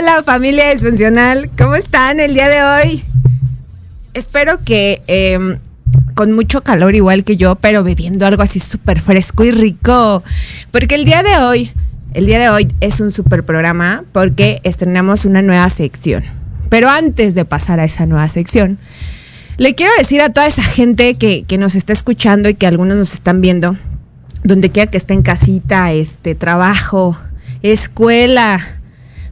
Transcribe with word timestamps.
Hola, 0.00 0.22
familia 0.22 0.70
disfuncional. 0.70 1.50
¿Cómo 1.58 1.74
están 1.74 2.20
el 2.20 2.32
día 2.32 2.48
de 2.48 2.62
hoy? 2.62 3.04
Espero 4.14 4.56
que 4.64 5.02
em, 5.08 5.58
con 6.14 6.32
mucho 6.32 6.62
calor 6.62 6.94
igual 6.94 7.22
que 7.22 7.36
yo, 7.36 7.56
pero 7.56 7.84
bebiendo 7.84 8.24
algo 8.24 8.42
así 8.42 8.60
súper 8.60 8.98
fresco 8.98 9.44
y 9.44 9.50
rico. 9.50 10.24
Porque 10.70 10.94
el 10.94 11.04
día 11.04 11.22
de 11.22 11.36
hoy, 11.36 11.70
el 12.14 12.24
día 12.24 12.38
de 12.38 12.48
hoy 12.48 12.68
es 12.80 13.00
un 13.00 13.12
súper 13.12 13.44
programa 13.44 14.04
porque 14.12 14.62
estrenamos 14.64 15.26
una 15.26 15.42
nueva 15.42 15.68
sección. 15.68 16.24
Pero 16.70 16.88
antes 16.88 17.34
de 17.34 17.44
pasar 17.44 17.78
a 17.78 17.84
esa 17.84 18.06
nueva 18.06 18.30
sección, 18.30 18.78
le 19.58 19.74
quiero 19.74 19.92
decir 19.98 20.22
a 20.22 20.30
toda 20.30 20.46
esa 20.46 20.62
gente 20.62 21.16
que, 21.16 21.44
que 21.44 21.58
nos 21.58 21.74
está 21.74 21.92
escuchando 21.92 22.48
y 22.48 22.54
que 22.54 22.66
algunos 22.66 22.96
nos 22.96 23.12
están 23.12 23.42
viendo, 23.42 23.76
donde 24.44 24.70
quiera 24.70 24.90
que 24.90 24.96
esté 24.96 25.12
en 25.12 25.20
casita, 25.20 25.92
este, 25.92 26.34
trabajo, 26.34 27.18
escuela, 27.60 28.79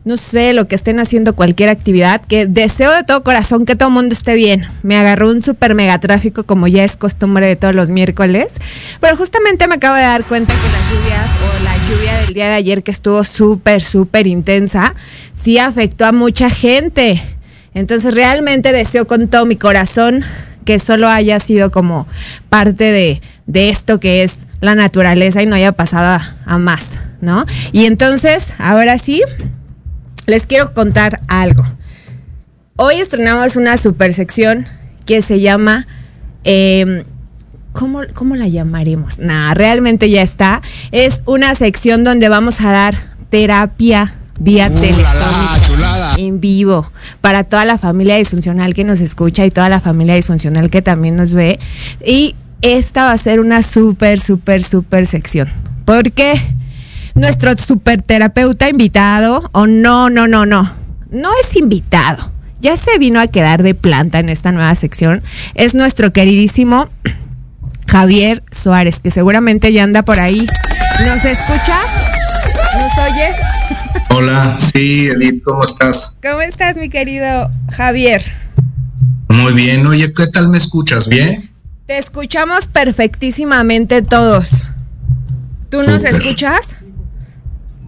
no 0.08 0.16
sé, 0.16 0.54
lo 0.54 0.66
que 0.66 0.74
estén 0.74 1.00
haciendo 1.00 1.36
cualquier 1.36 1.68
actividad, 1.68 2.22
que 2.22 2.46
deseo 2.46 2.90
de 2.92 3.02
todo 3.02 3.22
corazón 3.22 3.66
que 3.66 3.76
todo 3.76 3.90
el 3.90 3.94
mundo 3.94 4.14
esté 4.14 4.36
bien. 4.36 4.64
Me 4.82 4.96
agarró 4.96 5.28
un 5.28 5.42
super 5.42 5.74
mega 5.74 6.00
tráfico 6.00 6.44
como 6.44 6.66
ya 6.66 6.82
es 6.82 6.96
costumbre 6.96 7.46
de 7.46 7.56
todos 7.56 7.74
los 7.74 7.90
miércoles, 7.90 8.54
pero 9.02 9.18
justamente 9.18 9.68
me 9.68 9.74
acabo 9.74 9.96
de 9.96 10.00
dar 10.00 10.24
cuenta 10.24 10.54
que 10.54 10.68
las 10.72 10.90
lluvias 10.90 11.28
o 11.42 11.62
la 11.62 11.76
lluvia 11.76 12.18
del 12.20 12.34
día 12.34 12.48
de 12.48 12.54
ayer 12.54 12.82
que 12.82 12.90
estuvo 12.90 13.22
súper, 13.22 13.82
súper 13.82 14.26
intensa, 14.26 14.94
sí 15.34 15.58
afectó 15.58 16.06
a 16.06 16.12
mucha 16.12 16.48
gente. 16.48 17.20
Entonces 17.74 18.14
realmente 18.14 18.72
deseo 18.72 19.06
con 19.06 19.28
todo 19.28 19.44
mi 19.44 19.56
corazón 19.56 20.24
que 20.64 20.78
solo 20.78 21.08
haya 21.08 21.38
sido 21.38 21.70
como 21.70 22.08
parte 22.48 22.84
de, 22.84 23.20
de 23.46 23.68
esto 23.68 24.00
que 24.00 24.22
es 24.22 24.46
la 24.62 24.74
naturaleza 24.74 25.42
y 25.42 25.46
no 25.46 25.54
haya 25.54 25.72
pasado 25.72 26.06
a, 26.06 26.36
a 26.46 26.56
más, 26.56 27.02
¿no? 27.20 27.44
Y 27.72 27.84
entonces, 27.84 28.54
ahora 28.58 28.96
sí, 28.96 29.22
les 30.28 30.46
quiero 30.46 30.72
contar 30.74 31.20
algo. 31.26 31.64
Hoy 32.76 32.96
estrenamos 32.96 33.56
una 33.56 33.76
super 33.78 34.12
sección 34.14 34.66
que 35.06 35.22
se 35.22 35.40
llama... 35.40 35.86
eh, 36.44 37.04
¿cómo, 37.72 38.02
¿Cómo 38.14 38.36
la 38.36 38.46
llamaremos? 38.46 39.18
Nah, 39.18 39.54
realmente 39.54 40.10
ya 40.10 40.20
está. 40.20 40.60
Es 40.92 41.22
una 41.24 41.54
sección 41.54 42.04
donde 42.04 42.28
vamos 42.28 42.60
a 42.60 42.70
dar 42.70 42.94
terapia 43.30 44.12
vía 44.38 44.68
telefónica 44.68 46.14
en 46.18 46.40
vivo 46.40 46.92
para 47.20 47.44
toda 47.44 47.64
la 47.64 47.78
familia 47.78 48.16
disfuncional 48.16 48.74
que 48.74 48.84
nos 48.84 49.00
escucha 49.00 49.46
y 49.46 49.50
toda 49.50 49.68
la 49.68 49.80
familia 49.80 50.14
disfuncional 50.14 50.68
que 50.68 50.82
también 50.82 51.16
nos 51.16 51.32
ve. 51.32 51.58
Y 52.04 52.34
esta 52.60 53.06
va 53.06 53.12
a 53.12 53.18
ser 53.18 53.40
una 53.40 53.62
súper, 53.62 54.20
súper, 54.20 54.62
súper 54.62 55.06
sección. 55.06 55.48
Porque 55.86 56.38
nuestro 57.18 57.52
super 57.58 58.00
terapeuta 58.00 58.68
invitado, 58.68 59.50
o 59.52 59.66
no, 59.66 60.08
no, 60.08 60.28
no, 60.28 60.46
no, 60.46 60.70
no 61.10 61.30
es 61.42 61.56
invitado. 61.56 62.32
Ya 62.60 62.76
se 62.76 62.98
vino 62.98 63.20
a 63.20 63.26
quedar 63.26 63.62
de 63.62 63.74
planta 63.74 64.18
en 64.18 64.28
esta 64.28 64.52
nueva 64.52 64.74
sección. 64.74 65.22
Es 65.54 65.74
nuestro 65.74 66.12
queridísimo 66.12 66.88
Javier 67.88 68.42
Suárez, 68.50 69.00
que 69.00 69.10
seguramente 69.10 69.72
ya 69.72 69.84
anda 69.84 70.02
por 70.02 70.20
ahí. 70.20 70.46
¿Nos 71.06 71.24
escucha? 71.24 71.76
¿Nos 72.76 73.06
oyes? 73.06 73.36
Hola, 74.10 74.58
sí, 74.58 75.08
Edith, 75.08 75.42
¿cómo 75.44 75.64
estás? 75.64 76.16
¿Cómo 76.22 76.40
estás, 76.40 76.76
mi 76.76 76.88
querido 76.88 77.50
Javier? 77.72 78.22
Muy 79.28 79.52
bien, 79.52 79.86
oye, 79.86 80.12
¿qué 80.14 80.26
tal 80.28 80.48
me 80.48 80.58
escuchas? 80.58 81.08
¿Bien? 81.08 81.50
Te 81.86 81.98
escuchamos 81.98 82.66
perfectísimamente 82.66 84.02
todos. 84.02 84.48
¿Tú 85.70 85.82
nos 85.82 86.02
escuchas? 86.04 86.77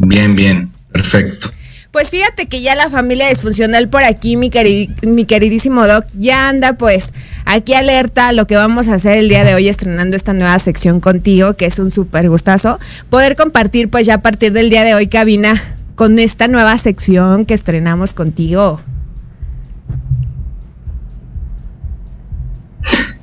Bien, 0.02 0.35
bien, 0.35 0.73
perfecto. 0.93 1.50
Pues 1.91 2.08
fíjate 2.11 2.47
que 2.47 2.62
ya 2.62 2.75
la 2.75 2.88
familia 2.88 3.29
disfuncional 3.29 3.88
por 3.91 4.02
aquí, 4.02 4.37
mi, 4.37 4.49
queri- 4.49 4.88
mi 5.06 5.26
queridísimo 5.26 5.87
Doc, 5.87 6.06
ya 6.14 6.49
anda 6.49 6.75
pues 6.75 7.12
aquí 7.44 7.75
alerta 7.75 8.29
a 8.29 8.32
lo 8.32 8.47
que 8.47 8.56
vamos 8.56 8.88
a 8.88 8.94
hacer 8.94 9.19
el 9.19 9.29
día 9.29 9.44
de 9.44 9.55
hoy 9.55 9.69
estrenando 9.69 10.17
esta 10.17 10.32
nueva 10.32 10.58
sección 10.58 11.00
contigo, 11.00 11.55
que 11.55 11.67
es 11.67 11.79
un 11.79 11.91
súper 11.91 12.29
gustazo, 12.31 12.79
poder 13.11 13.37
compartir 13.37 13.91
pues 13.91 14.06
ya 14.06 14.14
a 14.14 14.23
partir 14.23 14.52
del 14.52 14.70
día 14.70 14.85
de 14.85 14.94
hoy 14.94 15.08
cabina 15.08 15.61
con 15.97 16.19
esta 16.19 16.49
nueva 16.49 16.79
sección 16.79 17.44
que 17.44 17.55
estrenamos 17.55 18.14
contigo. 18.14 18.81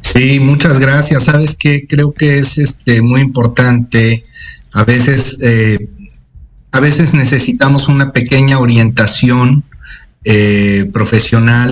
Sí, 0.01 0.39
muchas 0.39 0.79
gracias. 0.79 1.24
Sabes 1.24 1.56
que 1.56 1.88
creo 1.88 2.13
que 2.13 2.38
es 2.38 2.57
este 2.57 3.01
muy 3.01 3.21
importante. 3.21 4.24
A 4.74 4.83
veces, 4.83 5.39
eh, 5.41 5.89
a 6.77 6.79
veces 6.79 7.15
necesitamos 7.15 7.88
una 7.88 8.12
pequeña 8.13 8.59
orientación 8.59 9.63
eh, 10.24 10.88
profesional 10.94 11.71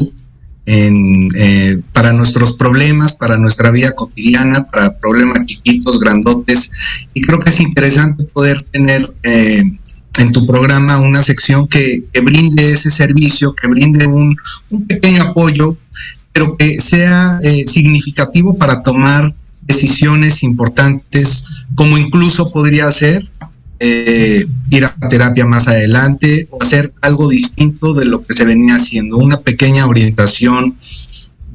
eh, 0.66 1.80
para 1.94 2.12
nuestros 2.12 2.54
problemas, 2.54 3.14
para 3.14 3.38
nuestra 3.38 3.70
vida 3.70 3.94
cotidiana, 3.94 4.66
para 4.72 4.98
problemas 4.98 5.46
chiquitos, 5.46 6.00
grandotes. 6.00 6.72
Y 7.14 7.22
creo 7.22 7.38
que 7.38 7.52
es 7.52 7.60
interesante 7.60 8.24
poder 8.24 8.64
tener 8.72 9.08
eh, 9.22 9.62
en 10.18 10.32
tu 10.32 10.48
programa 10.48 10.98
una 10.98 11.22
sección 11.22 11.68
que, 11.68 12.04
brinde 12.24 12.72
ese 12.72 12.90
servicio, 12.90 13.54
que 13.54 13.68
brinde 13.68 14.08
un, 14.08 14.36
pequeño 14.88 15.22
apoyo, 15.22 15.78
pero 16.34 16.58
que 16.58 16.80
sea 16.82 17.40
significativo 17.68 18.58
para 18.58 18.82
tomar 18.82 19.36
decisiones 19.62 20.42
importantes, 20.42 21.46
como 21.76 21.96
incluso 22.00 22.52
podría 22.52 22.90
ser 22.92 23.30
eh, 23.80 24.46
ir 24.70 24.86
a 24.86 24.96
terapia 25.10 25.46
más 25.46 25.68
adelante 25.68 26.48
o 26.50 26.62
hacer 26.62 26.94
algo 27.02 27.28
distinto 27.28 27.94
de 27.94 28.06
lo 28.06 28.24
que 28.24 28.34
se 28.34 28.46
venía 28.46 28.76
haciendo, 28.76 29.18
una 29.18 29.42
pequeña 29.42 29.86
orientación 29.86 30.78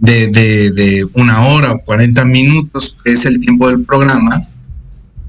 de, 0.01 1.07
una 1.15 1.47
hora 1.47 1.73
o 1.73 1.81
40 1.81 2.25
minutos, 2.25 2.97
que 3.05 3.13
es 3.13 3.25
el 3.27 3.41
tiempo 3.41 3.69
del 3.69 3.85
programa, 3.85 4.43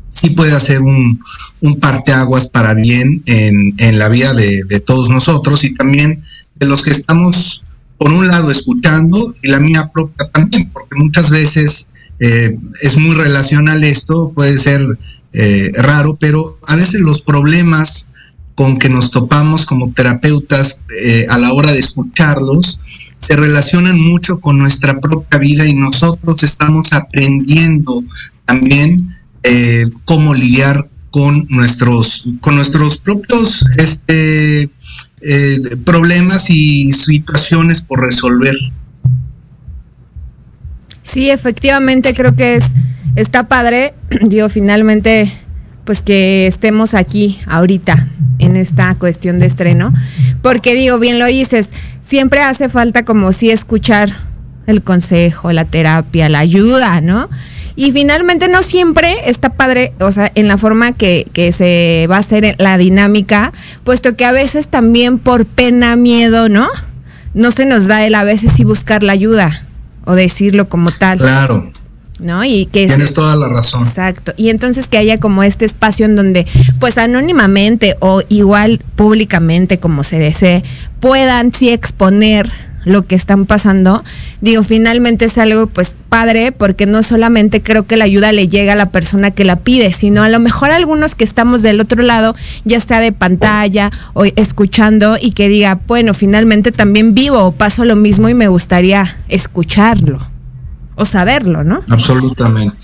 sí 0.10 0.32
puede 0.32 0.54
hacer 0.54 0.82
un, 0.82 1.22
un 1.62 1.80
parteaguas 1.80 2.48
para 2.48 2.74
bien 2.74 3.24
en, 3.26 4.00
la 4.00 4.10
vida 4.10 4.34
de, 4.34 4.64
de 4.66 4.80
todos 4.80 5.10
nosotros 5.10 5.64
y 5.64 5.74
también 5.74 6.24
de 6.56 6.68
los 6.68 6.84
que 6.84 6.92
estamos, 6.92 7.64
por 7.98 8.12
un 8.12 8.28
lado, 8.28 8.52
escuchando 8.52 9.34
y 9.42 9.48
la 9.50 9.60
mía 9.60 9.90
propia 9.94 10.30
también, 10.30 10.70
porque 10.72 10.96
muchas 10.96 11.30
veces 11.30 11.88
eh, 12.24 12.56
es 12.84 12.98
muy 12.98 13.16
relacional 13.16 13.84
esto, 13.84 14.32
puede 14.36 14.60
ser 14.60 14.80
eh, 15.33 15.72
raro, 15.75 16.18
pero 16.19 16.60
a 16.68 16.75
veces 16.75 17.00
los 17.00 17.22
problemas 17.22 18.10
con 18.54 18.78
que 18.78 18.89
nos 18.89 19.12
topamos 19.12 19.66
como 19.66 19.94
terapeutas 19.94 20.83
eh, 21.01 21.25
a 21.30 21.38
la 21.38 21.54
hora 21.54 21.72
de 21.72 21.80
escucharlos 21.80 22.80
se 23.18 23.38
relacionan 23.38 24.00
mucho 24.00 24.42
con 24.42 24.57
nuestra 24.57 25.00
propia 25.00 25.39
vida 25.39 25.66
y 25.66 25.74
nosotros 25.74 26.44
estamos 26.44 26.92
aprendiendo 26.92 28.04
también 28.45 29.16
eh, 29.44 29.86
cómo 30.04 30.33
lidiar 30.33 30.89
con 31.12 31.45
nuestros 31.50 32.25
con 32.42 32.56
nuestros 32.56 32.98
propios 32.98 33.66
este 33.78 34.69
problemas 35.86 36.50
y 36.50 36.92
situaciones 36.94 37.83
por 37.83 38.01
resolver. 38.01 38.56
Sí, 41.04 41.30
efectivamente 41.30 42.16
creo 42.16 42.36
que 42.36 42.56
es 42.56 42.63
está 43.16 43.48
padre, 43.48 43.94
digo, 44.22 44.50
finalmente 44.50 45.31
pues 45.86 46.02
que 46.02 46.48
estemos 46.48 46.94
aquí 46.94 47.40
ahorita 47.48 48.08
en 48.40 48.56
esta 48.56 48.94
cuestión 48.96 49.40
de 49.40 49.46
estreno, 49.46 49.94
porque 50.42 50.74
digo, 50.74 51.00
bien 51.00 51.19
lo 51.19 51.25
dices, 51.25 51.69
siempre 52.02 52.42
hace 52.42 52.69
falta 52.69 53.04
como 53.04 53.31
sí 53.34 53.52
escuchar 53.52 54.10
el 54.68 54.84
consejo, 54.84 55.52
la 55.52 55.66
terapia, 55.66 56.30
la 56.30 56.40
ayuda, 56.40 57.02
¿no? 57.02 57.30
Y 57.75 57.92
finalmente 57.92 58.48
no 58.48 58.62
siempre 58.62 59.16
está 59.25 59.50
padre, 59.50 59.94
o 60.00 60.12
sea, 60.12 60.31
en 60.36 60.48
la 60.48 60.57
forma 60.57 60.92
que, 60.92 61.28
que 61.34 61.52
se 61.52 62.06
va 62.10 62.18
a 62.18 62.19
hacer 62.19 62.56
la 62.60 62.78
dinámica, 62.78 63.54
puesto 63.84 64.16
que 64.16 64.25
a 64.25 64.31
veces 64.31 64.68
también 64.68 65.19
por 65.19 65.46
pena, 65.46 65.96
miedo, 65.96 66.50
¿no? 66.50 66.68
No 67.34 67.52
se 67.52 67.66
nos 67.66 67.88
da 67.88 68.06
el 68.06 68.16
a 68.16 68.24
veces 68.24 68.52
sí 68.54 68.64
buscar 68.64 69.04
la 69.04 69.14
ayuda 69.14 69.64
o 70.06 70.14
decirlo 70.16 70.68
como 70.68 70.92
tal. 70.92 71.19
Claro. 71.19 71.72
¿No? 72.21 72.44
Y 72.44 72.68
que 72.68 72.85
Tienes 72.85 73.13
toda 73.13 73.35
la 73.35 73.50
razón. 73.50 73.83
Exacto. 73.83 74.33
Y 74.38 74.50
entonces 74.50 74.88
que 74.88 74.97
haya 74.97 75.19
como 75.19 75.44
este 75.44 75.65
espacio 75.65 76.06
en 76.06 76.15
donde, 76.15 76.47
pues 76.79 76.97
anónimamente 76.97 77.95
o 77.99 78.21
igual 78.30 78.80
públicamente, 78.95 79.80
como 79.80 80.04
se 80.04 80.19
desee, 80.19 80.63
puedan 80.99 81.51
sí 81.54 81.69
exponer 81.69 82.49
lo 82.83 83.06
que 83.06 83.16
están 83.16 83.45
pasando. 83.45 84.04
Digo, 84.42 84.63
finalmente 84.63 85.25
es 85.25 85.37
algo 85.37 85.68
pues 85.68 85.95
padre 86.09 86.51
porque 86.51 86.85
no 86.85 87.04
solamente 87.04 87.61
creo 87.61 87.85
que 87.85 87.97
la 87.97 88.06
ayuda 88.06 88.31
le 88.31 88.47
llega 88.47 88.73
a 88.73 88.75
la 88.75 88.90
persona 88.90 89.31
que 89.31 89.45
la 89.45 89.57
pide, 89.57 89.92
sino 89.94 90.23
a 90.23 90.30
lo 90.30 90.40
mejor 90.40 90.71
algunos 90.71 91.16
que 91.16 91.23
estamos 91.23 91.61
del 91.61 91.80
otro 91.80 92.01
lado, 92.01 92.35
ya 92.66 92.80
sea 92.80 92.99
de 92.99 93.11
pantalla 93.11 93.92
o 94.13 94.25
escuchando 94.25 95.18
y 95.19 95.31
que 95.31 95.47
diga, 95.47 95.80
bueno, 95.87 96.13
finalmente 96.13 96.71
también 96.71 97.13
vivo 97.13 97.40
o 97.40 97.51
paso 97.51 97.85
lo 97.85 97.95
mismo 97.95 98.30
y 98.30 98.33
me 98.33 98.47
gustaría 98.47 99.18
escucharlo 99.30 100.31
o 101.02 101.06
saberlo, 101.06 101.64
¿no? 101.64 101.81
Absolutamente. 101.90 102.78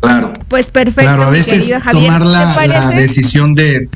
Claro. 0.00 0.32
Pues 0.48 0.72
perfecto. 0.72 1.02
Claro, 1.02 1.22
a 1.22 1.30
veces 1.30 1.72
tomar 1.92 2.26
la, 2.26 2.66
la, 2.66 2.90
decisión 2.90 3.54
de, 3.54 3.88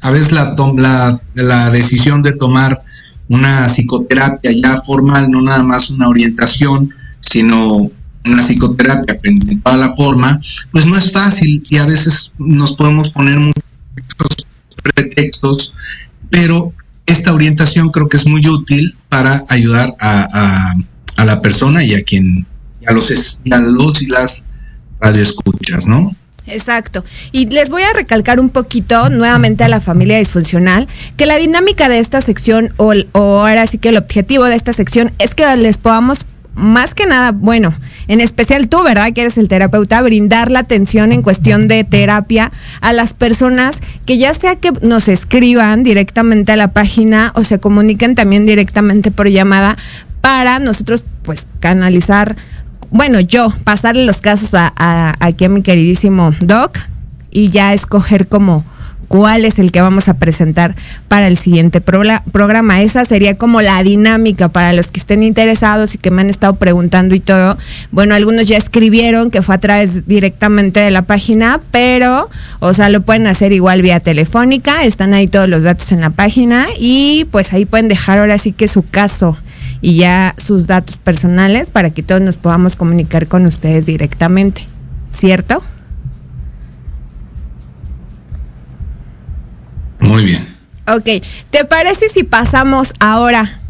a 0.00 0.10
veces 0.10 0.32
la, 0.32 0.56
la, 0.76 1.20
la 1.34 1.70
decisión 1.70 2.22
de 2.22 2.32
tomar 2.32 2.82
una 3.28 3.68
psicoterapia 3.68 4.52
ya 4.52 4.80
formal, 4.80 5.30
no 5.30 5.42
nada 5.42 5.62
más 5.64 5.90
una 5.90 6.08
orientación, 6.08 6.94
sino 7.20 7.90
una 8.24 8.42
psicoterapia 8.42 9.18
en 9.22 9.60
toda 9.60 9.76
la 9.76 9.94
forma, 9.94 10.40
pues 10.72 10.86
no 10.86 10.96
es 10.96 11.12
fácil 11.12 11.62
y 11.68 11.76
a 11.76 11.84
veces 11.84 12.32
nos 12.38 12.72
podemos 12.72 13.10
poner 13.10 13.38
muchos 13.38 14.46
pretextos, 14.82 15.74
pero 16.30 16.72
esta 17.04 17.34
orientación 17.34 17.90
creo 17.90 18.08
que 18.08 18.16
es 18.16 18.26
muy 18.26 18.46
útil 18.48 18.96
para 19.10 19.44
ayudar 19.50 19.94
a, 20.00 20.26
a, 20.32 20.74
a 21.18 21.24
la 21.26 21.42
persona 21.42 21.84
y 21.84 21.94
a 21.94 22.02
quien, 22.02 22.46
a 22.88 22.92
los, 22.92 23.40
a 23.50 23.58
los 23.58 24.02
y 24.02 24.06
las 24.06 24.44
radioescuchas, 25.00 25.86
¿no? 25.86 26.14
Exacto. 26.46 27.04
Y 27.30 27.46
les 27.46 27.68
voy 27.68 27.82
a 27.82 27.92
recalcar 27.92 28.40
un 28.40 28.48
poquito 28.48 29.10
nuevamente 29.10 29.64
a 29.64 29.68
la 29.68 29.80
familia 29.80 30.16
disfuncional 30.16 30.88
que 31.18 31.26
la 31.26 31.36
dinámica 31.36 31.90
de 31.90 31.98
esta 31.98 32.22
sección 32.22 32.72
o, 32.78 32.94
o 33.12 33.40
ahora 33.40 33.66
sí 33.66 33.76
que 33.76 33.90
el 33.90 33.98
objetivo 33.98 34.44
de 34.44 34.56
esta 34.56 34.72
sección 34.72 35.12
es 35.18 35.34
que 35.34 35.54
les 35.56 35.76
podamos 35.76 36.24
más 36.54 36.92
que 36.92 37.06
nada, 37.06 37.30
bueno, 37.30 37.72
en 38.08 38.20
especial 38.20 38.68
tú, 38.68 38.82
¿verdad? 38.82 39.12
Que 39.12 39.20
eres 39.20 39.38
el 39.38 39.46
terapeuta, 39.46 40.02
brindar 40.02 40.50
la 40.50 40.60
atención 40.60 41.12
en 41.12 41.22
cuestión 41.22 41.68
de 41.68 41.84
terapia 41.84 42.50
a 42.80 42.92
las 42.92 43.12
personas 43.12 43.78
que 44.06 44.18
ya 44.18 44.34
sea 44.34 44.56
que 44.56 44.72
nos 44.82 45.06
escriban 45.06 45.84
directamente 45.84 46.50
a 46.50 46.56
la 46.56 46.72
página 46.72 47.32
o 47.36 47.44
se 47.44 47.60
comuniquen 47.60 48.16
también 48.16 48.44
directamente 48.44 49.12
por 49.12 49.28
llamada 49.28 49.76
para 50.20 50.58
nosotros 50.58 51.04
pues 51.22 51.46
canalizar 51.60 52.36
bueno, 52.90 53.20
yo 53.20 53.48
pasarle 53.64 54.04
los 54.04 54.18
casos 54.18 54.50
a, 54.54 55.14
aquí 55.20 55.44
a 55.44 55.48
mi 55.48 55.62
queridísimo 55.62 56.34
Doc 56.40 56.78
y 57.30 57.48
ya 57.48 57.74
escoger 57.74 58.28
como 58.28 58.64
cuál 59.08 59.44
es 59.44 59.58
el 59.58 59.72
que 59.72 59.80
vamos 59.80 60.08
a 60.08 60.14
presentar 60.14 60.76
para 61.08 61.26
el 61.26 61.36
siguiente 61.38 61.80
programa. 61.80 62.82
Esa 62.82 63.04
sería 63.04 63.34
como 63.34 63.62
la 63.62 63.82
dinámica 63.82 64.48
para 64.48 64.72
los 64.72 64.90
que 64.90 65.00
estén 65.00 65.22
interesados 65.22 65.94
y 65.94 65.98
que 65.98 66.10
me 66.10 66.20
han 66.20 66.30
estado 66.30 66.56
preguntando 66.56 67.14
y 67.14 67.20
todo. 67.20 67.58
Bueno, 67.90 68.14
algunos 68.14 68.46
ya 68.46 68.56
escribieron 68.56 69.30
que 69.30 69.42
fue 69.42 69.54
a 69.54 69.58
través 69.58 70.06
directamente 70.06 70.80
de 70.80 70.90
la 70.90 71.02
página, 71.02 71.60
pero, 71.70 72.28
o 72.60 72.72
sea, 72.74 72.90
lo 72.90 73.00
pueden 73.00 73.26
hacer 73.26 73.52
igual 73.52 73.82
vía 73.82 74.00
telefónica. 74.00 74.84
Están 74.84 75.14
ahí 75.14 75.26
todos 75.26 75.48
los 75.48 75.62
datos 75.62 75.90
en 75.90 76.00
la 76.00 76.10
página 76.10 76.66
y 76.78 77.26
pues 77.30 77.52
ahí 77.52 77.64
pueden 77.64 77.88
dejar 77.88 78.18
ahora 78.18 78.38
sí 78.38 78.52
que 78.52 78.68
su 78.68 78.82
caso 78.82 79.36
y 79.80 79.96
ya 79.96 80.34
sus 80.38 80.66
datos 80.66 80.96
personales 80.96 81.70
para 81.70 81.90
que 81.90 82.02
todos 82.02 82.20
nos 82.20 82.36
podamos 82.36 82.76
comunicar 82.76 83.28
con 83.28 83.46
ustedes 83.46 83.86
directamente, 83.86 84.66
¿cierto? 85.10 85.62
Muy 90.00 90.24
bien. 90.24 90.48
Ok, 90.86 91.22
¿te 91.50 91.64
parece 91.64 92.08
si 92.08 92.22
pasamos 92.24 92.94
ahora? 92.98 93.60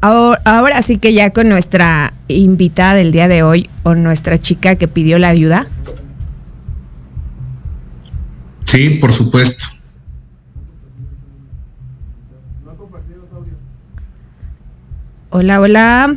Ahora, 0.00 0.40
ahora 0.44 0.82
sí 0.82 0.98
que 0.98 1.12
ya 1.12 1.30
con 1.30 1.48
nuestra 1.48 2.12
invitada 2.28 2.94
del 2.94 3.12
día 3.12 3.28
de 3.28 3.42
hoy 3.42 3.70
o 3.82 3.94
nuestra 3.94 4.38
chica 4.38 4.76
que 4.76 4.88
pidió 4.88 5.18
la 5.18 5.28
ayuda. 5.28 5.66
Sí, 8.64 8.98
por 9.00 9.12
supuesto. 9.12 9.64
Hola, 15.30 15.60
hola. 15.60 16.16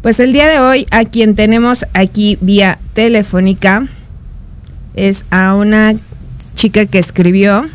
Pues 0.00 0.18
el 0.18 0.32
día 0.32 0.48
de 0.48 0.58
hoy 0.58 0.86
a 0.90 1.04
quien 1.04 1.34
tenemos 1.34 1.84
aquí 1.92 2.38
vía 2.40 2.78
telefónica 2.94 3.86
es 4.94 5.26
a 5.30 5.54
una 5.54 5.94
chica 6.54 6.86
que 6.86 6.98
escribió, 6.98 7.68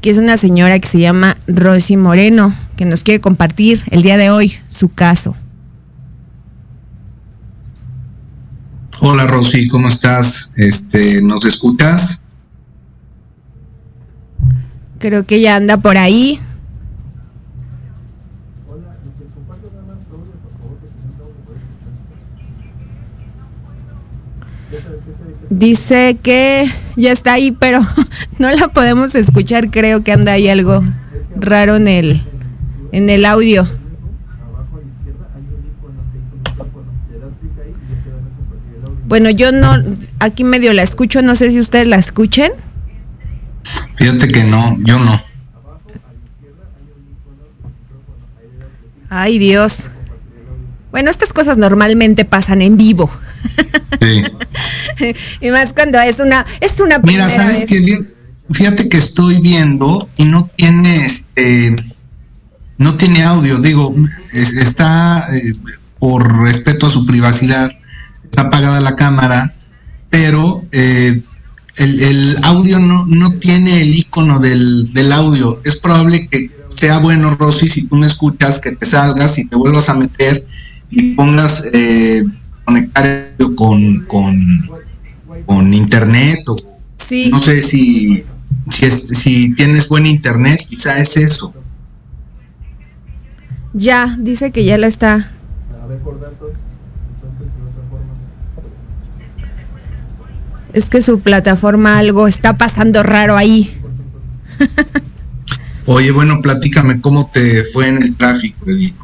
que 0.00 0.10
es 0.10 0.18
una 0.18 0.36
señora 0.36 0.78
que 0.78 0.86
se 0.86 1.00
llama 1.00 1.36
Rosy 1.48 1.96
Moreno, 1.96 2.54
que 2.76 2.84
nos 2.84 3.02
quiere 3.02 3.20
compartir 3.20 3.82
el 3.90 4.02
día 4.02 4.16
de 4.16 4.30
hoy 4.30 4.54
su 4.68 4.94
caso. 4.94 5.34
Hola 9.00 9.26
Rosy, 9.26 9.66
¿cómo 9.66 9.88
estás? 9.88 10.52
Este, 10.56 11.20
¿nos 11.20 11.44
escuchas? 11.44 12.22
Creo 15.00 15.26
que 15.26 15.36
ella 15.36 15.56
anda 15.56 15.78
por 15.78 15.96
ahí. 15.96 16.38
Dice 25.56 26.18
que 26.20 26.68
ya 26.96 27.12
está 27.12 27.34
ahí, 27.34 27.52
pero 27.52 27.78
no 28.40 28.50
la 28.50 28.68
podemos 28.68 29.14
escuchar. 29.14 29.70
Creo 29.70 30.02
que 30.02 30.10
anda 30.10 30.32
ahí 30.32 30.48
algo 30.48 30.82
raro 31.36 31.76
en 31.76 31.86
el, 31.86 32.20
en 32.90 33.08
el 33.08 33.24
audio. 33.24 33.64
Bueno, 39.06 39.30
yo 39.30 39.52
no, 39.52 39.80
aquí 40.18 40.42
medio 40.42 40.72
la 40.72 40.82
escucho, 40.82 41.22
no 41.22 41.36
sé 41.36 41.52
si 41.52 41.60
ustedes 41.60 41.86
la 41.86 41.96
escuchen. 41.96 42.50
Fíjate 43.94 44.32
que 44.32 44.42
no, 44.42 44.76
yo 44.80 44.98
no. 44.98 45.22
Ay, 49.08 49.38
Dios. 49.38 49.84
Bueno, 50.90 51.10
estas 51.12 51.32
cosas 51.32 51.58
normalmente 51.58 52.24
pasan 52.24 52.60
en 52.60 52.76
vivo. 52.76 53.08
Sí. 54.00 54.24
y 55.40 55.50
más 55.50 55.72
cuando 55.72 55.98
es 56.00 56.18
una 56.20 56.44
es 56.60 56.80
una 56.80 56.98
Mira, 56.98 57.28
sabes 57.28 57.64
que 57.64 58.04
fíjate 58.50 58.88
que 58.88 58.96
estoy 58.96 59.40
viendo 59.40 60.08
y 60.16 60.24
no 60.24 60.50
tiene 60.56 61.06
este 61.06 61.76
no 62.76 62.96
tiene 62.96 63.22
audio, 63.22 63.58
digo, 63.60 63.94
está 64.32 65.26
eh, 65.32 65.54
por 65.98 66.42
respeto 66.42 66.86
a 66.86 66.90
su 66.90 67.06
privacidad, 67.06 67.70
está 68.24 68.42
apagada 68.42 68.80
la 68.80 68.96
cámara, 68.96 69.54
pero 70.10 70.64
eh, 70.72 71.22
el, 71.76 72.00
el, 72.00 72.38
audio 72.42 72.80
no, 72.80 73.06
no 73.06 73.32
tiene 73.34 73.80
el 73.80 73.94
icono 73.94 74.38
del, 74.38 74.92
del 74.92 75.12
audio. 75.12 75.60
Es 75.64 75.76
probable 75.76 76.28
que 76.28 76.50
sea 76.68 76.98
bueno, 76.98 77.34
Rosy, 77.36 77.68
si 77.68 77.86
tú 77.86 77.96
me 77.96 78.06
escuchas, 78.06 78.60
que 78.60 78.72
te 78.72 78.86
salgas 78.86 79.38
y 79.38 79.46
te 79.46 79.56
vuelvas 79.56 79.88
a 79.88 79.94
meter 79.94 80.46
y 80.90 81.14
pongas 81.14 81.64
eh, 81.72 82.24
conectar 82.64 83.34
con, 83.56 84.00
con, 84.06 84.70
con 85.46 85.72
internet 85.74 86.40
o 86.48 86.56
sí. 86.96 87.28
no 87.30 87.38
sé 87.38 87.62
si, 87.62 88.24
si, 88.70 88.84
es, 88.84 89.08
si 89.08 89.54
tienes 89.54 89.88
buen 89.88 90.06
internet, 90.06 90.60
quizá 90.68 90.98
es 90.98 91.16
eso. 91.16 91.52
Ya, 93.72 94.16
dice 94.18 94.52
que 94.52 94.64
ya 94.64 94.78
la 94.78 94.86
está. 94.86 95.32
Es 100.72 100.88
que 100.88 101.02
su 101.02 101.20
plataforma 101.20 101.98
algo 101.98 102.26
está 102.26 102.56
pasando 102.56 103.02
raro 103.02 103.36
ahí. 103.36 103.72
Oye, 105.86 106.10
bueno, 106.12 106.40
platícame 106.40 107.00
cómo 107.00 107.30
te 107.30 107.64
fue 107.64 107.88
en 107.88 108.02
el 108.02 108.16
tráfico, 108.16 108.64
Edith. 108.66 108.96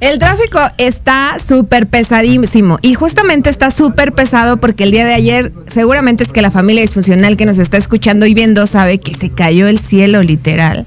El 0.00 0.18
tráfico 0.18 0.58
está 0.76 1.38
súper 1.46 1.86
pesadísimo 1.86 2.78
y 2.82 2.94
justamente 2.94 3.48
está 3.48 3.70
súper 3.70 4.12
pesado 4.12 4.58
porque 4.58 4.84
el 4.84 4.90
día 4.90 5.06
de 5.06 5.14
ayer 5.14 5.52
seguramente 5.68 6.22
es 6.22 6.32
que 6.32 6.42
la 6.42 6.50
familia 6.50 6.82
disfuncional 6.82 7.36
que 7.36 7.46
nos 7.46 7.58
está 7.58 7.78
escuchando 7.78 8.26
y 8.26 8.34
viendo 8.34 8.66
sabe 8.66 8.98
que 8.98 9.14
se 9.14 9.30
cayó 9.30 9.68
el 9.68 9.78
cielo 9.78 10.22
literal. 10.22 10.86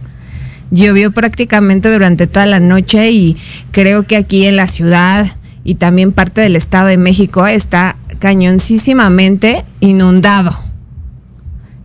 Llovió 0.69 1.11
prácticamente 1.11 1.91
durante 1.91 2.27
toda 2.27 2.45
la 2.45 2.59
noche 2.59 3.09
y 3.09 3.37
creo 3.71 4.03
que 4.03 4.15
aquí 4.15 4.45
en 4.45 4.55
la 4.55 4.67
ciudad 4.67 5.25
y 5.63 5.75
también 5.75 6.11
parte 6.11 6.41
del 6.41 6.55
Estado 6.55 6.87
de 6.87 6.97
México 6.97 7.47
está 7.47 7.95
cañoncísimamente 8.19 9.63
inundado. 9.79 10.55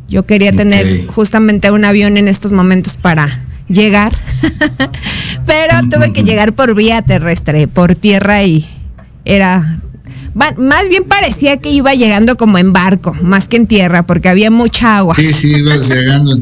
Yo 0.08 0.26
quería 0.26 0.52
tener 0.52 1.06
justamente 1.06 1.70
un 1.70 1.86
avión 1.86 2.18
en 2.18 2.28
estos 2.28 2.52
momentos 2.52 2.98
para 2.98 3.28
llegar, 3.68 4.12
pero 5.46 5.80
tuve 5.90 6.12
que 6.12 6.24
llegar 6.24 6.52
por 6.52 6.74
vía 6.74 7.02
terrestre, 7.02 7.68
por 7.68 7.96
tierra 7.96 8.42
y 8.42 8.68
era 9.24 9.80
más 10.34 10.88
bien 10.88 11.04
parecía 11.04 11.58
que 11.58 11.70
iba 11.70 11.94
llegando 11.94 12.36
como 12.36 12.58
en 12.58 12.72
barco, 12.72 13.14
más 13.22 13.46
que 13.46 13.56
en 13.56 13.66
tierra, 13.66 14.04
porque 14.04 14.28
había 14.28 14.50
mucha 14.50 14.98
agua. 14.98 15.14
Sí, 15.14 15.32
sí, 15.32 15.54
ibas 15.56 15.88
llegando. 15.94 16.36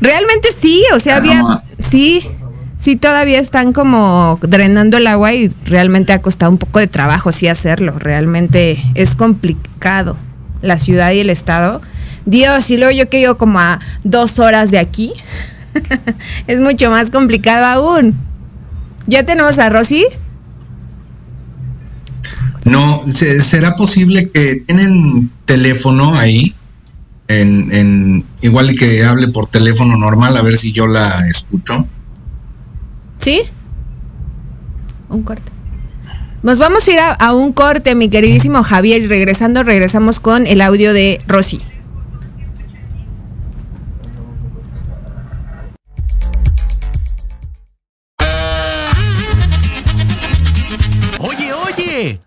Realmente 0.00 0.48
sí, 0.60 0.84
o 0.94 0.98
sea, 0.98 1.16
había, 1.16 1.42
sí, 1.78 2.28
sí, 2.78 2.96
todavía 2.96 3.40
están 3.40 3.72
como 3.72 4.38
drenando 4.42 4.98
el 4.98 5.06
agua 5.06 5.32
y 5.32 5.50
realmente 5.64 6.12
ha 6.12 6.20
costado 6.20 6.52
un 6.52 6.58
poco 6.58 6.78
de 6.78 6.88
trabajo 6.88 7.32
sí 7.32 7.48
hacerlo. 7.48 7.98
Realmente 7.98 8.84
es 8.94 9.16
complicado 9.16 10.18
la 10.60 10.78
ciudad 10.78 11.12
y 11.12 11.20
el 11.20 11.30
estado. 11.30 11.80
Dios, 12.26 12.70
y 12.70 12.76
luego 12.76 12.92
yo 12.92 13.08
que 13.08 13.22
yo 13.22 13.38
como 13.38 13.60
a 13.60 13.80
dos 14.04 14.38
horas 14.38 14.70
de 14.70 14.78
aquí, 14.78 15.12
es 16.46 16.60
mucho 16.60 16.90
más 16.90 17.10
complicado 17.10 17.66
aún. 17.66 18.16
¿Ya 19.06 19.24
tenemos 19.24 19.58
a 19.58 19.68
Rosy? 19.68 20.04
No, 22.64 23.00
¿será 23.04 23.76
posible 23.76 24.28
que 24.30 24.56
tienen 24.66 25.30
teléfono 25.44 26.14
ahí? 26.16 26.52
En, 27.28 28.24
igual 28.42 28.74
que 28.76 29.04
hable 29.04 29.28
por 29.28 29.46
teléfono 29.46 29.96
normal, 29.96 30.36
a 30.36 30.42
ver 30.42 30.56
si 30.56 30.72
yo 30.72 30.86
la 30.86 31.08
escucho. 31.28 31.86
¿Sí? 33.18 33.42
Un 35.08 35.22
corte. 35.22 35.52
Nos 36.42 36.58
vamos 36.58 36.86
a 36.86 36.92
ir 36.92 36.98
a, 37.00 37.32
un 37.34 37.52
corte, 37.52 37.94
mi 37.94 38.08
queridísimo 38.08 38.62
Javier, 38.62 39.02
y 39.02 39.06
regresando, 39.06 39.62
regresamos 39.62 40.20
con 40.20 40.46
el 40.46 40.60
audio 40.60 40.92
de 40.92 41.20
Rosy. 41.26 41.60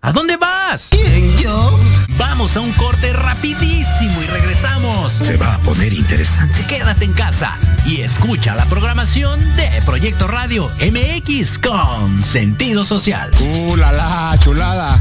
¿A 0.02 0.12
dónde 0.12 0.36
vas? 0.38 0.88
¿Quién, 0.90 1.36
yo? 1.36 1.78
Vamos 2.16 2.56
a 2.56 2.60
un 2.60 2.72
corte 2.72 3.12
rapidísimo 3.12 4.22
y 4.22 4.26
regresamos. 4.28 5.12
Se 5.12 5.36
va 5.36 5.54
a 5.54 5.58
poner 5.58 5.92
interesante. 5.92 6.64
Quédate 6.66 7.04
en 7.04 7.12
casa 7.12 7.54
y 7.84 8.00
escucha 8.00 8.54
la 8.54 8.64
programación 8.66 9.38
de 9.56 9.68
Proyecto 9.84 10.26
Radio 10.26 10.70
MX 10.80 11.58
con 11.58 12.22
sentido 12.22 12.84
social. 12.84 13.30
¡Uh, 13.40 13.76
la, 13.76 13.92
la 13.92 14.38
chulada! 14.38 15.00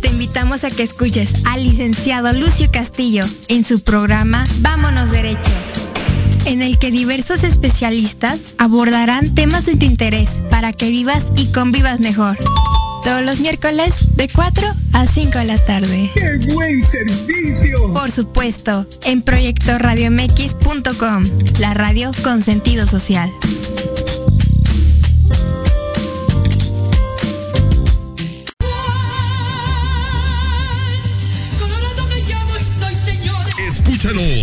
Te 0.00 0.08
invitamos 0.08 0.62
a 0.62 0.70
que 0.70 0.84
escuches 0.84 1.44
al 1.46 1.64
licenciado 1.64 2.32
Lucio 2.32 2.70
Castillo 2.70 3.24
en 3.48 3.64
su 3.64 3.82
programa 3.82 4.44
Vámonos 4.60 5.10
Derecho 5.10 5.71
en 6.46 6.62
el 6.62 6.78
que 6.78 6.90
diversos 6.90 7.44
especialistas 7.44 8.54
abordarán 8.58 9.32
temas 9.34 9.66
de 9.66 9.76
tu 9.76 9.84
interés 9.86 10.42
para 10.50 10.72
que 10.72 10.88
vivas 10.88 11.32
y 11.36 11.52
convivas 11.52 12.00
mejor. 12.00 12.36
Todos 13.04 13.22
los 13.22 13.38
miércoles 13.40 14.16
de 14.16 14.28
4 14.28 14.66
a 14.92 15.06
5 15.06 15.38
de 15.38 15.44
la 15.44 15.58
tarde. 15.58 16.10
¡Qué 16.14 16.40
buen 16.54 16.82
servicio! 16.84 17.92
Por 17.92 18.10
supuesto, 18.10 18.86
en 19.04 19.22
proyectoradiomx.com, 19.22 21.24
la 21.60 21.74
radio 21.74 22.10
con 22.22 22.42
sentido 22.42 22.86
social. 22.86 23.30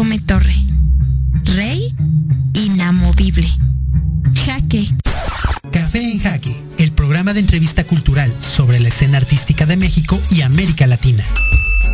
come 0.00 0.18
torre. 0.18 0.54
Rey 1.56 1.94
inamovible. 2.54 3.46
Jaque. 4.32 4.88
Café 5.70 6.00
en 6.00 6.18
Jaque, 6.18 6.56
el 6.78 6.90
programa 6.92 7.34
de 7.34 7.40
entrevista 7.40 7.84
cultural 7.84 8.32
sobre 8.40 8.80
la 8.80 8.88
escena 8.88 9.18
artística 9.18 9.66
de 9.66 9.76
México 9.76 10.18
y 10.30 10.40
América 10.40 10.86
Latina. 10.86 11.22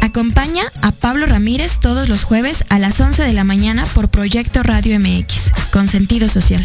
Acompaña 0.03 0.63
a 0.83 0.93
Pablo 0.93 1.27
Ramírez 1.27 1.81
todos 1.81 2.09
los 2.09 2.23
jueves 2.23 2.65
a 2.69 2.79
las 2.79 3.01
11 3.01 3.25
de 3.25 3.33
la 3.33 3.43
mañana 3.43 3.85
por 3.87 4.09
Proyecto 4.09 4.63
Radio 4.63 5.01
MX, 5.01 5.51
con 5.73 5.89
sentido 5.89 6.29
social. 6.29 6.65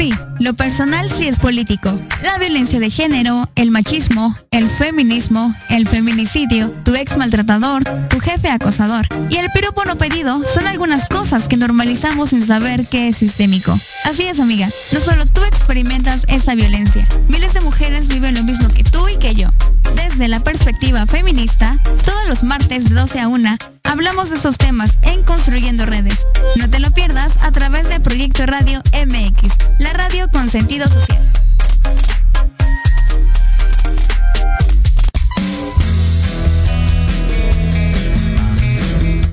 Sí, 0.00 0.14
lo 0.38 0.54
personal 0.54 1.10
sí 1.14 1.28
es 1.28 1.38
político. 1.38 1.92
La 2.22 2.38
violencia 2.38 2.80
de 2.80 2.88
género, 2.88 3.50
el 3.54 3.70
machismo, 3.70 4.34
el 4.50 4.70
feminismo, 4.70 5.54
el 5.68 5.86
feminicidio, 5.86 6.70
tu 6.86 6.94
ex 6.94 7.18
maltratador, 7.18 7.84
tu 8.08 8.18
jefe 8.18 8.48
acosador 8.48 9.06
y 9.28 9.36
el 9.36 9.50
piropo 9.50 9.84
no 9.84 9.98
pedido 9.98 10.42
son 10.46 10.66
algunas 10.66 11.06
cosas 11.06 11.48
que 11.48 11.58
normalizamos 11.58 12.30
sin 12.30 12.46
saber 12.46 12.86
que 12.86 13.08
es 13.08 13.18
sistémico. 13.18 13.78
Así 14.06 14.22
es, 14.22 14.40
amiga. 14.40 14.70
No 14.94 15.00
solo 15.00 15.26
tú 15.26 15.42
experimentas 15.44 16.22
esta 16.28 16.54
violencia. 16.54 17.06
Miles 17.28 17.52
de 17.52 17.60
mujeres 17.60 18.08
viven 18.08 18.36
lo 18.36 18.42
mismo 18.42 18.68
que 18.70 18.84
tú 18.84 19.06
y 19.06 19.18
que 19.18 19.34
yo. 19.34 19.50
Desde 19.94 20.28
la 20.28 20.40
perspectiva 20.40 21.06
feminista, 21.06 21.78
todos 22.04 22.28
los 22.28 22.42
martes 22.42 22.88
de 22.88 22.94
12 22.94 23.20
a 23.20 23.28
1 23.28 23.56
hablamos 23.84 24.30
de 24.30 24.36
esos 24.36 24.58
temas 24.58 24.98
en 25.02 25.22
Construyendo 25.22 25.86
Redes. 25.86 26.26
No 26.56 26.68
te 26.68 26.80
lo 26.80 26.90
pierdas 26.90 27.36
a 27.40 27.50
través 27.52 27.88
de 27.88 28.00
Proyecto 28.00 28.46
Radio 28.46 28.82
MX, 29.06 29.54
la 29.78 29.92
radio 29.92 30.28
con 30.30 30.48
sentido 30.48 30.86
social. 30.88 31.20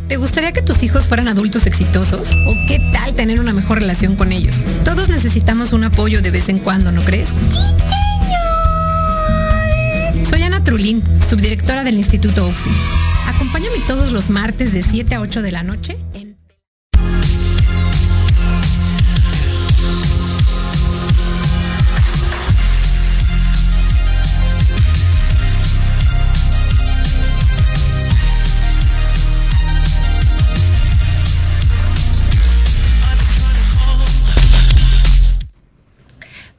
¿Te 0.08 0.15
gustaría 0.15 0.52
que 0.52 0.62
tus 0.62 0.82
hijos 0.84 1.06
fueran 1.06 1.28
adultos 1.28 1.65
exitosos? 1.65 2.30
¿O 2.48 2.56
qué 2.67 2.80
tal 2.93 3.13
tener 3.13 3.39
una 3.39 3.54
mejor 3.54 3.80
relación 3.80 4.15
con 4.15 4.32
ellos? 4.32 4.56
Todos 4.84 5.10
necesitamos 5.10 5.74
un 5.74 5.84
apoyo 5.84 6.22
de 6.22 6.32
vez 6.32 6.50
en 6.50 6.60
cuando, 6.60 6.91
¿no 6.91 7.02
crees? 7.02 7.30
Trulín, 10.67 11.01
subdirectora 11.30 11.86
del 11.86 11.95
Instituto 11.95 12.45
OFI. 12.45 12.69
Acompáñame 13.34 13.77
todos 13.88 14.12
los 14.12 14.30
martes 14.30 14.73
de 14.73 14.82
7 14.82 15.15
a 15.15 15.21
8 15.21 15.41
de 15.41 15.51
la 15.53 15.63
noche 15.63 15.97
en 16.13 16.36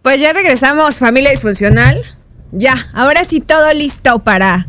Pues 0.01 0.19
ya 0.19 0.33
regresamos, 0.33 0.97
familia 0.97 1.31
disfuncional. 1.31 2.18
Ya, 2.53 2.75
ahora 2.95 3.25
sí 3.25 3.41
todo 3.41 3.73
listo 3.75 4.21
para 4.21 4.67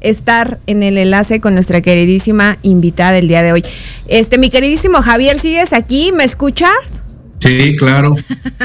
estar 0.00 0.60
en 0.66 0.82
el 0.82 0.98
enlace 0.98 1.40
con 1.40 1.54
nuestra 1.54 1.80
queridísima 1.80 2.58
invitada 2.62 3.12
del 3.12 3.28
día 3.28 3.42
de 3.42 3.52
hoy. 3.52 3.64
Este, 4.06 4.38
mi 4.38 4.50
queridísimo 4.50 5.02
Javier, 5.02 5.38
¿sigues 5.38 5.72
aquí? 5.72 6.12
¿Me 6.12 6.24
escuchas? 6.24 7.02
Sí, 7.40 7.76
claro. 7.76 8.14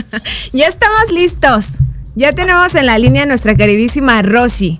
ya 0.54 0.68
estamos 0.68 1.12
listos. 1.14 1.66
Ya 2.16 2.34
tenemos 2.34 2.76
en 2.76 2.86
la 2.86 2.98
línea 2.98 3.24
a 3.24 3.26
nuestra 3.26 3.56
queridísima 3.56 4.22
Rosy. 4.22 4.80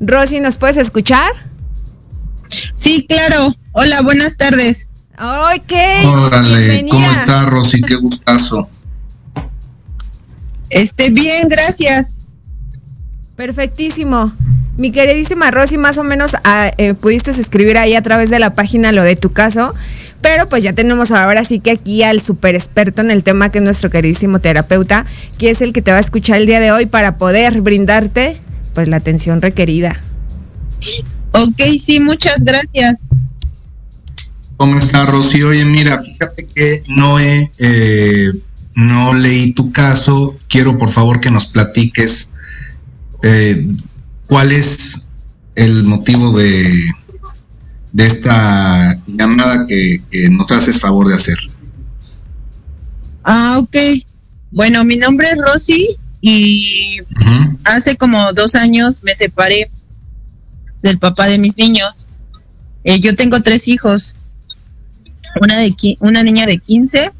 Rosy, 0.00 0.40
¿nos 0.40 0.56
puedes 0.56 0.76
escuchar? 0.76 1.32
Sí, 2.74 3.06
claro. 3.08 3.54
Hola, 3.72 4.02
buenas 4.02 4.36
tardes. 4.36 4.88
¡Ay, 5.16 5.60
qué! 5.66 6.02
Órale, 6.04 6.84
¿cómo 6.90 7.10
está 7.10 7.46
Rosy? 7.46 7.80
Qué 7.82 7.94
gustazo. 7.94 8.68
Este, 10.70 11.10
bien, 11.10 11.48
gracias. 11.48 12.13
Perfectísimo. 13.36 14.32
Mi 14.76 14.90
queridísima 14.90 15.50
Rosy, 15.50 15.76
más 15.76 15.98
o 15.98 16.04
menos 16.04 16.36
ah, 16.44 16.70
eh, 16.78 16.94
pudiste 16.94 17.30
escribir 17.30 17.78
ahí 17.78 17.94
a 17.94 18.02
través 18.02 18.30
de 18.30 18.38
la 18.38 18.54
página 18.54 18.92
lo 18.92 19.02
de 19.02 19.16
tu 19.16 19.32
caso, 19.32 19.74
pero 20.20 20.48
pues 20.48 20.64
ya 20.64 20.72
tenemos 20.72 21.12
ahora 21.12 21.44
sí 21.44 21.60
que 21.60 21.70
aquí 21.70 22.02
al 22.02 22.20
super 22.20 22.54
experto 22.54 23.00
en 23.00 23.10
el 23.10 23.22
tema 23.22 23.50
que 23.50 23.58
es 23.58 23.64
nuestro 23.64 23.90
queridísimo 23.90 24.40
terapeuta, 24.40 25.06
que 25.38 25.50
es 25.50 25.60
el 25.62 25.72
que 25.72 25.82
te 25.82 25.90
va 25.90 25.98
a 25.98 26.00
escuchar 26.00 26.40
el 26.40 26.46
día 26.46 26.60
de 26.60 26.72
hoy 26.72 26.86
para 26.86 27.16
poder 27.18 27.60
brindarte 27.60 28.36
pues 28.74 28.88
la 28.88 28.96
atención 28.96 29.40
requerida. 29.40 30.00
Ok, 31.32 31.62
sí, 31.78 32.00
muchas 32.00 32.38
gracias. 32.44 32.98
¿Cómo 34.56 34.78
está 34.78 35.06
Rosy? 35.06 35.42
Oye, 35.42 35.64
mira, 35.64 35.98
fíjate 36.00 36.46
que 36.54 36.82
no 36.88 37.18
he, 37.18 37.50
eh, 37.58 38.32
no 38.74 39.14
leí 39.14 39.52
tu 39.52 39.72
caso. 39.72 40.34
Quiero 40.48 40.78
por 40.78 40.90
favor 40.90 41.20
que 41.20 41.30
nos 41.30 41.46
platiques 41.46 42.33
eh, 43.24 43.66
cuál 44.26 44.52
es 44.52 45.14
el 45.54 45.84
motivo 45.84 46.36
de, 46.36 46.70
de 47.92 48.06
esta 48.06 49.00
llamada 49.06 49.66
que, 49.66 50.02
que 50.10 50.28
nos 50.28 50.50
haces 50.52 50.78
favor 50.78 51.08
de 51.08 51.14
hacer. 51.14 51.38
Ah, 53.22 53.58
ok. 53.58 53.76
Bueno, 54.50 54.84
mi 54.84 54.96
nombre 54.96 55.28
es 55.30 55.38
Rosy 55.38 55.96
y 56.20 56.98
hace 57.64 57.96
como 57.96 58.32
dos 58.34 58.54
años 58.54 59.02
me 59.02 59.16
separé 59.16 59.70
del 60.82 60.98
papá 60.98 61.26
de 61.26 61.38
mis 61.38 61.56
niños. 61.56 62.06
Eh, 62.84 63.00
yo 63.00 63.16
tengo 63.16 63.42
tres 63.42 63.68
hijos. 63.68 64.16
Una, 65.40 65.58
de 65.58 65.74
una 66.00 66.22
niña 66.22 66.46
de 66.46 66.58
15, 66.58 67.10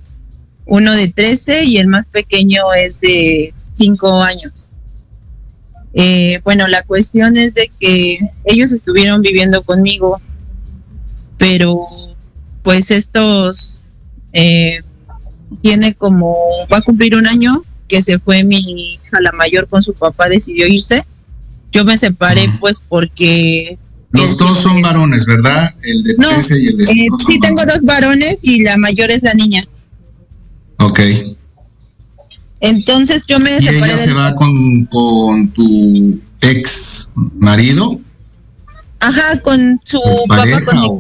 uno 0.67 0.95
de 0.95 1.09
13 1.09 1.65
y 1.65 1.79
el 1.79 1.89
más 1.89 2.07
pequeño 2.07 2.73
es 2.75 3.01
de 3.01 3.53
5 3.73 4.23
años. 4.23 4.69
Eh, 5.95 6.41
bueno, 6.43 6.67
la 6.67 6.83
cuestión 6.83 7.37
es 7.37 7.55
de 7.55 7.71
que 7.79 8.19
ellos 8.45 8.73
estuvieron 8.73 9.23
viviendo 9.23 9.63
conmigo, 9.63 10.21
pero 11.39 11.81
pues 12.63 12.91
estos 12.91 13.83
eh, 14.33 14.81
tiene 15.61 15.95
como, 15.95 16.35
va 16.73 16.79
a 16.79 16.83
cumplir 16.83 17.15
un 17.15 17.27
año 17.27 17.63
que 17.87 18.03
se 18.03 18.19
fue 18.19 18.43
mi 18.43 18.59
hija, 18.59 19.21
la 19.21 19.31
mayor, 19.33 19.69
con 19.69 19.83
su 19.83 19.95
papá, 19.95 20.29
decidió 20.29 20.67
irse. 20.67 21.05
Yo 21.71 21.85
me 21.85 21.97
separé 21.97 22.49
pues 22.61 22.81
porque... 22.81 23.79
Los 24.11 24.37
dos 24.37 24.59
son 24.59 24.81
varones, 24.81 25.27
¿verdad? 25.27 25.75
El 25.83 26.03
de 26.05 26.15
No, 26.17 26.29
13 26.29 26.59
y 26.59 26.67
el 26.69 26.77
de 26.77 26.85
eh, 26.85 26.89
5 26.89 27.19
son 27.19 27.33
sí 27.33 27.41
tengo 27.41 27.63
dos 27.67 27.83
varones 27.83 28.41
y 28.43 28.63
la 28.63 28.77
mayor 28.77 29.11
es 29.11 29.23
la 29.23 29.35
niña. 29.35 29.65
Ok. 30.79 31.01
Entonces 32.65 33.23
yo 33.27 33.39
me 33.41 33.59
¿Y 33.59 33.63
separé 33.63 33.77
ella 33.93 33.97
del- 33.97 34.09
se 34.09 34.13
va 34.15 34.35
con, 34.35 34.85
con 34.87 35.49
tu 35.49 36.19
ex 36.41 37.13
marido? 37.35 37.99
Ajá, 39.01 39.39
con 39.41 39.79
su 39.85 40.01
papá, 40.27 40.45
¿Expareja 40.49 40.65
con 40.65 40.79
o? 40.79 40.99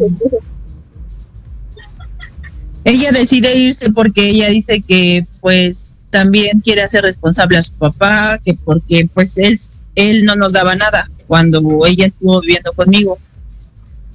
Ella 2.84 3.12
decide 3.12 3.56
irse 3.56 3.88
porque 3.90 4.28
ella 4.28 4.50
dice 4.50 4.82
que 4.82 5.24
pues 5.40 5.88
también 6.10 6.60
quiere 6.60 6.82
hacer 6.82 7.02
responsable 7.02 7.56
a 7.56 7.62
su 7.62 7.72
papá, 7.72 8.38
que 8.44 8.52
porque 8.52 9.08
pues 9.14 9.38
él, 9.38 9.58
él 9.94 10.24
no 10.26 10.36
nos 10.36 10.52
daba 10.52 10.76
nada 10.76 11.08
cuando 11.26 11.62
ella 11.86 12.04
estuvo 12.04 12.42
viviendo 12.42 12.74
conmigo. 12.74 13.18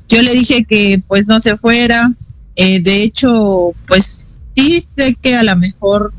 Yo 0.08 0.22
le 0.22 0.34
dije 0.34 0.66
que 0.66 1.02
pues 1.08 1.26
no 1.26 1.40
se 1.40 1.58
fuera, 1.58 2.12
eh, 2.56 2.80
de 2.80 3.02
hecho 3.02 3.74
pues 3.88 4.34
sí 4.56 4.86
sé 4.96 5.16
que 5.20 5.36
a 5.36 5.42
lo 5.44 5.56
mejor 5.56 6.14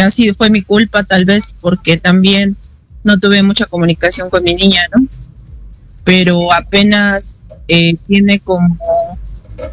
así 0.00 0.32
fue 0.32 0.50
mi 0.50 0.62
culpa 0.62 1.02
tal 1.04 1.24
vez 1.24 1.54
porque 1.60 1.96
también 1.96 2.56
no 3.02 3.18
tuve 3.18 3.42
mucha 3.42 3.66
comunicación 3.66 4.30
con 4.30 4.42
mi 4.44 4.54
niña, 4.54 4.80
¿no? 4.94 5.06
pero 6.04 6.52
apenas 6.52 7.42
eh, 7.68 7.96
tiene 8.06 8.38
como 8.40 8.78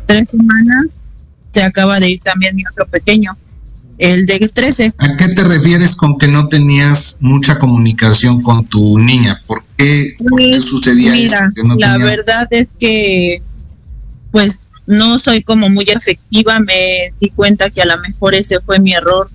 tres 0.06 0.30
semanas, 0.30 0.86
se 1.52 1.62
acaba 1.64 2.00
de 2.00 2.12
ir 2.12 2.22
también 2.22 2.56
mi 2.56 2.64
otro 2.66 2.88
pequeño, 2.88 3.38
el 3.98 4.26
de 4.26 4.40
13. 4.40 4.94
¿A 4.98 5.18
qué 5.18 5.28
te 5.30 5.44
refieres 5.44 5.96
con 5.96 6.18
que 6.18 6.28
no 6.30 6.48
tenías 6.48 7.18
mucha 7.20 7.60
comunicación 7.60 8.42
con 8.42 8.66
tu 8.66 8.98
niña? 8.98 9.42
¿Por 9.46 9.64
qué, 9.78 10.16
por 10.18 10.40
qué 10.40 10.62
sucedía 10.62 11.12
Mira, 11.12 11.38
eso? 11.40 11.54
Que 11.54 11.64
no 11.64 11.76
la 11.76 11.94
tenías- 11.94 12.10
verdad 12.18 12.48
es 12.52 12.70
que 12.80 13.42
pues 14.32 14.62
no 14.88 15.20
soy 15.20 15.44
como 15.44 15.70
muy 15.70 15.90
afectiva, 15.90 16.60
me 16.62 17.14
di 17.20 17.30
cuenta 17.30 17.70
que 17.70 17.82
a 17.82 17.86
lo 17.86 17.98
mejor 18.00 18.34
ese 18.36 18.62
fue 18.62 18.80
mi 18.80 18.94
error, 18.94 19.30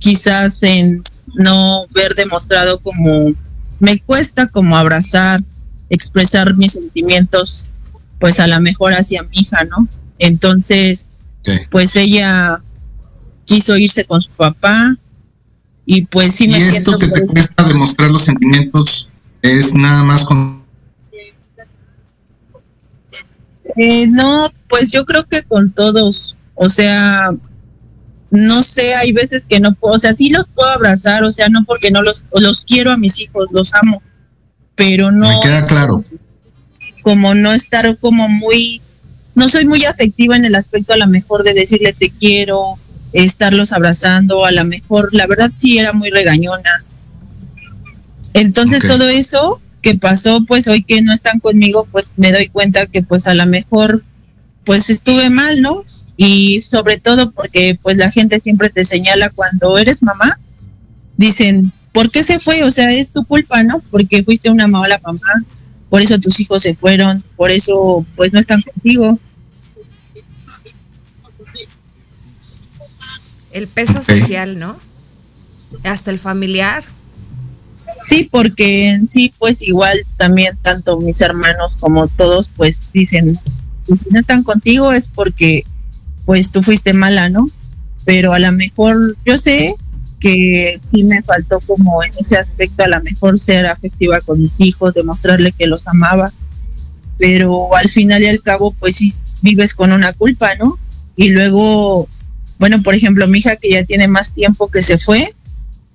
quizás 0.00 0.64
en 0.64 1.04
no 1.34 1.86
ver 1.94 2.16
demostrado 2.16 2.80
como 2.80 3.32
me 3.78 4.00
cuesta 4.00 4.48
como 4.48 4.76
abrazar 4.76 5.40
expresar 5.90 6.56
mis 6.56 6.72
sentimientos, 6.72 7.66
pues 8.18 8.40
a 8.40 8.46
lo 8.46 8.58
mejor 8.60 8.94
hacia 8.94 9.24
mi 9.24 9.38
hija, 9.38 9.64
¿no? 9.64 9.88
Entonces, 10.18 11.08
pues 11.70 11.96
ella 11.96 12.60
quiso 13.44 13.76
irse 13.76 14.04
con 14.04 14.22
su 14.22 14.30
papá 14.30 14.96
y 15.84 16.02
pues 16.02 16.36
sí 16.36 16.44
¿Y 16.44 16.48
me 16.48 16.58
esto 16.58 16.96
que 16.98 17.08
te 17.08 17.26
cuesta 17.26 17.64
demostrar 17.64 18.08
los 18.08 18.22
sentimientos 18.22 19.10
es 19.42 19.74
nada 19.74 20.04
más 20.04 20.24
con... 20.24 20.60
Eh, 23.76 24.06
no, 24.06 24.52
pues 24.68 24.90
yo 24.90 25.04
creo 25.04 25.24
que 25.26 25.42
con 25.42 25.72
todos, 25.72 26.36
o 26.54 26.68
sea, 26.68 27.30
no 28.30 28.62
sé, 28.62 28.94
hay 28.94 29.12
veces 29.12 29.46
que 29.46 29.60
no 29.60 29.74
puedo, 29.74 29.94
o 29.94 29.98
sea, 29.98 30.14
sí 30.14 30.30
los 30.30 30.48
puedo 30.48 30.70
abrazar, 30.70 31.24
o 31.24 31.32
sea, 31.32 31.48
no 31.48 31.64
porque 31.64 31.90
no 31.90 32.02
los, 32.02 32.24
los 32.32 32.64
quiero 32.64 32.92
a 32.92 32.96
mis 32.96 33.20
hijos, 33.20 33.48
los 33.52 33.74
amo, 33.74 34.02
pero 34.74 35.10
no... 35.10 35.28
Me 35.28 35.40
queda 35.40 35.66
claro. 35.66 36.04
Como 37.02 37.34
no 37.34 37.52
estar 37.52 37.96
como 37.98 38.28
muy, 38.28 38.80
no 39.34 39.48
soy 39.48 39.64
muy 39.64 39.84
afectiva 39.84 40.36
en 40.36 40.44
el 40.44 40.54
aspecto 40.54 40.92
a 40.92 40.96
lo 40.96 41.06
mejor 41.06 41.42
de 41.42 41.54
decirle 41.54 41.92
te 41.92 42.10
quiero, 42.10 42.78
estarlos 43.12 43.72
abrazando, 43.72 44.44
a 44.44 44.52
lo 44.52 44.64
mejor, 44.64 45.08
la 45.12 45.26
verdad 45.26 45.50
sí 45.56 45.78
era 45.78 45.92
muy 45.92 46.10
regañona. 46.10 46.84
Entonces 48.34 48.82
todo 48.86 49.08
eso 49.08 49.60
que 49.82 49.96
pasó, 49.96 50.44
pues 50.46 50.68
hoy 50.68 50.84
que 50.84 51.02
no 51.02 51.12
están 51.12 51.40
conmigo, 51.40 51.88
pues 51.90 52.12
me 52.16 52.32
doy 52.32 52.48
cuenta 52.48 52.86
que 52.86 53.02
pues 53.02 53.26
a 53.26 53.34
lo 53.34 53.46
mejor 53.46 54.04
pues 54.64 54.90
estuve 54.90 55.30
mal, 55.30 55.62
¿no? 55.62 55.84
Y 56.22 56.60
sobre 56.60 56.98
todo 56.98 57.30
porque 57.30 57.78
pues 57.80 57.96
la 57.96 58.10
gente 58.10 58.40
siempre 58.40 58.68
te 58.68 58.84
señala 58.84 59.30
cuando 59.30 59.78
eres 59.78 60.02
mamá, 60.02 60.38
dicen, 61.16 61.72
¿por 61.94 62.10
qué 62.10 62.22
se 62.22 62.38
fue? 62.38 62.62
O 62.62 62.70
sea, 62.70 62.90
es 62.90 63.10
tu 63.10 63.24
culpa, 63.24 63.62
¿no? 63.62 63.80
Porque 63.90 64.22
fuiste 64.22 64.50
una 64.50 64.66
mala 64.66 65.00
mamá, 65.02 65.46
por 65.88 66.02
eso 66.02 66.18
tus 66.18 66.38
hijos 66.38 66.62
se 66.62 66.74
fueron, 66.74 67.24
por 67.36 67.50
eso 67.50 68.04
pues 68.16 68.34
no 68.34 68.38
están 68.38 68.60
contigo. 68.60 69.18
El 73.52 73.66
peso 73.66 74.02
social, 74.02 74.58
¿no? 74.58 74.76
Hasta 75.84 76.10
el 76.10 76.18
familiar. 76.18 76.84
Sí, 77.96 78.28
porque 78.30 78.90
en 78.90 79.10
sí, 79.10 79.32
pues 79.38 79.62
igual 79.62 79.98
también 80.18 80.54
tanto 80.60 81.00
mis 81.00 81.22
hermanos 81.22 81.78
como 81.80 82.08
todos, 82.08 82.48
pues 82.48 82.92
dicen, 82.92 83.38
pues, 83.86 84.00
si 84.00 84.10
no 84.10 84.20
están 84.20 84.42
contigo 84.42 84.92
es 84.92 85.08
porque 85.08 85.64
pues 86.24 86.50
tú 86.50 86.62
fuiste 86.62 86.92
mala, 86.92 87.28
¿no? 87.28 87.46
Pero 88.04 88.32
a 88.32 88.38
lo 88.38 88.52
mejor 88.52 89.16
yo 89.24 89.38
sé 89.38 89.74
que 90.20 90.78
sí 90.84 91.04
me 91.04 91.22
faltó 91.22 91.60
como 91.66 92.04
en 92.04 92.12
ese 92.18 92.36
aspecto 92.36 92.84
a 92.84 92.88
lo 92.88 93.02
mejor 93.02 93.40
ser 93.40 93.66
afectiva 93.66 94.20
con 94.20 94.40
mis 94.40 94.60
hijos, 94.60 94.94
demostrarle 94.94 95.52
que 95.52 95.66
los 95.66 95.86
amaba, 95.88 96.30
pero 97.18 97.74
al 97.74 97.88
final 97.88 98.22
y 98.22 98.26
al 98.26 98.42
cabo 98.42 98.72
pues 98.72 98.96
sí 98.96 99.14
vives 99.42 99.74
con 99.74 99.92
una 99.92 100.12
culpa, 100.12 100.54
¿no? 100.56 100.78
Y 101.16 101.30
luego, 101.30 102.08
bueno, 102.58 102.82
por 102.82 102.94
ejemplo, 102.94 103.26
mi 103.28 103.38
hija 103.38 103.56
que 103.56 103.70
ya 103.70 103.84
tiene 103.84 104.08
más 104.08 104.34
tiempo 104.34 104.70
que 104.70 104.82
se 104.82 104.98
fue, 104.98 105.34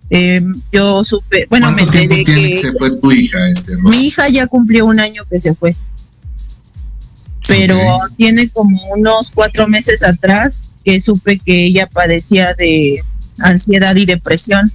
eh, 0.10 0.42
yo 0.72 1.04
supe, 1.04 1.48
bueno, 1.50 1.72
me 1.72 1.78
¿Cuánto 1.78 1.92
tiempo 1.92 2.14
enteré 2.14 2.24
tiene 2.26 2.42
que 2.42 2.56
que 2.56 2.62
se 2.62 2.72
fue 2.74 3.00
tu 3.00 3.12
hija, 3.12 3.50
este, 3.50 3.78
mi 3.78 4.08
hija 4.08 4.30
ya 4.30 4.48
cumplió 4.48 4.86
un 4.86 5.00
año 5.00 5.24
que 5.30 5.40
se 5.40 5.56
fue. 5.56 5.76
Pero 7.48 7.78
tiene 8.18 8.50
como 8.50 8.82
unos 8.94 9.32
cuatro 9.32 9.68
meses 9.68 10.04
atrás 10.04 10.76
que 10.84 11.02
supe 11.02 11.40
que 11.40 11.66
ella 11.66 11.88
padecía 11.88 12.54
de 12.54 13.04
ansiedad 13.40 13.96
y 13.96 14.06
depresión. 14.06 14.72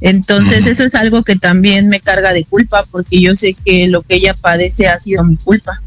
Entonces 0.00 0.66
eso 0.66 0.84
es 0.84 0.94
algo 0.94 1.22
que 1.22 1.36
también 1.36 1.88
me 1.88 2.00
carga 2.00 2.32
de 2.32 2.44
culpa 2.44 2.84
porque 2.90 3.20
yo 3.20 3.34
sé 3.34 3.56
que 3.64 3.88
lo 3.88 4.02
que 4.02 4.16
ella 4.16 4.34
padece 4.34 4.88
ha 4.88 4.98
sido 4.98 5.24
mi 5.24 5.36
culpa. 5.36 5.82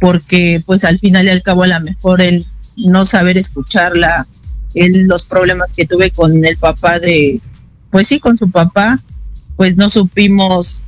Porque 0.00 0.62
pues 0.66 0.84
al 0.84 0.98
final 0.98 1.26
y 1.26 1.30
al 1.30 1.42
cabo 1.42 1.62
a 1.62 1.68
lo 1.68 1.80
mejor 1.80 2.20
el 2.20 2.46
no 2.76 3.04
saber 3.04 3.38
escucharla, 3.38 4.26
el, 4.74 5.06
los 5.06 5.24
problemas 5.24 5.72
que 5.72 5.86
tuve 5.86 6.10
con 6.10 6.44
el 6.44 6.56
papá 6.56 6.98
de, 6.98 7.40
pues 7.90 8.08
sí, 8.08 8.20
con 8.20 8.36
su 8.36 8.50
papá, 8.50 8.98
pues 9.56 9.76
no 9.76 9.88
supimos, 9.88 10.84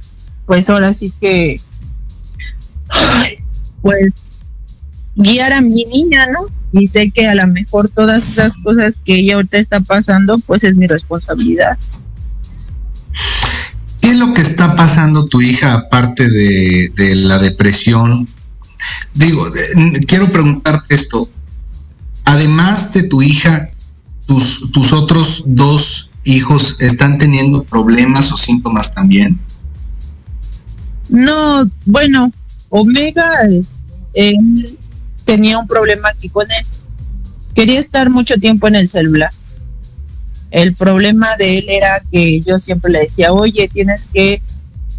pues 0.47 0.69
ahora 0.69 0.93
sí 0.93 1.13
que, 1.21 1.61
ay, 2.91 3.39
pues 3.83 4.13
guiar 5.17 5.53
a 5.53 5.61
mi 5.61 5.85
niña, 5.85 6.27
¿no? 6.27 6.41
Y 6.73 6.87
sé 6.87 7.11
que 7.11 7.27
a 7.27 7.35
lo 7.35 7.47
mejor 7.47 7.89
todas 7.89 8.29
esas 8.29 8.57
cosas 8.59 8.95
que 9.05 9.17
ella 9.21 9.37
ahorita 9.37 9.59
está 9.59 9.81
pasando, 9.81 10.39
pues 10.39 10.65
es 10.65 10.77
mi 10.77 10.87
responsabilidad. 10.87 11.79
¿Qué 14.01 14.11
es 14.11 14.19
lo 14.19 14.33
que 14.35 14.43
está 14.43 14.77
pasando 14.77 15.27
tu 15.27 15.41
hija 15.43 15.75
aparte 15.75 16.29
de, 16.29 16.93
de 16.97 17.15
la 17.17 17.39
depresión? 17.39 18.29
Digo, 19.15 19.49
de- 19.51 20.01
quiero 20.07 20.31
preguntarte 20.31 20.95
esto. 20.95 21.29
Además 22.25 22.93
de 22.93 23.05
tu 23.05 23.23
hija, 23.23 23.71
tus, 24.27 24.71
tus 24.73 24.93
otros 24.93 25.45
dos 25.47 26.11
hijos 26.25 26.77
están 26.81 27.19
teniendo 27.19 27.65
problemas 27.65 28.31
o 28.31 28.37
síntomas 28.37 28.95
también. 28.95 29.41
No, 31.09 31.69
bueno, 31.87 32.31
Omega 32.71 33.31
él 34.15 34.79
tenía 35.25 35.59
un 35.59 35.67
problema 35.67 36.09
aquí 36.09 36.29
con 36.29 36.51
él. 36.51 36.67
Quería 37.55 37.79
estar 37.79 38.11
mucho 38.11 38.37
tiempo 38.37 38.69
en 38.69 38.77
el 38.77 38.89
celular. 38.89 39.31
El 40.51 40.75
problema 40.75 41.37
de 41.37 41.59
él 41.59 41.67
era 41.69 42.03
que 42.11 42.41
yo 42.41 42.59
siempre 42.59 42.91
le 42.91 43.01
decía, 43.01 43.33
oye, 43.33 43.69
tienes 43.69 44.07
que 44.13 44.41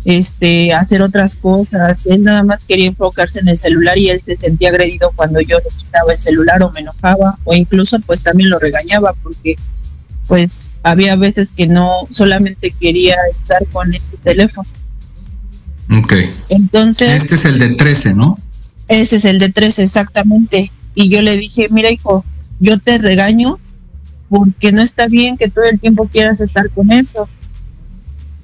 este, 0.05 0.73
hacer 0.73 1.01
otras 1.01 1.35
cosas. 1.35 2.05
Él 2.05 2.23
nada 2.23 2.43
más 2.43 2.63
quería 2.63 2.87
enfocarse 2.87 3.39
en 3.39 3.47
el 3.47 3.57
celular 3.57 3.97
y 3.97 4.09
él 4.09 4.21
se 4.23 4.35
sentía 4.35 4.69
agredido 4.69 5.11
cuando 5.15 5.41
yo 5.41 5.57
le 5.57 5.69
quitaba 5.75 6.13
el 6.13 6.19
celular 6.19 6.61
o 6.63 6.71
me 6.71 6.81
enojaba 6.81 7.37
o 7.43 7.55
incluso 7.55 7.99
pues 8.01 8.21
también 8.21 8.49
lo 8.49 8.59
regañaba 8.59 9.13
porque 9.23 9.55
pues 10.27 10.73
había 10.83 11.15
veces 11.15 11.51
que 11.51 11.65
no 11.65 12.07
solamente 12.11 12.71
quería 12.79 13.15
estar 13.31 13.65
con 13.67 13.93
este 13.93 14.17
teléfono. 14.17 14.69
Ok. 15.91 16.13
Entonces... 16.49 17.09
Este 17.09 17.35
es 17.35 17.45
el 17.45 17.59
de 17.59 17.75
13, 17.75 18.15
¿no? 18.15 18.37
Ese 18.87 19.17
es 19.17 19.25
el 19.25 19.39
de 19.39 19.49
13, 19.49 19.83
exactamente. 19.83 20.71
Y 20.95 21.09
yo 21.09 21.21
le 21.21 21.37
dije, 21.37 21.67
mira 21.69 21.91
hijo, 21.91 22.25
yo 22.59 22.79
te 22.79 22.97
regaño 22.97 23.59
porque 24.29 24.71
no 24.71 24.81
está 24.81 25.07
bien 25.07 25.37
que 25.37 25.49
todo 25.49 25.65
el 25.65 25.79
tiempo 25.79 26.07
quieras 26.07 26.39
estar 26.41 26.69
con 26.69 26.91
eso. 26.91 27.27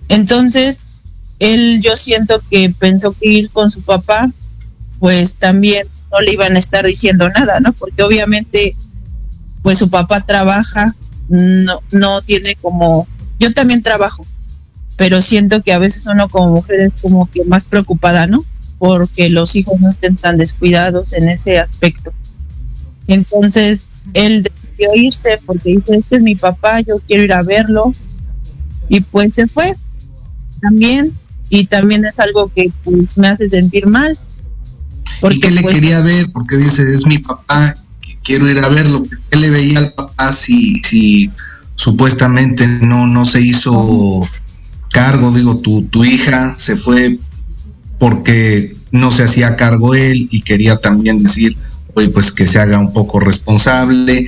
Entonces, 0.09 0.79
él 1.39 1.81
yo 1.81 1.95
siento 1.95 2.41
que 2.49 2.73
pensó 2.77 3.13
que 3.13 3.29
ir 3.29 3.49
con 3.49 3.69
su 3.71 3.81
papá, 3.81 4.29
pues 4.99 5.35
también 5.35 5.87
no 6.11 6.21
le 6.21 6.33
iban 6.33 6.55
a 6.55 6.59
estar 6.59 6.85
diciendo 6.85 7.29
nada, 7.29 7.59
¿no? 7.59 7.73
Porque 7.73 8.03
obviamente, 8.03 8.75
pues 9.61 9.77
su 9.77 9.89
papá 9.89 10.21
trabaja, 10.21 10.95
no, 11.27 11.81
no 11.91 12.21
tiene 12.21 12.55
como, 12.55 13.07
yo 13.39 13.53
también 13.53 13.83
trabajo, 13.83 14.25
pero 14.97 15.21
siento 15.21 15.61
que 15.61 15.73
a 15.73 15.79
veces 15.79 16.05
uno 16.05 16.29
como 16.29 16.55
mujer 16.55 16.81
es 16.81 17.01
como 17.01 17.29
que 17.29 17.43
más 17.43 17.65
preocupada, 17.65 18.27
¿no? 18.27 18.43
Porque 18.77 19.29
los 19.29 19.55
hijos 19.55 19.79
no 19.79 19.89
estén 19.89 20.15
tan 20.15 20.37
descuidados 20.37 21.13
en 21.13 21.29
ese 21.29 21.59
aspecto. 21.59 22.13
Entonces, 23.07 23.89
él 24.13 24.43
decidió 24.43 24.89
irse 24.95 25.39
porque 25.45 25.71
dice, 25.71 25.97
este 25.97 26.15
es 26.17 26.21
mi 26.21 26.35
papá, 26.35 26.79
yo 26.81 26.99
quiero 27.05 27.23
ir 27.23 27.33
a 27.33 27.43
verlo. 27.43 27.91
Y 28.87 29.01
pues 29.01 29.33
se 29.33 29.47
fue 29.47 29.75
también. 30.61 31.13
Y 31.49 31.65
también 31.65 32.05
es 32.05 32.19
algo 32.19 32.51
que 32.53 32.71
pues 32.83 33.17
me 33.17 33.27
hace 33.27 33.47
sentir 33.49 33.87
mal. 33.87 34.17
¿Y 35.29 35.39
qué 35.39 35.51
le 35.51 35.61
pues, 35.61 35.75
quería 35.75 36.01
ver? 36.01 36.31
Porque 36.31 36.57
dice, 36.57 36.81
es 36.81 37.05
mi 37.05 37.19
papá, 37.19 37.75
que 38.01 38.15
quiero 38.23 38.49
ir 38.49 38.59
a 38.59 38.69
verlo. 38.69 39.03
¿Qué 39.29 39.37
le 39.37 39.49
veía 39.49 39.79
al 39.79 39.93
papá 39.93 40.33
si, 40.33 40.81
si 40.83 41.29
supuestamente 41.75 42.65
no, 42.81 43.05
no 43.07 43.25
se 43.25 43.41
hizo 43.41 44.27
cargo? 44.95 45.31
Digo, 45.31 45.57
tu, 45.57 45.83
tu 45.83 46.05
hija 46.05 46.55
se 46.57 46.77
fue 46.77 47.19
porque 47.99 48.73
no 48.91 49.11
se 49.11 49.23
hacía 49.23 49.57
cargo 49.57 49.93
él 49.93 50.29
y 50.31 50.41
quería 50.41 50.77
también 50.77 51.21
decir, 51.21 51.57
oye, 51.95 52.07
pues 52.07 52.31
que 52.31 52.47
se 52.47 52.59
haga 52.59 52.79
un 52.79 52.93
poco 52.93 53.19
responsable. 53.19 54.25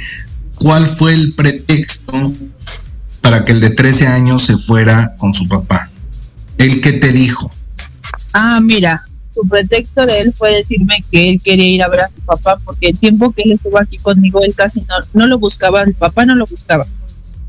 ¿Cuál 0.56 0.86
fue 0.86 1.13
el 1.13 1.34
pretexto 1.36 2.34
para 3.21 3.45
que 3.45 3.53
el 3.53 3.62
de 3.62 3.69
13 3.69 4.08
años 4.08 4.43
se 4.45 4.58
fuera 4.58 5.15
con 5.17 5.34
su 5.34 5.47
papá? 5.47 5.89
¿El 6.58 6.82
que 6.82 6.93
te 6.93 7.13
dijo? 7.13 7.49
Ah, 8.34 8.60
mira, 8.62 9.01
su 9.34 9.47
pretexto 9.47 10.06
de 10.06 10.19
él 10.19 10.34
fue 10.38 10.53
decirme 10.53 10.95
que 11.10 11.30
él 11.30 11.41
quería 11.41 11.67
ir 11.67 11.84
a 11.84 11.88
ver 11.88 12.01
a 12.01 12.10
su 12.10 12.21
papá 12.25 12.58
porque 12.65 12.89
el 12.89 12.99
tiempo 12.99 13.32
que 13.32 13.43
él 13.43 13.53
estuvo 13.53 13.80
aquí 13.80 13.97
conmigo, 13.99 14.43
él 14.43 14.53
casi 14.53 14.82
no, 14.82 14.95
no 15.13 15.27
lo 15.27 15.39
buscaba, 15.39 15.84
el 15.84 15.93
papá 15.93 16.25
no 16.25 16.36
lo 16.36 16.45
buscaba. 16.45 16.86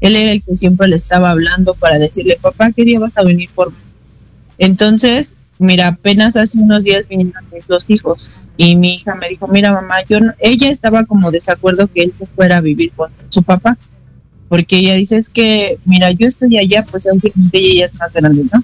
Él 0.01 0.17
era 0.17 0.33
el 0.33 0.43
que 0.43 0.57
siempre 0.57 0.89
le 0.89 0.97
estaba 0.97 1.31
hablando 1.31 1.75
para 1.75 1.99
decirle, 1.99 2.39
papá, 2.41 2.71
¿qué 2.73 2.85
día 2.85 3.01
vas 3.01 3.17
a 3.19 3.25
venir 3.25 3.49
por 3.55 3.71
mí? 3.71 3.79
Entonces, 4.59 5.37
mira, 5.59 5.89
apenas 5.89 6.37
hace 6.37 6.59
unos 6.59 6.85
días 6.85 7.09
vinieron 7.09 7.45
mis 7.53 7.67
dos 7.67 7.89
hijos 7.91 8.33
y 8.57 8.77
mi 8.77 8.95
hija 8.95 9.15
me 9.15 9.29
dijo, 9.29 9.49
mira 9.49 9.73
mamá, 9.73 10.03
yo 10.09 10.21
no-". 10.21 10.35
ella 10.39 10.71
estaba 10.71 11.05
como 11.05 11.31
desacuerdo 11.31 11.89
que 11.93 12.03
él 12.03 12.13
se 12.17 12.27
fuera 12.27 12.59
a 12.59 12.61
vivir 12.61 12.93
con 12.93 13.11
su 13.29 13.43
papá, 13.43 13.77
porque 14.49 14.79
ella 14.79 14.95
dice, 14.95 15.17
es 15.17 15.29
que, 15.29 15.79
mira, 15.85 16.11
yo 16.13 16.27
estoy 16.27 16.57
allá, 16.59 16.85
pues 16.91 17.07
obviamente 17.07 17.59
ella 17.59 17.87
es 17.87 17.95
más 17.97 18.15
grande, 18.15 18.45
¿no? 18.53 18.63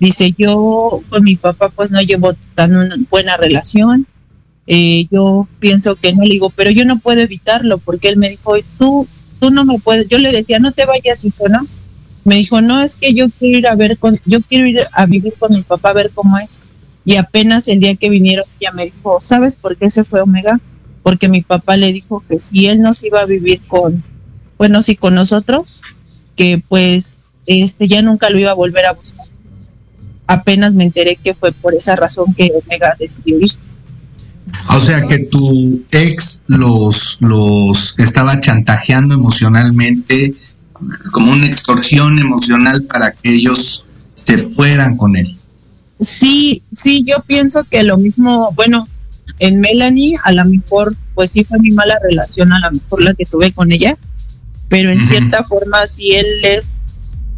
Dice, 0.00 0.32
yo 0.36 1.00
con 1.08 1.24
mi 1.24 1.36
papá 1.36 1.70
pues 1.70 1.90
no 1.90 2.00
llevo 2.00 2.34
tan 2.54 3.06
buena 3.10 3.36
relación. 3.36 4.06
Eh, 4.66 5.06
yo 5.10 5.46
pienso 5.60 5.94
que 5.94 6.12
no 6.12 6.22
le 6.22 6.30
digo, 6.30 6.50
pero 6.50 6.70
yo 6.70 6.84
no 6.84 6.98
puedo 6.98 7.20
evitarlo 7.20 7.78
porque 7.78 8.08
él 8.08 8.16
me 8.16 8.30
dijo, 8.30 8.54
tú, 8.78 9.06
tú 9.44 9.50
no 9.50 9.66
me 9.66 9.78
puedes. 9.78 10.08
Yo 10.08 10.16
le 10.16 10.32
decía, 10.32 10.58
no 10.58 10.72
te 10.72 10.86
vayas, 10.86 11.22
hijo, 11.22 11.50
¿no? 11.50 11.66
Me 12.24 12.36
dijo, 12.36 12.62
no, 12.62 12.82
es 12.82 12.94
que 12.94 13.12
yo 13.12 13.26
quiero 13.28 13.58
ir 13.58 13.68
a 13.68 13.74
ver 13.74 13.98
con, 13.98 14.18
yo 14.24 14.40
quiero 14.40 14.66
ir 14.66 14.80
a 14.90 15.04
vivir 15.04 15.34
con 15.38 15.52
mi 15.52 15.60
papá 15.60 15.90
a 15.90 15.92
ver 15.92 16.10
cómo 16.14 16.38
es. 16.38 16.62
Y 17.04 17.16
apenas 17.16 17.68
el 17.68 17.78
día 17.78 17.94
que 17.94 18.08
vinieron, 18.08 18.46
ella 18.58 18.72
me 18.72 18.86
dijo, 18.86 19.20
¿sabes 19.20 19.56
por 19.56 19.76
qué 19.76 19.90
se 19.90 20.04
fue 20.04 20.22
Omega? 20.22 20.60
Porque 21.02 21.28
mi 21.28 21.42
papá 21.42 21.76
le 21.76 21.92
dijo 21.92 22.24
que 22.26 22.40
si 22.40 22.68
él 22.68 22.80
no 22.80 22.94
se 22.94 23.08
iba 23.08 23.20
a 23.20 23.26
vivir 23.26 23.60
con, 23.68 24.02
bueno, 24.56 24.82
sí 24.82 24.96
con 24.96 25.14
nosotros, 25.14 25.74
que 26.36 26.62
pues 26.66 27.18
este 27.44 27.86
ya 27.86 28.00
nunca 28.00 28.30
lo 28.30 28.38
iba 28.38 28.50
a 28.50 28.54
volver 28.54 28.86
a 28.86 28.92
buscar. 28.92 29.26
Apenas 30.26 30.72
me 30.72 30.84
enteré 30.84 31.16
que 31.16 31.34
fue 31.34 31.52
por 31.52 31.74
esa 31.74 31.96
razón 31.96 32.32
que 32.34 32.50
Omega 32.64 32.94
decidió 32.98 33.38
irse. 33.38 33.73
O 34.68 34.78
sea 34.78 35.06
que 35.06 35.18
tu 35.26 35.82
ex 35.92 36.44
los, 36.48 37.16
los 37.20 37.94
estaba 37.98 38.40
chantajeando 38.40 39.14
emocionalmente, 39.14 40.34
como 41.12 41.32
una 41.32 41.46
extorsión 41.46 42.18
emocional 42.18 42.82
para 42.84 43.12
que 43.12 43.34
ellos 43.34 43.84
se 44.14 44.38
fueran 44.38 44.96
con 44.96 45.16
él. 45.16 45.34
Sí, 46.00 46.62
sí, 46.72 47.04
yo 47.06 47.22
pienso 47.26 47.64
que 47.64 47.82
lo 47.82 47.96
mismo, 47.96 48.52
bueno, 48.54 48.86
en 49.38 49.60
Melanie 49.60 50.16
a 50.24 50.32
lo 50.32 50.44
mejor, 50.44 50.94
pues 51.14 51.30
sí 51.30 51.44
fue 51.44 51.58
mi 51.60 51.70
mala 51.70 51.96
relación, 52.02 52.52
a 52.52 52.60
lo 52.60 52.72
mejor 52.72 53.02
la 53.02 53.14
que 53.14 53.24
tuve 53.24 53.52
con 53.52 53.72
ella, 53.72 53.96
pero 54.68 54.90
en 54.90 55.06
cierta 55.06 55.44
forma 55.44 55.86
sí 55.86 56.12
él 56.12 56.26
es 56.44 56.70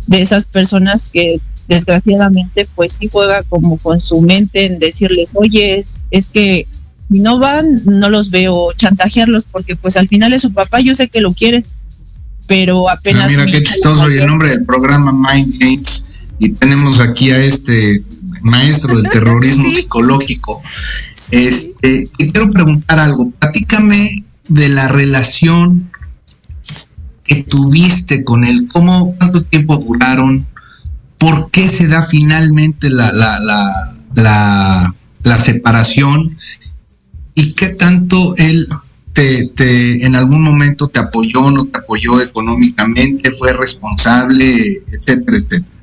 de 0.07 0.23
esas 0.23 0.47
personas 0.47 1.07
que 1.07 1.41
desgraciadamente 1.69 2.67
pues 2.75 2.93
sí 2.93 3.09
juega 3.11 3.43
como 3.43 3.77
con 3.79 4.01
su 4.01 4.21
mente 4.21 4.67
en 4.67 4.79
decirles, 4.79 5.33
oye, 5.35 5.79
es, 5.79 5.95
es 6.11 6.29
que 6.29 6.67
si 7.11 7.21
no 7.21 7.39
van, 7.39 7.81
no 7.85 8.11
los 8.11 8.31
veo 8.31 8.73
chantajearlos 8.73 9.45
porque 9.45 9.77
pues 9.77 9.97
al 9.97 10.09
final 10.09 10.33
es 10.33 10.43
su 10.43 10.53
papá, 10.53 10.81
yo 10.81 10.95
sé 10.95 11.09
que 11.09 11.21
lo 11.21 11.33
quiere, 11.33 11.65
pero 12.47 12.91
apenas... 12.91 13.27
Ah, 13.27 13.29
mira 13.29 13.47
qué 13.47 13.63
chistoso 13.63 14.11
y 14.11 14.19
el 14.19 14.27
nombre 14.27 14.51
del 14.51 14.65
programa 14.65 15.13
Mind 15.13 15.55
Games 15.59 16.07
y 16.39 16.51
tenemos 16.51 17.01
aquí 17.01 17.31
a 17.31 17.39
este 17.39 18.03
maestro 18.43 18.97
del 18.97 19.11
terrorismo 19.11 19.71
psicológico. 19.75 20.61
Este, 21.31 22.09
te 22.19 22.31
quiero 22.31 22.51
preguntar 22.51 22.99
algo, 22.99 23.31
platícame 23.31 24.25
de 24.49 24.69
la 24.69 24.89
relación 24.89 25.91
que 27.25 27.43
tuviste 27.43 28.23
con 28.23 28.45
él, 28.45 28.69
cómo, 28.73 29.15
cuánto 29.19 29.43
tiempo 29.43 29.79
duraron, 29.79 30.47
por 31.19 31.51
qué 31.51 31.69
se 31.69 31.89
da 31.89 32.07
finalmente 32.07 32.91
la, 32.91 33.11
la, 33.13 33.41
la, 33.41 33.97
la, 34.15 34.95
la 35.23 35.41
separación 35.41 36.39
y 37.37 37.53
qué 37.53 37.69
tanto 37.75 38.35
él 38.39 38.67
te, 39.13 39.47
te, 39.49 40.05
en 40.05 40.17
algún 40.17 40.43
momento 40.43 40.89
te 40.89 40.99
apoyó, 40.99 41.51
no 41.53 41.67
te 41.67 41.79
apoyó 41.79 42.21
económicamente, 42.21 43.31
fue 43.31 43.53
responsable, 43.53 44.83
etcétera, 44.91 45.39
etcétera. 45.39 45.77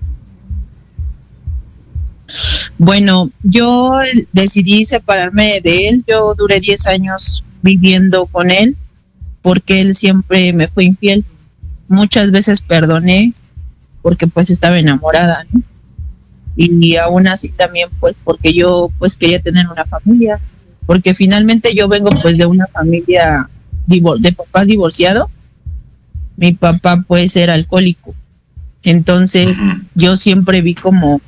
Bueno, 2.77 3.29
yo 3.43 3.99
decidí 4.31 4.85
separarme 4.85 5.61
de 5.61 5.89
él. 5.89 6.03
Yo 6.07 6.33
duré 6.35 6.59
10 6.59 6.87
años 6.87 7.43
viviendo 7.61 8.25
con 8.25 8.49
él 8.51 8.75
porque 9.41 9.81
él 9.81 9.95
siempre 9.95 10.51
me 10.53 10.67
fue 10.67 10.85
infiel. 10.85 11.23
Muchas 11.87 12.31
veces 12.31 12.61
perdoné 12.61 13.33
porque 14.01 14.25
pues 14.25 14.49
estaba 14.49 14.79
enamorada, 14.79 15.45
¿no? 15.51 15.61
Y 16.55 16.97
aún 16.97 17.27
así 17.27 17.49
también 17.49 17.89
pues 17.99 18.17
porque 18.23 18.53
yo 18.53 18.91
pues 18.99 19.15
quería 19.15 19.41
tener 19.41 19.67
una 19.67 19.85
familia, 19.85 20.39
porque 20.85 21.13
finalmente 21.15 21.73
yo 21.75 21.87
vengo 21.87 22.09
pues 22.21 22.37
de 22.37 22.45
una 22.45 22.67
familia 22.67 23.47
de 23.87 24.33
papás 24.33 24.67
divorciados. 24.67 25.31
Mi 26.35 26.53
papá 26.53 27.03
pues 27.07 27.35
era 27.35 27.53
alcohólico. 27.53 28.15
Entonces 28.83 29.55
yo 29.95 30.15
siempre 30.15 30.61
vi 30.61 30.75
como 30.75 31.21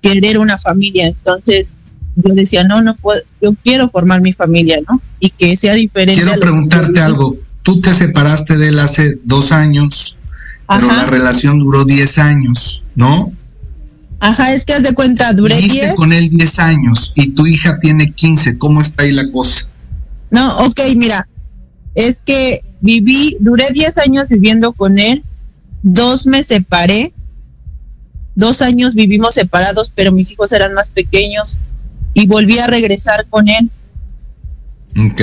querer 0.00 0.38
una 0.38 0.58
familia. 0.58 1.06
Entonces 1.06 1.74
yo 2.16 2.34
decía, 2.34 2.64
no, 2.64 2.80
no 2.80 2.94
puedo, 2.96 3.20
yo 3.42 3.54
quiero 3.62 3.90
formar 3.90 4.20
mi 4.20 4.32
familia, 4.32 4.78
¿no? 4.88 5.00
Y 5.20 5.30
que 5.30 5.56
sea 5.56 5.74
diferente. 5.74 6.22
Quiero 6.22 6.40
preguntarte 6.40 7.00
algo. 7.00 7.36
Tú 7.62 7.80
te 7.80 7.92
separaste 7.92 8.56
de 8.56 8.68
él 8.68 8.78
hace 8.78 9.18
dos 9.24 9.52
años, 9.52 10.16
pero 10.68 10.86
la 10.86 11.06
relación 11.06 11.58
duró 11.58 11.84
diez 11.84 12.18
años, 12.18 12.84
¿no? 12.94 13.32
Ajá, 14.20 14.54
es 14.54 14.64
que 14.64 14.72
haz 14.72 14.82
de 14.82 14.94
cuenta, 14.94 15.32
duré 15.32 15.56
diez. 15.56 15.94
con 15.94 16.12
él 16.12 16.30
diez 16.30 16.58
años 16.58 17.12
y 17.14 17.30
tu 17.30 17.46
hija 17.46 17.78
tiene 17.78 18.12
quince. 18.12 18.56
¿Cómo 18.58 18.80
está 18.80 19.02
ahí 19.02 19.12
la 19.12 19.30
cosa? 19.30 19.68
No, 20.30 20.58
ok, 20.60 20.80
mira, 20.96 21.28
es 21.94 22.22
que 22.22 22.62
viví, 22.80 23.36
duré 23.40 23.70
diez 23.72 23.98
años 23.98 24.28
viviendo 24.28 24.72
con 24.72 24.98
él, 24.98 25.22
dos 25.82 26.26
me 26.26 26.42
separé, 26.42 27.12
dos 28.34 28.62
años 28.62 28.94
vivimos 28.94 29.34
separados, 29.34 29.92
pero 29.94 30.12
mis 30.12 30.30
hijos 30.30 30.52
eran 30.52 30.74
más 30.74 30.90
pequeños 30.90 31.58
y 32.14 32.26
volví 32.26 32.58
a 32.58 32.66
regresar 32.66 33.26
con 33.28 33.48
él. 33.48 33.70
Ok. 35.10 35.22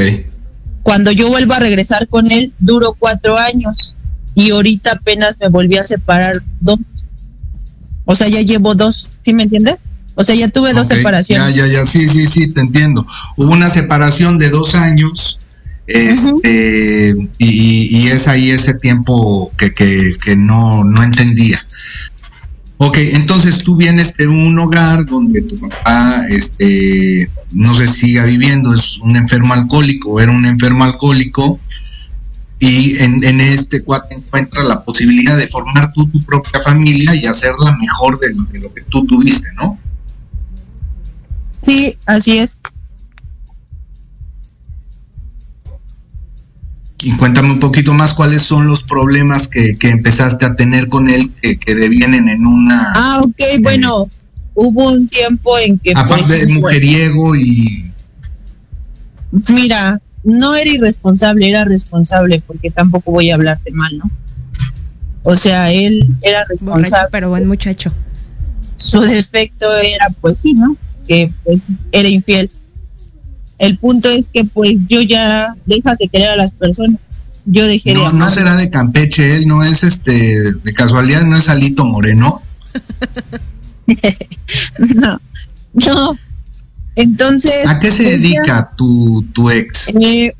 Cuando 0.83 1.11
yo 1.11 1.29
vuelvo 1.29 1.53
a 1.53 1.59
regresar 1.59 2.07
con 2.07 2.31
él, 2.31 2.53
duró 2.59 2.93
cuatro 2.93 3.37
años 3.37 3.95
y 4.35 4.51
ahorita 4.51 4.93
apenas 4.93 5.37
me 5.39 5.47
volví 5.47 5.77
a 5.77 5.83
separar 5.83 6.41
dos. 6.59 6.79
O 8.05 8.15
sea, 8.15 8.27
ya 8.27 8.41
llevo 8.41 8.75
dos, 8.75 9.09
¿sí 9.23 9.33
me 9.33 9.43
entiendes? 9.43 9.77
O 10.15 10.23
sea, 10.23 10.35
ya 10.35 10.47
tuve 10.49 10.73
dos 10.73 10.87
separaciones. 10.87 11.55
Ya, 11.55 11.65
ya, 11.65 11.73
ya, 11.73 11.85
sí, 11.85 12.07
sí, 12.07 12.27
sí, 12.27 12.47
te 12.47 12.61
entiendo. 12.61 13.05
Hubo 13.35 13.51
una 13.51 13.69
separación 13.69 14.37
de 14.37 14.49
dos 14.49 14.75
años 14.75 15.39
este, 15.87 17.15
y, 17.39 17.97
y, 17.97 18.07
es 18.07 18.27
ahí 18.27 18.51
ese 18.51 18.73
tiempo 18.75 19.51
que, 19.57 19.73
que, 19.73 20.15
que 20.23 20.35
no, 20.35 20.83
no 20.83 21.03
entendía. 21.03 21.65
Ok, 22.77 22.97
entonces 22.97 23.59
tú 23.59 23.75
vienes 23.75 24.15
de 24.17 24.27
un 24.27 24.57
hogar 24.59 25.05
donde 25.05 25.41
tu 25.41 25.57
papá, 25.57 26.23
este, 26.29 27.29
no 27.51 27.73
se 27.75 27.87
siga 27.87 28.25
viviendo, 28.25 28.73
es 28.73 28.97
un 28.97 29.15
enfermo 29.15 29.53
alcohólico, 29.53 30.19
era 30.19 30.31
un 30.31 30.45
enfermo 30.45 30.83
alcohólico, 30.83 31.59
y 32.65 32.97
en, 32.99 33.21
en 33.25 33.41
este 33.41 33.83
cuate 33.83 34.15
encuentra 34.15 34.63
la 34.63 34.85
posibilidad 34.85 35.37
de 35.37 35.47
formar 35.47 35.91
tú 35.91 36.07
tu 36.07 36.23
propia 36.23 36.61
familia 36.61 37.13
y 37.13 37.25
hacerla 37.25 37.75
mejor 37.75 38.17
de 38.19 38.33
lo, 38.33 38.43
de 38.45 38.59
lo 38.61 38.73
que 38.73 38.83
tú 38.83 39.05
tuviste, 39.05 39.49
¿no? 39.55 39.77
Sí, 41.61 41.97
así 42.05 42.37
es. 42.37 42.57
Y 47.01 47.11
cuéntame 47.17 47.51
un 47.51 47.59
poquito 47.59 47.93
más 47.93 48.13
cuáles 48.13 48.43
son 48.43 48.65
los 48.65 48.81
problemas 48.83 49.49
que, 49.49 49.75
que 49.77 49.89
empezaste 49.89 50.45
a 50.45 50.55
tener 50.55 50.87
con 50.87 51.09
él 51.09 51.33
que, 51.41 51.57
que 51.57 51.75
devienen 51.75 52.29
en 52.29 52.45
una... 52.47 52.93
Ah, 52.95 53.19
ok, 53.21 53.35
eh, 53.39 53.59
bueno, 53.61 54.07
hubo 54.53 54.89
un 54.89 55.09
tiempo 55.09 55.59
en 55.59 55.77
que... 55.79 55.91
Aparte 55.93 56.33
de 56.33 56.53
mujeriego 56.53 57.35
y... 57.35 57.91
Mira, 59.49 60.01
no 60.23 60.55
era 60.55 60.71
irresponsable, 60.71 61.49
era 61.49 61.65
responsable, 61.65 62.41
porque 62.45 62.71
tampoco 62.71 63.11
voy 63.11 63.31
a 63.31 63.35
hablarte 63.35 63.71
mal, 63.71 63.97
¿no? 63.97 64.11
O 65.23 65.35
sea, 65.35 65.71
él 65.71 66.15
era 66.21 66.43
responsable. 66.45 66.89
Borracho, 66.89 67.09
pero 67.11 67.29
buen 67.29 67.47
muchacho. 67.47 67.91
Su 68.75 69.01
defecto 69.01 69.71
era, 69.77 70.09
pues 70.21 70.39
sí, 70.39 70.53
¿no? 70.53 70.75
Que 71.07 71.31
pues 71.43 71.67
era 71.91 72.09
infiel 72.09 72.49
el 73.63 73.77
punto 73.77 74.09
es 74.09 74.29
que 74.29 74.43
pues 74.43 74.75
yo 74.89 75.01
ya 75.01 75.55
deja 75.65 75.95
de 75.95 76.07
querer 76.09 76.29
a 76.29 76.35
las 76.35 76.51
personas. 76.51 76.99
Yo 77.45 77.65
dejé 77.65 77.93
no, 77.93 78.11
de 78.11 78.17
No 78.17 78.29
será 78.29 78.55
de 78.55 78.69
Campeche, 78.69 79.37
él 79.37 79.47
no 79.47 79.63
es 79.63 79.83
este, 79.83 80.11
de 80.11 80.73
casualidad 80.73 81.23
no 81.23 81.37
es 81.37 81.49
Alito 81.49 81.85
Moreno. 81.85 82.41
no, 84.95 85.21
no. 85.73 86.17
Entonces. 86.95 87.67
¿A 87.67 87.79
qué 87.79 87.91
se 87.91 88.03
dedica 88.03 88.71
tu, 88.77 89.25
tu 89.33 89.49
ex? 89.49 89.89
Eh, 89.89 90.33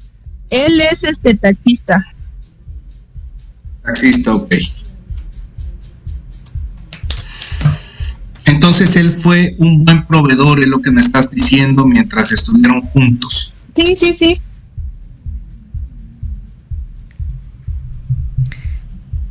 él 0.49 0.81
es 0.81 1.03
este 1.03 1.33
taxista. 1.35 2.05
Taxista, 3.83 4.35
ok. 4.35 4.53
Entonces 8.45 8.95
él 8.95 9.11
fue 9.11 9.55
un 9.59 9.83
buen 9.83 10.05
proveedor, 10.05 10.59
es 10.61 10.67
lo 10.67 10.81
que 10.81 10.91
me 10.91 11.01
estás 11.01 11.29
diciendo, 11.31 11.85
mientras 11.85 12.31
estuvieron 12.31 12.81
juntos. 12.81 13.51
Sí, 13.75 13.95
sí, 13.99 14.13
sí. 14.13 14.41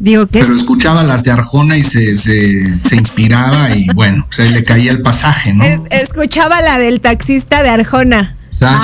Digo 0.02 0.26
que 0.26 0.40
Pero 0.40 0.56
escuchaba 0.56 1.04
las 1.04 1.22
de 1.22 1.30
Arjona 1.30 1.76
y 1.76 1.84
se, 1.84 2.18
se, 2.18 2.82
se 2.82 2.96
inspiraba 2.96 3.70
y 3.76 3.86
bueno, 3.94 4.26
se 4.30 4.50
le 4.50 4.64
caía 4.64 4.90
el 4.90 5.00
pasaje, 5.00 5.54
¿no? 5.54 5.62
Es, 5.62 5.80
escuchaba 5.90 6.60
la 6.60 6.76
del 6.78 7.00
taxista 7.00 7.62
de 7.62 7.68
Arjona. 7.68 8.34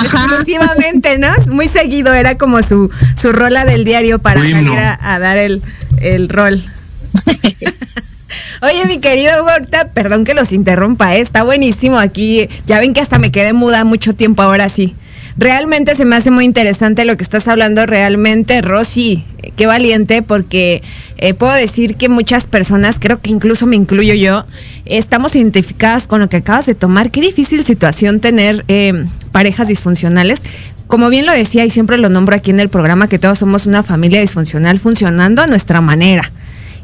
Exclusivamente, 0.01 1.17
¿no? 1.17 1.27
Muy 1.51 1.67
seguido, 1.67 2.13
era 2.13 2.37
como 2.37 2.63
su, 2.63 2.89
su 3.21 3.33
rola 3.33 3.65
del 3.65 3.83
diario 3.83 4.19
para 4.19 4.39
salir 4.39 4.69
a, 4.69 5.13
a 5.13 5.19
dar 5.19 5.37
el, 5.37 5.61
el 5.99 6.29
rol. 6.29 6.63
Oye, 8.61 8.85
mi 8.87 8.99
querido 8.99 9.43
Borta, 9.43 9.91
perdón 9.93 10.23
que 10.23 10.33
los 10.33 10.53
interrumpa, 10.53 11.17
¿eh? 11.17 11.19
está 11.19 11.43
buenísimo 11.43 11.97
aquí. 11.97 12.47
Ya 12.65 12.79
ven 12.79 12.93
que 12.93 13.01
hasta 13.01 13.19
me 13.19 13.29
quedé 13.29 13.51
muda 13.51 13.83
mucho 13.83 14.13
tiempo 14.13 14.41
ahora 14.41 14.69
sí. 14.69 14.95
Realmente 15.37 15.95
se 15.95 16.03
me 16.03 16.17
hace 16.17 16.31
muy 16.31 16.43
interesante 16.43 17.05
lo 17.05 17.15
que 17.15 17.23
estás 17.23 17.47
hablando, 17.47 17.85
realmente, 17.85 18.61
Rosy, 18.61 19.23
qué 19.55 19.67
valiente, 19.67 20.21
porque 20.21 20.83
eh, 21.21 21.33
puedo 21.33 21.53
decir 21.53 21.95
que 21.95 22.09
muchas 22.09 22.47
personas, 22.47 22.97
creo 22.99 23.21
que 23.21 23.29
incluso 23.29 23.65
me 23.65 23.75
incluyo 23.75 24.13
yo, 24.13 24.45
estamos 24.85 25.35
identificadas 25.35 26.07
con 26.07 26.19
lo 26.21 26.29
que 26.29 26.37
acabas 26.37 26.65
de 26.65 26.75
tomar. 26.75 27.11
Qué 27.11 27.21
difícil 27.21 27.63
situación 27.65 28.19
tener 28.19 28.65
eh, 28.67 29.05
parejas 29.31 29.67
disfuncionales. 29.67 30.41
Como 30.87 31.09
bien 31.09 31.25
lo 31.25 31.33
decía 31.33 31.65
y 31.65 31.69
siempre 31.69 31.97
lo 31.97 32.09
nombro 32.09 32.35
aquí 32.35 32.51
en 32.51 32.59
el 32.59 32.69
programa, 32.69 33.07
que 33.07 33.19
todos 33.19 33.37
somos 33.37 33.65
una 33.65 33.83
familia 33.83 34.21
disfuncional 34.21 34.79
funcionando 34.79 35.41
a 35.41 35.47
nuestra 35.47 35.81
manera 35.81 36.31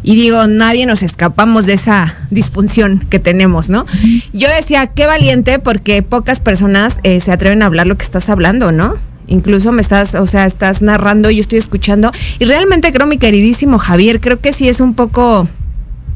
y 0.05 0.15
digo, 0.15 0.45
nadie 0.45 0.85
nos 0.85 1.01
escapamos 1.01 1.65
de 1.65 1.73
esa 1.73 2.13
disfunción 2.29 3.03
que 3.09 3.17
tenemos, 3.17 3.69
¿no? 3.69 3.87
Yo 4.33 4.47
decía, 4.49 4.85
qué 4.85 5.07
valiente 5.07 5.57
porque 5.57 6.03
pocas 6.03 6.39
personas 6.39 6.99
eh, 7.01 7.19
se 7.21 7.31
atreven 7.31 7.63
a 7.63 7.65
hablar 7.65 7.87
lo 7.87 7.97
que 7.97 8.05
estás 8.05 8.29
hablando, 8.29 8.71
¿no? 8.71 8.99
Incluso 9.27 9.71
me 9.71 9.81
estás, 9.81 10.15
o 10.15 10.25
sea, 10.25 10.45
estás 10.45 10.81
narrando, 10.81 11.29
yo 11.31 11.41
estoy 11.41 11.59
escuchando 11.59 12.11
y 12.39 12.45
realmente 12.45 12.91
creo, 12.91 13.07
mi 13.07 13.17
queridísimo 13.17 13.77
Javier, 13.77 14.19
creo 14.19 14.39
que 14.39 14.53
sí 14.53 14.67
es 14.69 14.79
un 14.79 14.93
poco 14.93 15.47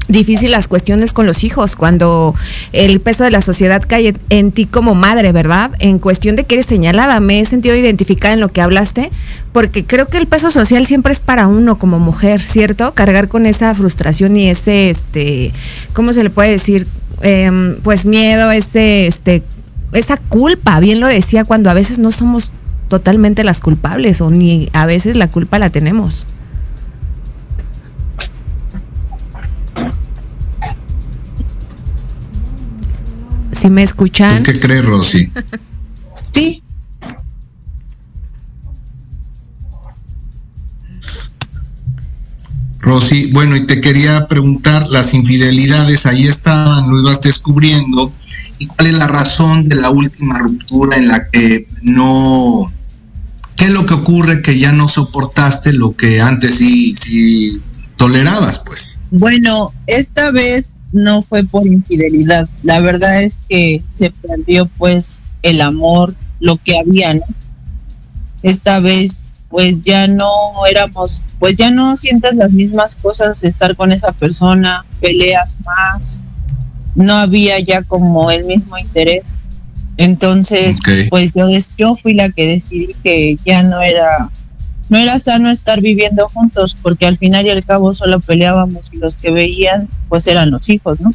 difícil 0.09 0.51
las 0.51 0.67
cuestiones 0.67 1.13
con 1.13 1.27
los 1.27 1.43
hijos 1.43 1.75
cuando 1.75 2.35
el 2.73 2.99
peso 2.99 3.23
de 3.23 3.31
la 3.31 3.41
sociedad 3.41 3.83
cae 3.87 4.15
en 4.29 4.51
ti 4.51 4.65
como 4.65 4.95
madre, 4.95 5.31
¿verdad? 5.31 5.71
En 5.79 5.99
cuestión 5.99 6.35
de 6.35 6.43
que 6.43 6.55
eres 6.55 6.65
señalada, 6.65 7.19
me 7.19 7.39
he 7.39 7.45
sentido 7.45 7.75
identificada 7.75 8.33
en 8.33 8.39
lo 8.39 8.49
que 8.49 8.61
hablaste, 8.61 9.11
porque 9.53 9.85
creo 9.85 10.07
que 10.07 10.17
el 10.17 10.27
peso 10.27 10.51
social 10.51 10.85
siempre 10.85 11.13
es 11.13 11.19
para 11.19 11.47
uno 11.47 11.77
como 11.77 11.99
mujer, 11.99 12.41
¿cierto? 12.41 12.93
Cargar 12.95 13.27
con 13.27 13.45
esa 13.45 13.73
frustración 13.75 14.35
y 14.35 14.49
ese, 14.49 14.89
este, 14.89 15.51
¿cómo 15.93 16.11
se 16.11 16.23
le 16.23 16.29
puede 16.29 16.51
decir? 16.51 16.87
Em, 17.21 17.75
pues 17.83 18.05
miedo, 18.05 18.49
ese, 18.51 19.05
este, 19.05 19.43
esa 19.93 20.17
culpa, 20.17 20.79
bien 20.79 20.99
lo 20.99 21.07
decía, 21.07 21.45
cuando 21.45 21.69
a 21.69 21.73
veces 21.73 21.99
no 21.99 22.11
somos 22.11 22.49
totalmente 22.89 23.43
las 23.43 23.61
culpables 23.61 24.19
o 24.19 24.29
ni 24.29 24.69
a 24.73 24.85
veces 24.85 25.15
la 25.15 25.29
culpa 25.29 25.59
la 25.59 25.69
tenemos. 25.69 26.25
si 33.59 33.69
me 33.69 33.83
escuchan. 33.83 34.41
qué 34.43 34.57
crees, 34.59 34.85
Rosy? 34.85 35.31
sí. 36.33 36.63
Rosy, 42.79 43.31
bueno, 43.33 43.55
y 43.57 43.67
te 43.67 43.81
quería 43.81 44.27
preguntar, 44.27 44.87
las 44.87 45.13
infidelidades 45.13 46.05
ahí 46.05 46.25
estaban, 46.27 46.89
lo 46.89 46.99
ibas 46.99 47.19
descubriendo, 47.21 48.11
¿y 48.57 48.67
cuál 48.67 48.87
es 48.87 48.93
la 48.93 49.07
razón 49.07 49.67
de 49.67 49.75
la 49.75 49.89
última 49.89 50.39
ruptura 50.39 50.97
en 50.97 51.09
la 51.09 51.29
que 51.29 51.67
no... 51.83 52.71
¿Qué 53.59 53.65
es 53.65 53.71
lo 53.71 53.85
que 53.85 53.93
ocurre 53.93 54.41
que 54.41 54.57
ya 54.57 54.71
no 54.71 54.87
soportaste 54.87 55.73
lo 55.73 55.93
que 55.93 56.21
antes 56.21 56.55
sí, 56.55 56.95
sí 56.95 57.59
tolerabas, 57.97 58.59
pues? 58.59 59.01
Bueno, 59.11 59.73
esta 59.85 60.31
vez 60.31 60.75
no 60.93 61.23
fue 61.23 61.43
por 61.43 61.67
infidelidad. 61.67 62.47
La 62.63 62.79
verdad 62.79 63.21
es 63.21 63.41
que 63.49 63.83
se 63.91 64.11
perdió 64.11 64.65
pues 64.77 65.25
el 65.41 65.59
amor, 65.59 66.15
lo 66.39 66.55
que 66.55 66.79
había, 66.79 67.13
¿no? 67.13 67.23
Esta 68.43 68.79
vez 68.79 69.33
pues 69.49 69.83
ya 69.83 70.07
no 70.07 70.65
éramos, 70.65 71.21
pues 71.37 71.57
ya 71.57 71.69
no 71.69 71.97
sientes 71.97 72.35
las 72.35 72.53
mismas 72.53 72.95
cosas 72.95 73.43
estar 73.43 73.75
con 73.75 73.91
esa 73.91 74.13
persona, 74.13 74.85
peleas 75.01 75.57
más, 75.65 76.21
no 76.95 77.13
había 77.15 77.59
ya 77.59 77.83
como 77.83 78.31
el 78.31 78.45
mismo 78.45 78.77
interés. 78.77 79.37
Entonces, 79.99 80.79
pues 81.09 81.31
yo, 81.35 81.47
yo 81.77 81.93
fui 81.97 82.13
la 82.13 82.29
que 82.29 82.47
decidí 82.47 82.95
que 83.03 83.37
ya 83.45 83.63
no 83.63 83.81
era 83.81 84.31
no 84.87 84.97
era 84.97 85.19
sano 85.19 85.51
estar 85.51 85.81
viviendo 85.81 86.29
juntos 86.29 86.75
porque 86.81 87.05
al 87.05 87.17
final 87.17 87.45
y 87.45 87.49
al 87.49 87.65
cabo 87.65 87.93
solo 87.93 88.21
peleábamos 88.21 88.89
y 88.93 88.97
los 88.97 89.17
que 89.17 89.29
veían 89.29 89.89
pues 90.07 90.25
eran 90.27 90.51
los 90.51 90.69
hijos, 90.69 91.01
¿no? 91.01 91.11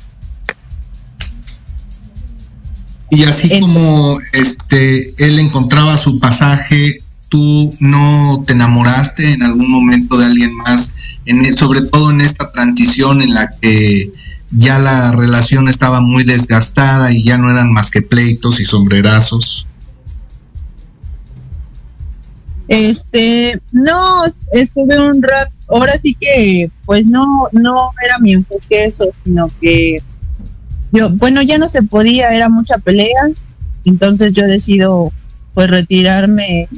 Y 3.08 3.22
así 3.22 3.58
como 3.58 4.18
este 4.34 5.14
él 5.16 5.38
encontraba 5.38 5.96
su 5.96 6.20
pasaje, 6.20 6.98
tú 7.30 7.74
no 7.80 8.44
te 8.46 8.52
enamoraste 8.52 9.32
en 9.32 9.44
algún 9.44 9.70
momento 9.70 10.18
de 10.18 10.26
alguien 10.26 10.54
más, 10.56 10.92
en, 11.24 11.56
sobre 11.56 11.80
todo 11.80 12.10
en 12.10 12.20
esta 12.20 12.52
transición 12.52 13.22
en 13.22 13.32
la 13.32 13.48
que 13.62 14.10
ya 14.56 14.78
la 14.78 15.12
relación 15.12 15.68
estaba 15.68 16.00
muy 16.00 16.24
desgastada 16.24 17.12
y 17.12 17.24
ya 17.24 17.38
no 17.38 17.50
eran 17.50 17.72
más 17.72 17.90
que 17.90 18.02
pleitos 18.02 18.60
y 18.60 18.64
sombrerazos. 18.64 19.66
Este, 22.68 23.60
no, 23.72 24.24
estuve 24.52 24.98
un 24.98 25.22
rato, 25.22 25.54
ahora 25.68 25.98
sí 25.98 26.16
que, 26.18 26.70
pues 26.86 27.06
no, 27.06 27.48
no 27.52 27.90
era 28.02 28.18
mi 28.20 28.32
enfoque 28.32 28.84
eso, 28.84 29.06
sino 29.22 29.48
que 29.60 29.98
yo, 30.92 31.10
bueno, 31.10 31.42
ya 31.42 31.58
no 31.58 31.68
se 31.68 31.82
podía, 31.82 32.30
era 32.30 32.48
mucha 32.48 32.78
pelea, 32.78 33.28
entonces 33.84 34.32
yo 34.32 34.46
decido 34.46 35.12
pues 35.52 35.70
retirarme, 35.70 36.68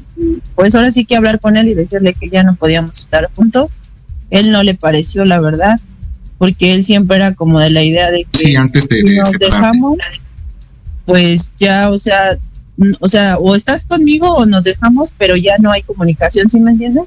pues 0.54 0.74
ahora 0.74 0.90
sí 0.90 1.04
que 1.04 1.16
hablar 1.16 1.40
con 1.40 1.56
él 1.56 1.68
y 1.68 1.74
decirle 1.74 2.14
que 2.14 2.28
ya 2.28 2.42
no 2.42 2.56
podíamos 2.56 2.98
estar 2.98 3.30
juntos. 3.34 3.78
Él 4.30 4.50
no 4.50 4.62
le 4.62 4.74
pareció 4.74 5.24
la 5.24 5.40
verdad, 5.40 5.80
porque 6.38 6.74
él 6.74 6.84
siempre 6.84 7.16
era 7.16 7.34
como 7.34 7.60
de 7.60 7.70
la 7.70 7.82
idea 7.82 8.10
de 8.10 8.24
que 8.24 8.38
sí, 8.38 8.56
antes 8.56 8.88
de, 8.88 9.00
si 9.00 9.16
nos 9.16 9.32
dejamos, 9.32 9.96
pues 11.04 11.54
ya, 11.58 11.90
o 11.90 11.98
sea, 11.98 12.38
o 13.00 13.08
sea, 13.08 13.38
o 13.38 13.54
estás 13.54 13.84
conmigo 13.84 14.34
o 14.34 14.46
nos 14.46 14.64
dejamos, 14.64 15.12
pero 15.16 15.36
ya 15.36 15.56
no 15.58 15.70
hay 15.72 15.82
comunicación, 15.82 16.48
¿sí 16.50 16.60
me 16.60 16.72
entiendes? 16.72 17.04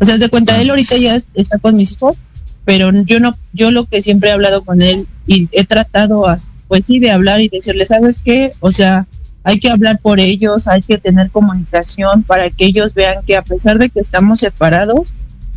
O 0.00 0.04
sea, 0.04 0.18
de 0.18 0.28
cuenta, 0.28 0.60
él 0.60 0.70
ahorita 0.70 0.96
ya 0.96 1.16
está 1.34 1.58
con 1.58 1.76
mis 1.76 1.92
hijos, 1.92 2.16
pero 2.64 2.90
yo 3.04 3.20
no, 3.20 3.32
yo 3.52 3.70
lo 3.70 3.86
que 3.86 4.02
siempre 4.02 4.30
he 4.30 4.32
hablado 4.32 4.62
con 4.62 4.82
él 4.82 5.06
y 5.26 5.48
he 5.52 5.64
tratado, 5.64 6.26
pues 6.68 6.86
sí, 6.86 6.98
de 6.98 7.12
hablar 7.12 7.40
y 7.40 7.48
decirle, 7.48 7.86
¿sabes 7.86 8.20
qué? 8.24 8.50
O 8.60 8.72
sea, 8.72 9.06
hay 9.44 9.60
que 9.60 9.70
hablar 9.70 10.00
por 10.00 10.18
ellos, 10.18 10.66
hay 10.66 10.82
que 10.82 10.98
tener 10.98 11.30
comunicación 11.30 12.24
para 12.24 12.50
que 12.50 12.64
ellos 12.64 12.94
vean 12.94 13.24
que 13.24 13.36
a 13.36 13.42
pesar 13.42 13.78
de 13.78 13.88
que 13.88 14.00
estamos 14.00 14.40
separados, 14.40 15.14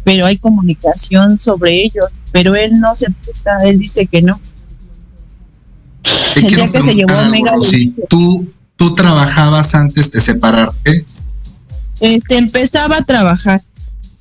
pero 0.09 0.25
hay 0.25 0.39
comunicación 0.39 1.37
sobre 1.37 1.83
ellos, 1.83 2.05
pero 2.31 2.55
él 2.55 2.79
no 2.79 2.95
se 2.95 3.11
presta, 3.11 3.59
él 3.63 3.77
dice 3.77 4.07
que 4.07 4.23
no. 4.23 4.41
El 6.35 6.47
día 6.47 6.71
que 6.71 6.81
se 6.81 6.95
llevó 6.95 7.13
a 7.13 7.29
Mega, 7.29 7.51
tú 8.09 8.47
¿Tú 8.75 8.95
trabajabas 8.95 9.75
antes 9.75 10.09
de 10.09 10.19
separarte? 10.19 11.05
Este, 11.99 12.37
empezaba 12.37 12.97
a 12.97 13.03
trabajar. 13.03 13.61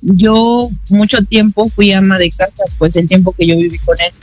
Yo 0.01 0.69
mucho 0.89 1.23
tiempo 1.23 1.67
fui 1.69 1.91
ama 1.91 2.19
de 2.19 2.29
casa, 2.29 2.65
pues 2.77 2.95
el 2.95 3.07
tiempo 3.07 3.31
que 3.31 3.47
yo 3.47 3.57
viví 3.57 3.79
con 3.79 3.99
él. 3.99 4.13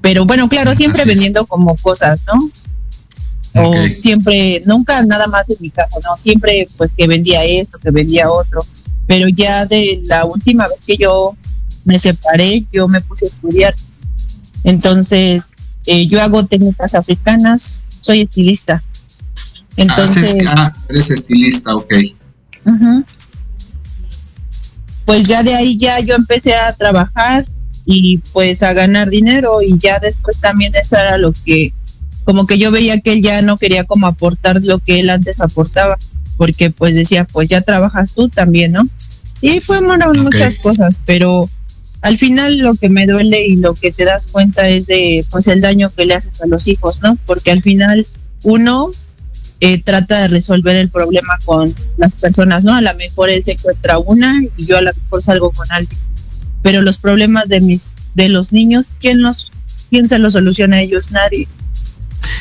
Pero 0.00 0.26
bueno, 0.26 0.48
claro, 0.48 0.74
siempre 0.74 1.04
vendiendo 1.04 1.46
como 1.46 1.76
cosas, 1.76 2.22
¿no? 2.26 2.40
O 3.54 3.72
siempre, 3.94 4.62
nunca 4.66 5.02
nada 5.04 5.26
más 5.26 5.48
en 5.50 5.56
mi 5.60 5.70
casa, 5.70 5.96
¿no? 6.04 6.16
Siempre 6.16 6.66
pues 6.76 6.92
que 6.92 7.06
vendía 7.06 7.44
esto, 7.44 7.78
que 7.78 7.90
vendía 7.90 8.30
otro. 8.30 8.64
Pero 9.06 9.28
ya 9.28 9.66
de 9.66 10.02
la 10.06 10.24
última 10.24 10.66
vez 10.68 10.78
que 10.86 10.96
yo 10.96 11.36
me 11.84 11.98
separé, 11.98 12.64
yo 12.72 12.88
me 12.88 13.00
puse 13.00 13.26
a 13.26 13.28
estudiar. 13.28 13.74
Entonces, 14.64 15.50
eh, 15.86 16.06
yo 16.06 16.22
hago 16.22 16.46
técnicas 16.46 16.94
africanas, 16.94 17.82
soy 18.00 18.22
estilista. 18.22 18.82
Entonces. 19.76 20.44
Ah, 20.48 20.72
eres 20.88 21.10
estilista, 21.10 21.74
ok. 21.76 21.94
Pues 25.04 25.24
ya 25.24 25.42
de 25.42 25.54
ahí 25.54 25.76
ya 25.78 26.00
yo 26.00 26.14
empecé 26.14 26.54
a 26.54 26.72
trabajar 26.74 27.44
y 27.84 28.18
pues 28.32 28.62
a 28.62 28.72
ganar 28.72 29.10
dinero 29.10 29.60
y 29.60 29.76
ya 29.78 29.98
después 29.98 30.38
también 30.38 30.72
eso 30.76 30.96
era 30.96 31.18
lo 31.18 31.32
que 31.32 31.74
como 32.24 32.46
que 32.46 32.58
yo 32.58 32.70
veía 32.70 33.00
que 33.00 33.12
él 33.12 33.22
ya 33.22 33.42
no 33.42 33.56
quería 33.56 33.84
como 33.84 34.06
aportar 34.06 34.62
lo 34.62 34.78
que 34.78 35.00
él 35.00 35.10
antes 35.10 35.40
aportaba 35.40 35.98
porque 36.36 36.70
pues 36.70 36.94
decía 36.94 37.24
pues 37.24 37.48
ya 37.48 37.60
trabajas 37.60 38.14
tú 38.14 38.28
también 38.28 38.72
no 38.72 38.88
y 39.40 39.60
fueron 39.60 40.00
muchas 40.22 40.56
cosas 40.56 41.00
pero 41.04 41.48
al 42.00 42.18
final 42.18 42.58
lo 42.58 42.74
que 42.74 42.88
me 42.88 43.06
duele 43.06 43.46
y 43.46 43.56
lo 43.56 43.74
que 43.74 43.92
te 43.92 44.04
das 44.04 44.26
cuenta 44.26 44.68
es 44.68 44.86
de 44.86 45.24
pues 45.30 45.46
el 45.48 45.60
daño 45.60 45.90
que 45.90 46.04
le 46.04 46.14
haces 46.14 46.40
a 46.42 46.46
los 46.46 46.66
hijos 46.68 47.02
no 47.02 47.16
porque 47.26 47.50
al 47.50 47.62
final 47.62 48.06
uno 48.44 48.90
eh, 49.64 49.80
trata 49.80 50.22
de 50.22 50.26
resolver 50.26 50.74
el 50.74 50.88
problema 50.88 51.38
con 51.44 51.72
las 51.96 52.16
personas, 52.16 52.64
¿no? 52.64 52.74
A 52.74 52.80
lo 52.80 52.92
mejor 52.96 53.30
él 53.30 53.44
se 53.44 53.52
encuentra 53.52 53.96
una 53.96 54.42
y 54.56 54.66
yo 54.66 54.76
a 54.76 54.82
lo 54.82 54.90
mejor 54.92 55.22
salgo 55.22 55.52
con 55.52 55.70
alguien. 55.70 56.00
Pero 56.62 56.82
los 56.82 56.98
problemas 56.98 57.48
de 57.48 57.60
mis, 57.60 57.92
de 58.16 58.28
los 58.28 58.50
niños, 58.50 58.86
¿quién 58.98 59.22
los, 59.22 59.52
quién 59.88 60.08
se 60.08 60.18
los 60.18 60.32
soluciona 60.32 60.78
a 60.78 60.80
ellos? 60.80 61.12
Nadie. 61.12 61.46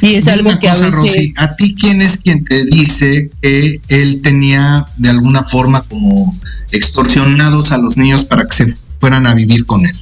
Y 0.02 0.16
es 0.16 0.28
algo 0.28 0.58
que 0.60 0.68
a 0.70 0.74
veces... 0.74 1.32
¿a 1.38 1.56
ti 1.56 1.76
quién 1.76 2.02
es 2.02 2.18
quien 2.18 2.44
te 2.44 2.66
dice 2.66 3.30
que 3.42 3.80
él 3.88 4.22
tenía 4.22 4.86
de 4.98 5.10
alguna 5.10 5.44
forma 5.44 5.84
como 5.84 6.36
extorsionados 6.72 7.72
a 7.72 7.78
los 7.78 7.98
niños 7.98 8.26
para 8.26 8.48
que 8.48 8.56
se 8.56 8.78
fueran 9.00 9.28
a 9.28 9.34
vivir 9.34 9.66
con 9.66 9.86
él? 9.86 9.96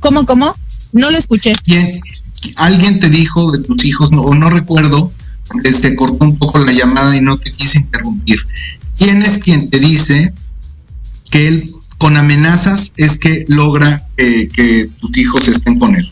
¿Cómo, 0.00 0.24
cómo? 0.24 0.54
No 0.92 1.10
lo 1.10 1.18
escuché. 1.18 1.52
¿Quién, 1.64 2.00
alguien 2.56 3.00
te 3.00 3.10
dijo 3.10 3.52
de 3.52 3.58
tus 3.60 3.84
hijos, 3.84 4.12
no, 4.12 4.22
o 4.22 4.34
no 4.34 4.50
recuerdo, 4.50 5.12
porque 5.48 5.72
se 5.72 5.94
cortó 5.94 6.24
un 6.24 6.38
poco 6.38 6.58
la 6.58 6.72
llamada 6.72 7.16
y 7.16 7.20
no 7.20 7.36
te 7.38 7.50
quise 7.50 7.78
interrumpir. 7.78 8.40
¿Quién 8.96 9.22
es 9.22 9.38
quien 9.38 9.68
te 9.70 9.78
dice 9.78 10.32
que 11.30 11.48
él 11.48 11.70
con 11.98 12.16
amenazas 12.16 12.92
es 12.96 13.18
que 13.18 13.44
logra 13.48 14.06
eh, 14.16 14.48
que 14.52 14.88
tus 15.00 15.16
hijos 15.16 15.48
estén 15.48 15.78
con 15.78 15.94
él? 15.94 16.10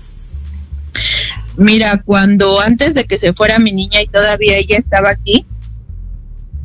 Mira, 1.57 2.03
cuando 2.05 2.61
antes 2.61 2.95
de 2.95 3.05
que 3.05 3.19
se 3.19 3.33
fuera 3.33 3.59
mi 3.59 3.73
niña 3.73 4.03
y 4.03 4.07
todavía 4.07 4.57
ella 4.59 4.77
estaba 4.77 5.11
aquí, 5.11 5.47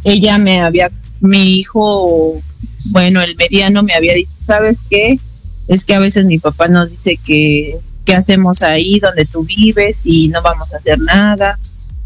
ella 0.03 0.37
me 0.37 0.61
había, 0.61 0.89
mi 1.19 1.59
hijo, 1.59 2.41
bueno, 2.85 3.21
el 3.21 3.35
mediano 3.35 3.83
me 3.83 3.93
había 3.93 4.13
dicho, 4.13 4.31
¿sabes 4.39 4.79
qué? 4.89 5.19
Es 5.67 5.85
que 5.85 5.93
a 5.93 5.99
veces 5.99 6.25
mi 6.25 6.39
papá 6.39 6.67
nos 6.67 6.89
dice 6.89 7.19
que, 7.23 7.79
¿qué 8.05 8.13
hacemos 8.13 8.63
ahí 8.63 8.99
donde 8.99 9.25
tú 9.25 9.43
vives 9.43 10.01
y 10.05 10.29
no 10.29 10.41
vamos 10.41 10.73
a 10.73 10.77
hacer 10.77 10.99
nada? 10.99 11.57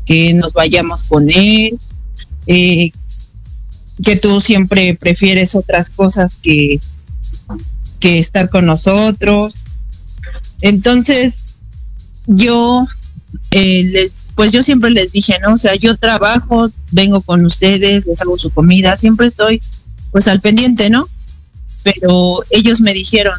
Que 0.05 0.33
nos 0.33 0.51
vayamos 0.53 1.05
con 1.05 1.29
él, 1.29 1.77
eh, 2.47 2.91
que 4.03 4.17
tú 4.17 4.41
siempre 4.41 4.95
prefieres 4.95 5.55
otras 5.55 5.89
cosas 5.89 6.35
que, 6.41 6.79
que 8.01 8.19
estar 8.19 8.49
con 8.49 8.65
nosotros. 8.65 9.53
Entonces, 10.61 11.42
yo 12.27 12.85
eh, 13.51 13.83
les, 13.85 14.15
pues 14.35 14.51
yo 14.51 14.63
siempre 14.63 14.89
les 14.89 15.11
dije, 15.11 15.37
¿no? 15.39 15.53
O 15.53 15.57
sea, 15.57 15.75
yo 15.75 15.95
trabajo, 15.97 16.69
vengo 16.91 17.21
con 17.21 17.45
ustedes, 17.45 18.05
les 18.05 18.21
hago 18.21 18.37
su 18.37 18.49
comida, 18.49 18.95
siempre 18.97 19.27
estoy 19.27 19.61
pues 20.11 20.27
al 20.27 20.41
pendiente, 20.41 20.89
¿no? 20.89 21.07
Pero 21.83 22.43
ellos 22.51 22.81
me 22.81 22.93
dijeron 22.93 23.35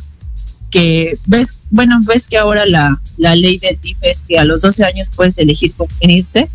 que, 0.71 1.17
ves, 1.27 1.55
bueno, 1.71 2.01
ves 2.05 2.27
que 2.27 2.37
ahora 2.37 2.67
la, 2.67 3.01
la 3.17 3.37
ley 3.37 3.59
del 3.59 3.81
DIF 3.81 3.99
es 4.03 4.23
que 4.23 4.39
a 4.39 4.45
los 4.45 4.61
12 4.61 4.85
años 4.85 5.09
puedes 5.15 5.39
elegir 5.39 5.73
con 5.73 5.87
quién 5.99 6.11
irte. 6.11 6.51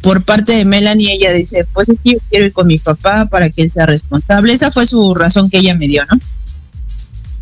Por 0.00 0.22
parte 0.22 0.52
de 0.52 0.64
Melanie, 0.64 1.12
ella 1.12 1.32
dice, 1.32 1.66
pues 1.72 1.88
es 1.88 1.96
yo 2.04 2.18
quiero 2.30 2.46
ir 2.46 2.52
con 2.52 2.68
mi 2.68 2.78
papá 2.78 3.26
para 3.26 3.50
que 3.50 3.62
él 3.62 3.70
sea 3.70 3.84
responsable. 3.84 4.52
Esa 4.52 4.70
fue 4.70 4.86
su 4.86 5.12
razón 5.14 5.50
que 5.50 5.58
ella 5.58 5.74
me 5.74 5.88
dio, 5.88 6.04
¿no? 6.06 6.18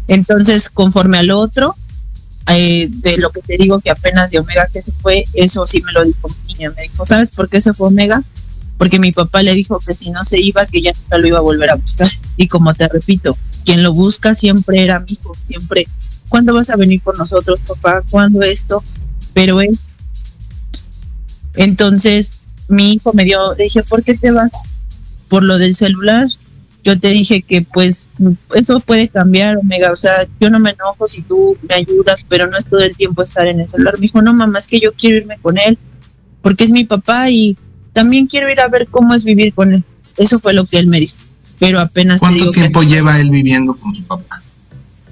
Entonces, 0.09 0.71
conforme 0.71 1.19
al 1.19 1.31
otro, 1.31 1.77
eh, 2.49 2.89
de 2.89 3.19
lo 3.19 3.31
que 3.31 3.43
te 3.43 3.57
digo 3.57 3.81
que 3.81 3.91
apenas 3.91 4.31
de 4.31 4.39
Omega 4.39 4.69
que 4.73 4.83
se 4.83 4.93
fue, 4.93 5.25
eso 5.35 5.67
sí 5.67 5.83
me 5.83 5.93
lo 5.93 6.05
dijo 6.05 6.29
mi 6.29 6.55
niña. 6.55 6.73
Me 6.77 6.83
dijo, 6.83 7.05
¿sabes 7.05 7.31
por 7.31 7.49
qué 7.49 7.61
se 7.61 7.75
fue 7.75 7.89
Omega? 7.89 8.23
Porque 8.79 8.99
mi 8.99 9.11
papá 9.13 9.43
le 9.43 9.55
dijo 9.55 9.79
que 9.81 9.95
si 9.95 10.11
no 10.11 10.23
se 10.25 10.39
iba, 10.41 10.67
que 10.67 10.83
ya 10.83 10.93
nunca 10.93 11.19
lo 11.19 11.27
iba 11.27 11.39
a 11.39 11.43
volver 11.43 11.71
a 11.71 11.77
buscar. 11.77 12.09
Y 12.37 12.47
como 12.47 12.75
te 12.75 12.89
repito, 12.89 13.37
quien 13.65 13.83
lo 13.83 13.93
busca 13.93 14.35
siempre 14.35 14.83
era 14.83 15.01
mi 15.01 15.13
hijo, 15.13 15.33
siempre, 15.43 15.89
¿cuándo 16.29 16.55
vas 16.55 16.71
a 16.71 16.77
venir 16.77 17.01
por 17.01 17.19
nosotros, 17.19 17.59
papá? 17.67 18.03
¿Cuándo 18.11 18.43
esto? 18.43 18.83
Pero 19.33 19.61
él. 19.61 19.77
Entonces, 21.55 22.41
mi 22.69 22.93
hijo 22.93 23.13
me 23.15 23.25
dio, 23.25 23.55
le 23.55 23.65
dije, 23.65 23.83
¿por 23.83 24.05
qué 24.05 24.17
te 24.17 24.31
vas? 24.31 24.53
Por 25.29 25.43
lo 25.43 25.59
del 25.59 25.75
celular 25.75 26.29
yo 26.87 26.97
te 26.97 27.09
dije 27.09 27.43
que 27.43 27.63
pues 27.63 28.11
eso 28.55 28.79
puede 28.79 29.09
cambiar, 29.09 29.57
Omega, 29.57 29.91
o 29.91 29.97
sea, 29.97 30.29
yo 30.41 30.51
no 30.51 30.61
me 30.61 30.71
enojo 30.71 31.09
si 31.09 31.21
tú 31.23 31.59
me 31.69 31.75
ayudas, 31.75 32.25
pero 32.29 32.47
no 32.47 32.57
es 32.57 32.65
todo 32.67 32.79
el 32.79 32.97
tiempo 32.97 33.25
estar 33.25 33.49
en 33.49 33.59
el 33.59 33.69
celular. 33.69 33.95
Me 33.95 34.03
dijo, 34.03 34.23
no, 34.23 34.33
mamá, 34.33 34.61
es 34.61 34.69
que 34.69 34.79
yo 34.79 34.93
quiero 34.93 35.17
irme 35.17 35.37
con 35.43 35.59
él, 35.59 35.77
porque 36.43 36.63
es 36.63 36.71
mi 36.71 36.85
papá 36.85 37.29
y 37.29 37.57
también 37.93 38.29
quiero 38.29 38.49
ir 38.53 38.61
a 38.61 38.69
ver 38.69 38.87
cómo 38.87 39.15
es 39.15 39.25
vivir 39.25 39.53
con 39.53 39.75
él. 39.75 39.85
Eso 40.17 40.39
fue 40.39 40.53
lo 40.53 40.65
que 40.65 40.79
él 40.79 40.87
me 40.87 41.01
dijo, 41.01 41.17
pero 41.59 41.81
apenas... 41.81 42.21
¿Cuánto 42.21 42.53
tiempo 42.53 42.85
lleva 42.85 43.21
él 43.21 43.31
viviendo 43.31 43.75
con 43.75 43.93
su 43.93 44.05
papá? 44.05 44.41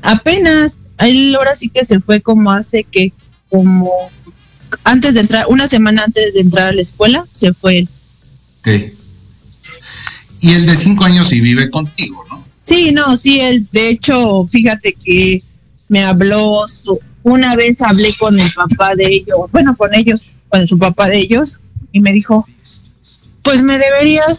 Apenas, 0.02 0.78
él 0.98 1.34
ahora 1.34 1.56
sí 1.56 1.70
que 1.70 1.84
se 1.84 1.98
fue 1.98 2.20
como 2.20 2.52
hace 2.52 2.84
que, 2.84 3.12
como 3.50 3.90
antes 4.84 5.12
de 5.14 5.20
entrar, 5.22 5.46
una 5.48 5.66
semana 5.66 6.04
antes 6.04 6.34
de 6.34 6.40
entrar 6.40 6.68
a 6.68 6.72
la 6.72 6.82
escuela, 6.82 7.24
se 7.28 7.52
fue 7.52 7.80
él. 7.80 7.88
Okay 8.60 8.93
y 10.44 10.52
el 10.52 10.66
de 10.66 10.76
cinco 10.76 11.04
años 11.06 11.28
sí 11.28 11.40
vive 11.40 11.70
contigo, 11.70 12.22
¿no? 12.28 12.44
Sí, 12.64 12.92
no, 12.92 13.16
sí, 13.16 13.40
él, 13.40 13.66
de 13.72 13.88
hecho, 13.88 14.44
fíjate 14.44 14.94
que 15.02 15.42
me 15.88 16.04
habló, 16.04 16.66
una 17.22 17.56
vez 17.56 17.80
hablé 17.80 18.14
con 18.18 18.38
el 18.38 18.52
papá 18.52 18.94
de 18.94 19.04
ellos, 19.06 19.38
bueno, 19.50 19.74
con 19.74 19.94
ellos, 19.94 20.26
con 20.50 20.68
su 20.68 20.78
papá 20.78 21.08
de 21.08 21.18
ellos, 21.18 21.60
y 21.92 22.00
me 22.00 22.12
dijo, 22.12 22.46
pues 23.40 23.62
me 23.62 23.78
deberías 23.78 24.38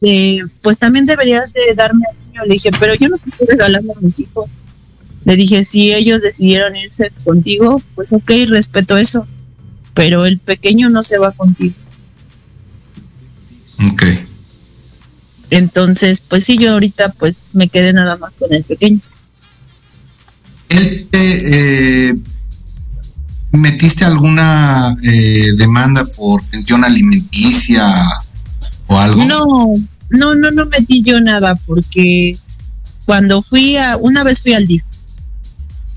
de, 0.00 0.44
pues 0.60 0.78
también 0.78 1.06
deberías 1.06 1.50
de 1.54 1.74
darme 1.74 2.04
al 2.10 2.26
niño. 2.26 2.44
Le 2.44 2.52
dije, 2.54 2.70
pero 2.78 2.94
yo 2.94 3.08
no 3.08 3.16
te 3.16 3.30
estoy 3.30 3.46
regalando 3.46 3.94
a 3.96 4.00
mis 4.00 4.20
hijos. 4.20 4.50
Le 5.24 5.36
dije, 5.36 5.64
si 5.64 5.90
ellos 5.90 6.20
decidieron 6.20 6.76
irse 6.76 7.10
contigo, 7.24 7.80
pues 7.94 8.12
ok, 8.12 8.30
respeto 8.48 8.98
eso, 8.98 9.26
pero 9.94 10.26
el 10.26 10.38
pequeño 10.38 10.90
no 10.90 11.02
se 11.02 11.16
va 11.16 11.32
contigo. 11.32 11.76
Ok. 13.90 14.31
Entonces, 15.52 16.22
pues 16.26 16.44
sí, 16.44 16.56
yo 16.56 16.72
ahorita 16.72 17.12
pues 17.18 17.50
me 17.52 17.68
quedé 17.68 17.92
nada 17.92 18.16
más 18.16 18.32
con 18.38 18.54
el 18.54 18.64
pequeño. 18.64 19.00
¿Él 20.70 21.06
eh, 21.12 22.14
metiste 23.52 24.06
alguna 24.06 24.94
eh, 25.04 25.48
demanda 25.58 26.06
por 26.16 26.42
pensión 26.46 26.84
alimenticia 26.84 27.84
o 28.86 28.98
algo? 28.98 29.24
No, 29.26 29.74
no, 30.08 30.34
no, 30.34 30.50
no 30.52 30.64
metí 30.64 31.02
yo 31.02 31.20
nada 31.20 31.54
porque 31.66 32.34
cuando 33.04 33.42
fui 33.42 33.76
a, 33.76 33.98
una 33.98 34.24
vez 34.24 34.40
fui 34.40 34.54
al 34.54 34.66
DIF, 34.66 34.84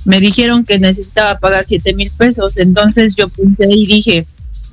me 0.04 0.20
dijeron 0.20 0.66
que 0.66 0.80
necesitaba 0.80 1.40
pagar 1.40 1.64
siete 1.66 1.94
mil 1.94 2.12
pesos, 2.12 2.58
entonces 2.58 3.16
yo 3.16 3.30
pensé 3.30 3.68
y 3.70 3.86
dije, 3.86 4.28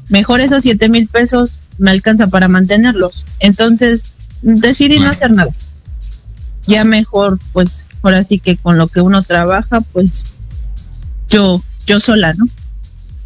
mejor 0.08 0.40
esos 0.40 0.64
siete 0.64 0.88
mil 0.88 1.06
pesos 1.06 1.60
me 1.78 1.92
alcanza 1.92 2.26
para 2.26 2.48
mantenerlos. 2.48 3.26
Entonces 3.38 4.02
decidí 4.42 4.98
no 4.98 5.10
hacer 5.10 5.30
nada. 5.30 5.50
Ya 6.66 6.84
mejor, 6.84 7.38
pues, 7.52 7.88
ahora 8.02 8.22
sí 8.22 8.38
que 8.38 8.56
con 8.56 8.78
lo 8.78 8.86
que 8.86 9.00
uno 9.00 9.22
trabaja, 9.22 9.80
pues, 9.80 10.24
yo, 11.28 11.62
yo 11.86 11.98
sola, 11.98 12.32
¿no? 12.34 12.46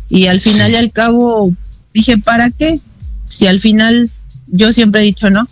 Y 0.09 0.27
al 0.27 0.41
final 0.41 0.71
y 0.71 0.77
al 0.77 0.93
cabo 0.93 1.53
dije, 1.93 2.19
¿para 2.19 2.51
qué? 2.51 2.81
Si 3.29 3.47
al 3.47 3.61
final 3.61 4.11
yo 4.47 4.73
siempre 4.73 5.03
he 5.03 5.05
dicho, 5.05 5.31
¿no? 5.31 5.47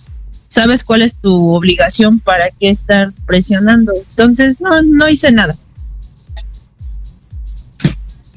¿Sabes 0.48 0.84
cuál 0.84 1.02
es 1.02 1.16
tu 1.16 1.52
obligación? 1.52 2.20
¿Para 2.20 2.44
qué 2.60 2.70
estar 2.70 3.12
presionando? 3.26 3.92
Entonces, 4.10 4.60
no, 4.60 4.82
no 4.82 5.08
hice 5.08 5.32
nada. 5.32 5.56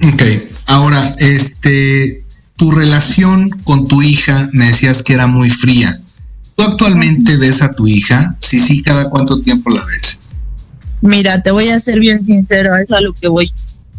Ok, 0.04 0.24
ahora, 0.66 1.16
este, 1.20 2.26
tu 2.56 2.72
relación 2.72 3.50
con 3.64 3.88
tu 3.88 4.02
hija 4.02 4.50
me 4.52 4.66
decías 4.66 5.04
que 5.04 5.14
era 5.14 5.28
muy 5.28 5.50
fría. 5.50 6.00
¿Tú 6.58 6.64
actualmente 6.64 7.38
ves 7.38 7.62
a 7.62 7.72
tu 7.72 7.88
hija? 7.88 8.36
Sí, 8.40 8.60
sí, 8.60 8.82
¿cada 8.82 9.12
cuánto 9.12 9.40
tiempo 9.42 9.70
la 9.70 9.86
ves? 9.86 10.20
Mira, 11.02 11.44
te 11.44 11.52
voy 11.52 11.70
a 11.70 11.80
ser 11.80 12.00
bien 12.00 12.26
sincero, 12.26 12.76
es 12.76 12.92
a 12.92 13.00
lo 13.00 13.14
que 13.14 13.28
voy. 13.28 13.54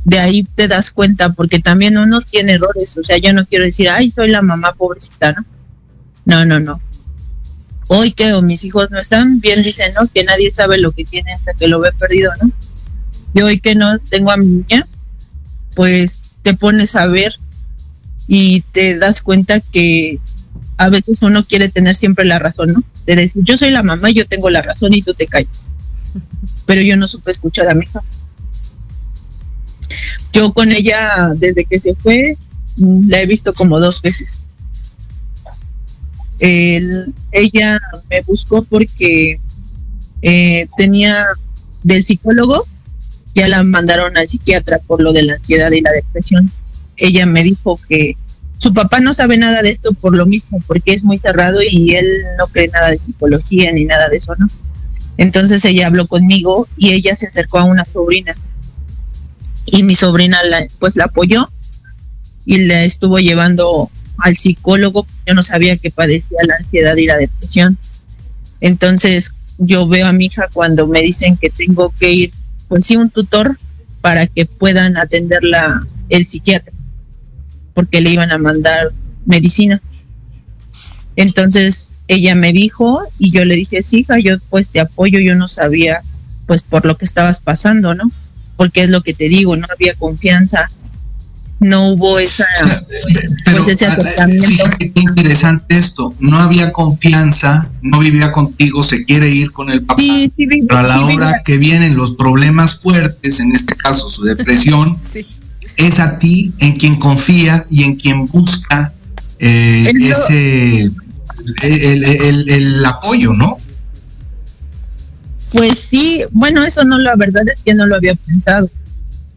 De 0.04 0.18
ahí 0.18 0.42
te 0.56 0.66
das 0.66 0.90
cuenta, 0.90 1.32
porque 1.32 1.60
también 1.60 1.96
uno 1.96 2.20
tiene 2.20 2.54
errores. 2.54 2.96
O 2.96 3.04
sea, 3.04 3.16
yo 3.18 3.32
no 3.32 3.46
quiero 3.46 3.64
decir, 3.64 3.88
ay, 3.88 4.10
soy 4.10 4.30
la 4.30 4.42
mamá 4.42 4.72
pobrecita, 4.72 5.34
¿no? 5.34 5.46
No, 6.24 6.44
no, 6.44 6.58
no. 6.58 6.80
Hoy 7.86 8.10
que 8.10 8.42
mis 8.42 8.64
hijos 8.64 8.90
no 8.90 8.98
están, 8.98 9.38
bien 9.38 9.62
dicen, 9.62 9.92
¿no? 9.94 10.08
Que 10.08 10.24
nadie 10.24 10.50
sabe 10.50 10.78
lo 10.78 10.90
que 10.90 11.04
tiene 11.04 11.32
hasta 11.32 11.54
que 11.54 11.68
lo 11.68 11.78
ve 11.78 11.92
perdido, 11.92 12.32
¿no? 12.42 12.50
Y 13.34 13.42
hoy 13.42 13.60
que 13.60 13.76
no 13.76 14.00
tengo 14.00 14.32
a 14.32 14.36
mi 14.36 14.46
niña, 14.46 14.84
pues 15.76 16.38
te 16.42 16.54
pones 16.54 16.96
a 16.96 17.06
ver 17.06 17.32
y 18.26 18.62
te 18.72 18.98
das 18.98 19.22
cuenta 19.22 19.60
que 19.60 20.18
a 20.78 20.88
veces 20.90 21.22
uno 21.22 21.44
quiere 21.44 21.68
tener 21.68 21.94
siempre 21.94 22.24
la 22.24 22.38
razón, 22.38 22.72
¿no? 22.72 22.82
De 23.04 23.16
decir, 23.16 23.42
yo 23.44 23.56
soy 23.56 23.70
la 23.70 23.82
mamá 23.82 24.10
yo 24.10 24.26
tengo 24.26 24.48
la 24.48 24.62
razón 24.62 24.94
y 24.94 25.02
tú 25.02 25.12
te 25.12 25.26
callas. 25.26 25.60
Pero 26.66 26.80
yo 26.82 26.96
no 26.96 27.08
supe 27.08 27.32
escuchar 27.32 27.68
a 27.68 27.74
mi 27.74 27.84
hija. 27.84 28.00
Yo 30.32 30.52
con 30.52 30.70
ella, 30.70 31.32
desde 31.36 31.64
que 31.64 31.80
se 31.80 31.94
fue, 31.96 32.36
mm, 32.76 33.10
la 33.10 33.20
he 33.20 33.26
visto 33.26 33.52
como 33.52 33.80
dos 33.80 34.00
veces. 34.02 34.38
ella 36.40 37.80
me 38.08 38.20
buscó 38.22 38.62
porque 38.62 39.40
eh, 40.22 40.68
tenía 40.76 41.26
del 41.82 42.04
psicólogo, 42.04 42.64
ya 43.34 43.48
la 43.48 43.64
mandaron 43.64 44.16
al 44.16 44.28
psiquiatra 44.28 44.78
por 44.78 45.02
lo 45.02 45.12
de 45.12 45.24
la 45.24 45.34
ansiedad 45.34 45.72
y 45.72 45.80
la 45.80 45.90
depresión. 45.90 46.48
Ella 46.96 47.26
me 47.26 47.42
dijo 47.42 47.80
que 47.88 48.16
su 48.58 48.74
papá 48.74 49.00
no 49.00 49.14
sabe 49.14 49.38
nada 49.38 49.62
de 49.62 49.70
esto 49.70 49.92
por 49.92 50.14
lo 50.14 50.26
mismo, 50.26 50.60
porque 50.66 50.92
es 50.92 51.04
muy 51.04 51.18
cerrado 51.18 51.60
y 51.62 51.94
él 51.94 52.06
no 52.36 52.48
cree 52.48 52.68
nada 52.68 52.90
de 52.90 52.98
psicología 52.98 53.72
ni 53.72 53.84
nada 53.84 54.08
de 54.08 54.16
eso, 54.16 54.34
¿no? 54.36 54.48
Entonces 55.16 55.64
ella 55.64 55.86
habló 55.86 56.06
conmigo 56.06 56.68
y 56.76 56.92
ella 56.92 57.14
se 57.14 57.26
acercó 57.26 57.58
a 57.58 57.64
una 57.64 57.84
sobrina 57.84 58.34
y 59.66 59.82
mi 59.82 59.94
sobrina 59.94 60.42
la, 60.44 60.66
pues 60.78 60.96
la 60.96 61.04
apoyó 61.04 61.48
y 62.44 62.58
la 62.58 62.84
estuvo 62.84 63.18
llevando 63.18 63.90
al 64.18 64.36
psicólogo. 64.36 65.06
Yo 65.26 65.34
no 65.34 65.42
sabía 65.42 65.76
que 65.76 65.90
padecía 65.90 66.38
la 66.46 66.54
ansiedad 66.56 66.96
y 66.96 67.06
la 67.06 67.16
depresión. 67.16 67.78
Entonces 68.60 69.32
yo 69.58 69.86
veo 69.86 70.06
a 70.06 70.12
mi 70.12 70.26
hija 70.26 70.48
cuando 70.52 70.86
me 70.86 71.02
dicen 71.02 71.36
que 71.36 71.50
tengo 71.50 71.92
que 71.98 72.12
ir, 72.12 72.32
pues 72.68 72.86
sí, 72.86 72.96
un 72.96 73.10
tutor, 73.10 73.56
para 74.00 74.26
que 74.26 74.46
puedan 74.46 74.96
atenderla 74.96 75.86
el 76.08 76.24
psiquiatra, 76.24 76.67
porque 77.78 78.00
le 78.00 78.10
iban 78.10 78.32
a 78.32 78.38
mandar 78.38 78.92
medicina. 79.24 79.80
Entonces 81.14 81.94
ella 82.08 82.34
me 82.34 82.52
dijo 82.52 83.02
y 83.20 83.30
yo 83.30 83.44
le 83.44 83.54
dije, 83.54 83.84
sí, 83.84 83.98
hija, 83.98 84.18
yo 84.18 84.34
pues 84.50 84.70
te 84.70 84.80
apoyo, 84.80 85.20
yo 85.20 85.36
no 85.36 85.46
sabía 85.46 86.00
pues 86.48 86.62
por 86.62 86.84
lo 86.84 86.96
que 86.96 87.04
estabas 87.04 87.38
pasando, 87.38 87.94
¿no? 87.94 88.10
Porque 88.56 88.80
es 88.80 88.90
lo 88.90 89.04
que 89.04 89.14
te 89.14 89.28
digo, 89.28 89.56
no 89.56 89.68
había 89.72 89.94
confianza, 89.94 90.68
no 91.60 91.92
hubo 91.92 92.18
esa, 92.18 92.46
pero, 93.44 93.62
pues, 93.62 93.80
ese 93.80 93.86
acercamiento. 93.86 94.64
qué 94.80 94.92
interesante 94.96 95.76
esto, 95.76 96.12
no 96.18 96.40
había 96.40 96.72
confianza, 96.72 97.70
no 97.80 98.00
vivía 98.00 98.32
contigo, 98.32 98.82
se 98.82 99.04
quiere 99.04 99.28
ir 99.28 99.52
con 99.52 99.70
el 99.70 99.84
papá, 99.84 100.02
pero 100.36 100.78
a 100.78 100.82
la 100.82 101.00
hora 101.02 101.42
que 101.44 101.58
vienen 101.58 101.94
los 101.94 102.16
problemas 102.16 102.80
fuertes, 102.80 103.38
en 103.38 103.54
este 103.54 103.76
caso 103.76 104.10
su 104.10 104.24
depresión, 104.24 104.98
es 105.78 106.00
a 106.00 106.18
ti 106.18 106.52
en 106.58 106.76
quien 106.76 106.96
confía 106.96 107.64
y 107.70 107.84
en 107.84 107.96
quien 107.96 108.26
busca 108.26 108.92
eh, 109.38 109.92
ese 109.94 110.90
el, 111.62 112.84
apoyo, 112.84 113.32
¿no? 113.32 113.56
Pues 115.52 115.78
sí, 115.78 116.24
bueno, 116.32 116.62
eso 116.64 116.84
no, 116.84 116.98
la 116.98 117.16
verdad 117.16 117.44
es 117.48 117.62
que 117.62 117.74
no 117.74 117.86
lo 117.86 117.96
había 117.96 118.14
pensado. 118.14 118.68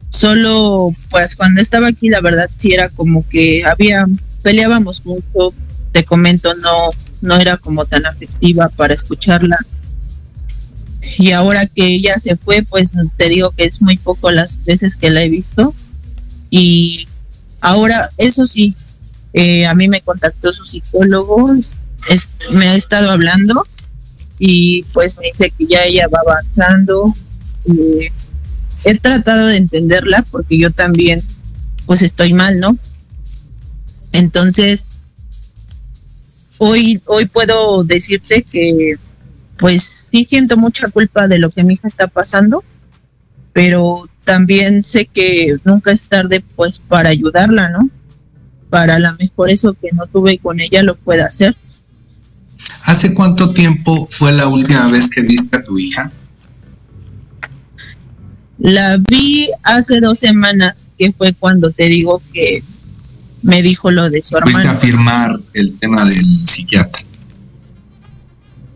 Solo, 0.10 0.92
pues 1.10 1.36
cuando 1.38 1.62
estaba 1.62 1.88
aquí, 1.88 2.10
la 2.10 2.20
verdad 2.20 2.50
sí 2.58 2.74
era 2.74 2.90
como 2.90 3.28
que 3.30 3.64
había, 3.64 4.06
peleábamos 4.42 5.06
mucho, 5.06 5.54
te 5.94 6.04
comento, 6.04 6.54
no, 6.56 6.90
no 7.22 7.38
era 7.38 7.56
como 7.56 7.86
tan 7.86 8.06
afectiva 8.06 8.68
para 8.70 8.94
escucharla. 8.94 9.58
Y 11.18 11.32
ahora 11.32 11.66
que 11.66 11.86
ella 11.86 12.18
se 12.18 12.36
fue, 12.36 12.64
pues 12.64 12.92
te 13.16 13.30
digo 13.30 13.52
que 13.52 13.66
es 13.66 13.82
muy 13.82 13.98
poco 13.98 14.32
las 14.32 14.66
veces 14.66 14.98
que 14.98 15.12
la 15.12 15.24
he 15.24 15.30
visto. 15.30 15.74
Y 16.52 17.08
ahora, 17.62 18.12
eso 18.18 18.46
sí, 18.46 18.76
eh, 19.34 19.66
a 19.66 19.74
mí 19.74 19.88
me 19.88 20.02
contactó 20.02 20.54
su 20.54 20.66
psicólogo, 20.66 21.56
me 22.52 22.68
ha 22.68 22.76
estado 22.76 23.10
hablando 23.10 23.66
y 24.38 24.84
pues 24.92 25.16
me 25.18 25.28
dice 25.28 25.54
que 25.58 25.66
ya 25.66 25.84
ella 25.84 26.08
va 26.08 26.20
avanzando. 26.20 27.14
Eh, 27.66 28.12
he 28.84 29.00
tratado 29.00 29.48
de 29.48 29.58
entenderla 29.58 30.24
porque 30.30 30.58
yo 30.58 30.72
también 30.72 31.24
pues 31.86 32.02
estoy 32.02 32.34
mal, 32.34 32.60
¿no? 32.60 32.78
Entonces, 34.12 34.86
hoy, 36.58 37.02
hoy 37.06 37.28
puedo 37.28 37.84
decirte 37.84 38.44
que 38.44 38.96
pues 39.58 40.10
sí 40.12 40.26
siento 40.26 40.58
mucha 40.58 40.90
culpa 40.90 41.28
de 41.28 41.38
lo 41.38 41.50
que 41.50 41.64
mi 41.64 41.76
hija 41.76 41.88
está 41.88 42.08
pasando, 42.08 42.64
pero 43.54 44.10
también 44.24 44.84
sé 44.84 45.06
que 45.06 45.58
nunca 45.64 45.92
es 45.92 46.04
tarde 46.04 46.44
pues 46.56 46.80
para 46.80 47.10
ayudarla, 47.10 47.70
¿no? 47.70 47.90
Para 48.70 49.00
la 49.00 49.14
mejor 49.14 49.50
eso 49.50 49.74
que 49.74 49.90
no 49.94 50.08
tuve 50.08 50.38
con 50.38 50.60
ella 50.60 50.84
lo 50.84 50.96
pueda 50.96 51.26
hacer. 51.26 51.56
¿Hace 52.86 53.14
cuánto 53.14 53.54
tiempo 53.54 54.08
fue 54.12 54.32
la 54.32 54.48
última 54.48 54.88
vez 54.88 55.10
que 55.10 55.22
viste 55.22 55.58
a 55.58 55.64
tu 55.64 55.78
hija? 55.78 56.12
La 58.60 58.98
vi 58.98 59.50
hace 59.64 60.00
dos 60.00 60.20
semanas, 60.20 60.88
que 60.98 61.12
fue 61.12 61.34
cuando 61.34 61.72
te 61.72 61.86
digo 61.86 62.22
que 62.32 62.64
me 63.42 63.64
dijo 63.64 63.90
lo 63.90 64.10
de 64.10 64.22
su 64.22 64.38
hermano. 64.38 64.56
Fuiste 64.56 64.70
a 64.72 64.76
firmar 64.76 65.40
el 65.54 65.80
tema 65.80 66.06
del 66.06 66.48
psiquiatra. 66.48 67.04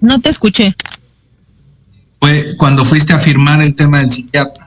No 0.02 0.20
te 0.20 0.30
escuché. 0.30 0.76
Fue 2.20 2.56
cuando 2.58 2.84
fuiste 2.84 3.14
a 3.14 3.20
firmar 3.20 3.62
el 3.62 3.76
tema 3.76 4.00
del 4.00 4.10
psiquiatra. 4.10 4.65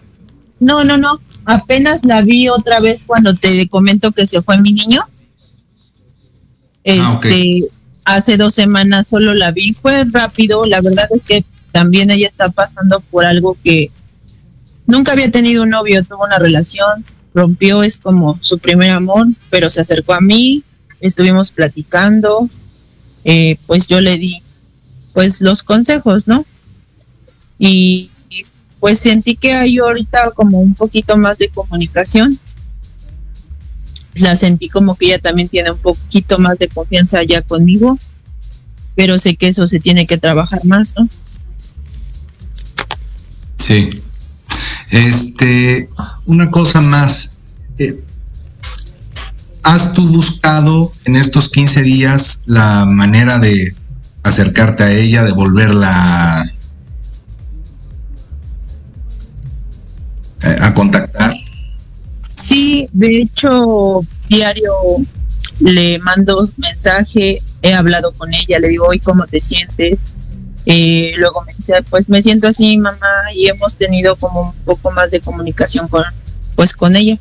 No, 0.60 0.84
no, 0.84 0.96
no. 0.96 1.20
Apenas 1.44 2.04
la 2.04 2.22
vi 2.22 2.48
otra 2.48 2.80
vez 2.80 3.02
cuando 3.06 3.34
te 3.34 3.68
comento 3.68 4.12
que 4.12 4.26
se 4.26 4.42
fue 4.42 4.58
mi 4.58 4.72
niño. 4.72 5.02
Ah, 6.86 7.20
este, 7.20 7.68
hace 8.04 8.36
dos 8.36 8.54
semanas 8.54 9.08
solo 9.08 9.34
la 9.34 9.52
vi, 9.52 9.74
fue 9.74 10.04
rápido, 10.10 10.64
la 10.64 10.80
verdad 10.80 11.06
es 11.14 11.22
que 11.22 11.44
también 11.72 12.10
ella 12.10 12.26
está 12.26 12.48
pasando 12.48 13.00
por 13.10 13.26
algo 13.26 13.56
que 13.62 13.90
nunca 14.86 15.12
había 15.12 15.30
tenido 15.30 15.64
un 15.64 15.70
novio, 15.70 16.02
tuvo 16.02 16.24
una 16.24 16.38
relación, 16.38 17.04
rompió, 17.34 17.82
es 17.82 17.98
como 17.98 18.38
su 18.40 18.58
primer 18.58 18.90
amor, 18.90 19.26
pero 19.50 19.68
se 19.68 19.82
acercó 19.82 20.14
a 20.14 20.20
mí, 20.20 20.62
estuvimos 21.00 21.52
platicando, 21.52 22.48
eh, 23.24 23.58
pues 23.66 23.86
yo 23.86 24.00
le 24.00 24.16
di 24.16 24.42
pues 25.12 25.40
los 25.40 25.62
consejos, 25.62 26.26
¿no? 26.26 26.46
Y 27.58 28.10
pues 28.80 28.98
sentí 28.98 29.36
que 29.36 29.52
hay 29.52 29.78
ahorita 29.78 30.30
como 30.32 30.60
un 30.60 30.74
poquito 30.74 31.16
más 31.16 31.38
de 31.38 31.48
comunicación 31.48 32.38
la 34.20 34.36
sentí 34.36 34.68
como 34.68 34.96
que 34.96 35.06
ella 35.06 35.18
también 35.18 35.48
tiene 35.48 35.70
un 35.70 35.78
poquito 35.78 36.38
más 36.38 36.58
de 36.58 36.68
confianza 36.68 37.22
ya 37.22 37.42
conmigo, 37.42 37.98
pero 38.94 39.18
sé 39.18 39.36
que 39.36 39.48
eso 39.48 39.68
se 39.68 39.80
tiene 39.80 40.06
que 40.06 40.18
trabajar 40.18 40.64
más, 40.64 40.94
¿no? 40.96 41.08
Sí. 43.56 44.02
Este, 44.90 45.88
una 46.26 46.50
cosa 46.50 46.80
más. 46.80 47.38
Eh, 47.78 48.02
¿Has 49.62 49.92
tú 49.92 50.08
buscado 50.08 50.90
en 51.04 51.16
estos 51.16 51.50
15 51.50 51.82
días 51.82 52.42
la 52.46 52.86
manera 52.86 53.38
de 53.38 53.74
acercarte 54.22 54.82
a 54.82 54.92
ella, 54.92 55.24
de 55.24 55.32
volverla 55.32 56.50
a 60.60 60.74
contactar? 60.74 61.32
Sí, 62.36 62.88
de 62.92 63.22
hecho, 63.22 64.00
diario 64.28 64.72
le 65.60 65.98
mando 65.98 66.48
mensaje, 66.56 67.42
he 67.62 67.74
hablado 67.74 68.12
con 68.12 68.32
ella, 68.32 68.58
le 68.58 68.68
digo, 68.68 68.86
hoy 68.86 69.00
cómo 69.00 69.26
te 69.26 69.40
sientes. 69.40 70.04
Eh, 70.66 71.14
luego 71.16 71.42
me 71.44 71.54
dice, 71.54 71.74
pues 71.88 72.08
me 72.08 72.22
siento 72.22 72.46
así, 72.46 72.76
mamá, 72.76 73.32
y 73.34 73.48
hemos 73.48 73.76
tenido 73.76 74.16
como 74.16 74.50
un 74.50 74.64
poco 74.64 74.90
más 74.90 75.10
de 75.10 75.20
comunicación 75.20 75.88
con, 75.88 76.04
pues, 76.54 76.74
con 76.74 76.94
ella. 76.94 77.18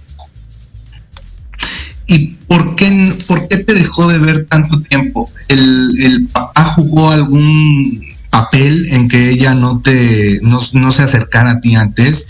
¿Y 2.08 2.36
por 2.48 2.76
qué, 2.76 3.18
por 3.28 3.48
qué 3.48 3.58
te 3.60 3.74
dejó 3.74 4.08
de 4.08 4.20
ver 4.20 4.46
tanto 4.46 4.82
tiempo? 4.82 5.30
¿El, 5.50 5.94
el 6.04 6.28
papá 6.28 6.64
jugó 6.76 7.10
algún 7.12 8.04
papel 8.30 8.88
en 8.92 9.08
que 9.10 9.32
ella 9.32 9.54
no 9.54 9.82
te 9.82 10.40
no, 10.42 10.60
no 10.74 10.92
se 10.92 11.04
acercara 11.04 11.52
a 11.52 11.60
ti 11.60 11.76
antes? 11.76 12.28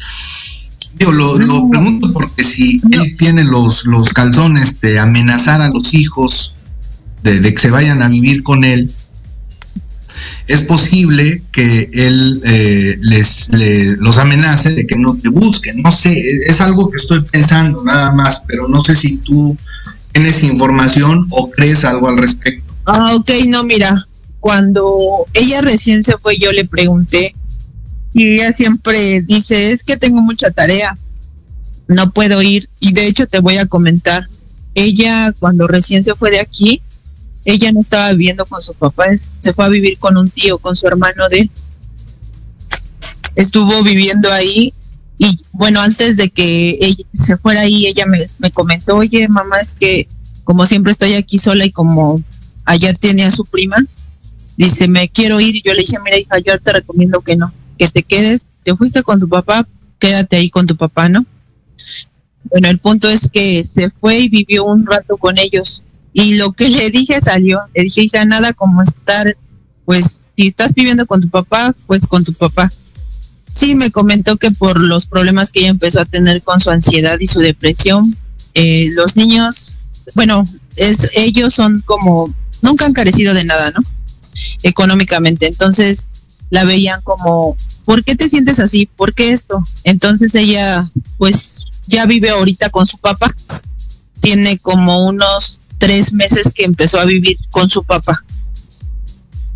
Yo 0.99 1.11
lo, 1.11 1.69
pregunto 1.69 2.11
porque 2.13 2.43
si 2.43 2.81
él 2.91 3.15
tiene 3.17 3.43
los, 3.43 3.85
los 3.85 4.13
calzones 4.13 4.81
de 4.81 4.99
amenazar 4.99 5.61
a 5.61 5.69
los 5.69 5.93
hijos, 5.93 6.55
de, 7.23 7.41
que 7.53 7.59
se 7.59 7.69
vayan 7.69 8.01
a 8.01 8.09
vivir 8.09 8.43
con 8.43 8.63
él, 8.63 8.91
es 10.47 10.61
posible 10.61 11.43
que 11.51 11.89
él 11.93 12.41
eh, 12.45 12.97
les 13.01 13.49
los 13.99 14.17
amenace 14.17 14.73
de 14.73 14.87
que 14.87 14.95
no 14.95 15.15
te 15.15 15.29
busquen. 15.29 15.81
No 15.81 15.91
sé, 15.91 16.17
es 16.47 16.61
algo 16.61 16.89
que 16.89 16.97
estoy 16.97 17.21
pensando 17.21 17.83
nada 17.83 18.11
más, 18.11 18.43
pero 18.47 18.67
no 18.67 18.81
sé 18.81 18.95
si 18.95 19.17
tú 19.17 19.57
tienes 20.13 20.43
información 20.43 21.27
o 21.31 21.51
crees 21.51 21.83
algo 21.83 22.07
al 22.07 22.17
respecto. 22.17 22.73
Ah, 22.85 23.13
ok, 23.15 23.29
no, 23.49 23.63
mira, 23.65 24.05
cuando 24.39 25.25
ella 25.33 25.61
recién 25.61 26.03
se 26.03 26.17
fue, 26.17 26.37
yo 26.37 26.51
le 26.53 26.65
pregunté 26.65 27.33
y 28.17 28.33
ella 28.33 28.51
siempre 28.51 29.21
dice, 29.21 29.71
es 29.71 29.83
que 29.83 29.95
tengo 29.95 30.21
mucha 30.21 30.49
tarea, 30.49 30.97
no 31.87 32.09
puedo 32.09 32.41
ir. 32.41 32.67
Y 32.79 32.91
de 32.93 33.05
hecho 33.05 33.27
te 33.27 33.41
voy 33.41 33.57
a 33.57 33.67
comentar, 33.67 34.25
ella 34.73 35.31
cuando 35.37 35.67
recién 35.67 36.03
se 36.03 36.15
fue 36.15 36.31
de 36.31 36.39
aquí, 36.39 36.81
ella 37.45 37.71
no 37.71 37.79
estaba 37.79 38.11
viviendo 38.13 38.47
con 38.47 38.59
su 38.63 38.73
papá, 38.73 39.05
se 39.15 39.53
fue 39.53 39.65
a 39.65 39.69
vivir 39.69 39.99
con 39.99 40.17
un 40.17 40.31
tío, 40.31 40.57
con 40.57 40.75
su 40.75 40.87
hermano 40.87 41.29
de 41.29 41.41
él. 41.41 41.51
Estuvo 43.35 43.83
viviendo 43.83 44.31
ahí 44.31 44.73
y 45.19 45.37
bueno, 45.51 45.79
antes 45.79 46.17
de 46.17 46.29
que 46.29 46.79
ella 46.81 47.05
se 47.13 47.37
fuera 47.37 47.61
ahí, 47.61 47.85
ella 47.85 48.07
me, 48.07 48.25
me 48.39 48.49
comentó, 48.49 48.95
oye 48.95 49.27
mamá, 49.27 49.59
es 49.59 49.75
que 49.75 50.07
como 50.43 50.65
siempre 50.65 50.91
estoy 50.91 51.13
aquí 51.13 51.37
sola 51.37 51.65
y 51.65 51.71
como 51.71 52.19
allá 52.65 52.91
tiene 52.95 53.25
a 53.25 53.31
su 53.31 53.45
prima, 53.45 53.77
dice, 54.55 54.87
me 54.87 55.07
quiero 55.07 55.39
ir 55.39 55.55
y 55.55 55.61
yo 55.61 55.75
le 55.75 55.81
dije, 55.81 55.97
mira 56.03 56.17
hija, 56.17 56.39
yo 56.39 56.57
te 56.57 56.73
recomiendo 56.73 57.21
que 57.21 57.35
no 57.35 57.53
que 57.77 57.87
te 57.87 58.03
quedes, 58.03 58.45
te 58.63 58.75
fuiste 58.75 59.03
con 59.03 59.19
tu 59.19 59.29
papá, 59.29 59.65
quédate 59.99 60.37
ahí 60.37 60.49
con 60.49 60.67
tu 60.67 60.75
papá, 60.75 61.09
¿no? 61.09 61.25
Bueno, 62.49 62.69
el 62.69 62.79
punto 62.79 63.09
es 63.09 63.29
que 63.29 63.63
se 63.63 63.89
fue 63.89 64.19
y 64.19 64.29
vivió 64.29 64.65
un 64.65 64.85
rato 64.85 65.17
con 65.17 65.37
ellos. 65.37 65.83
Y 66.13 66.35
lo 66.35 66.53
que 66.53 66.69
le 66.69 66.89
dije 66.89 67.21
salió. 67.21 67.59
Le 67.75 67.83
dije, 67.83 68.01
hija, 68.01 68.25
nada 68.25 68.53
como 68.53 68.81
estar, 68.81 69.37
pues, 69.85 70.31
si 70.35 70.47
estás 70.47 70.73
viviendo 70.73 71.05
con 71.05 71.21
tu 71.21 71.29
papá, 71.29 71.73
pues 71.87 72.07
con 72.07 72.23
tu 72.23 72.33
papá. 72.33 72.71
Sí, 73.53 73.75
me 73.75 73.91
comentó 73.91 74.37
que 74.37 74.51
por 74.51 74.79
los 74.79 75.07
problemas 75.07 75.51
que 75.51 75.61
ella 75.61 75.69
empezó 75.69 76.01
a 76.01 76.05
tener 76.05 76.41
con 76.41 76.59
su 76.59 76.69
ansiedad 76.69 77.19
y 77.19 77.27
su 77.27 77.39
depresión, 77.39 78.15
eh, 78.53 78.89
los 78.93 79.15
niños, 79.15 79.75
bueno, 80.15 80.43
es, 80.75 81.09
ellos 81.13 81.53
son 81.53 81.81
como, 81.85 82.33
nunca 82.61 82.85
han 82.85 82.93
carecido 82.93 83.33
de 83.33 83.45
nada, 83.45 83.71
¿no? 83.71 83.81
Económicamente. 84.63 85.47
Entonces, 85.47 86.09
la 86.49 86.65
veían 86.65 87.01
como 87.01 87.55
¿por 87.87 88.03
qué 88.03 88.15
te 88.15 88.27
sientes 88.27 88.59
así? 88.59 88.85
¿Por 88.85 89.13
qué 89.13 89.31
esto? 89.31 89.63
Entonces 89.85 90.35
ella, 90.35 90.85
pues, 91.17 91.63
ya 91.87 92.05
vive 92.05 92.29
ahorita 92.29 92.69
con 92.69 92.85
su 92.85 92.97
papá. 92.97 93.33
Tiene 94.19 94.59
como 94.59 95.05
unos 95.05 95.61
tres 95.77 96.11
meses 96.11 96.51
que 96.53 96.65
empezó 96.65 96.99
a 96.99 97.05
vivir 97.05 97.37
con 97.49 97.69
su 97.69 97.85
papá. 97.85 98.25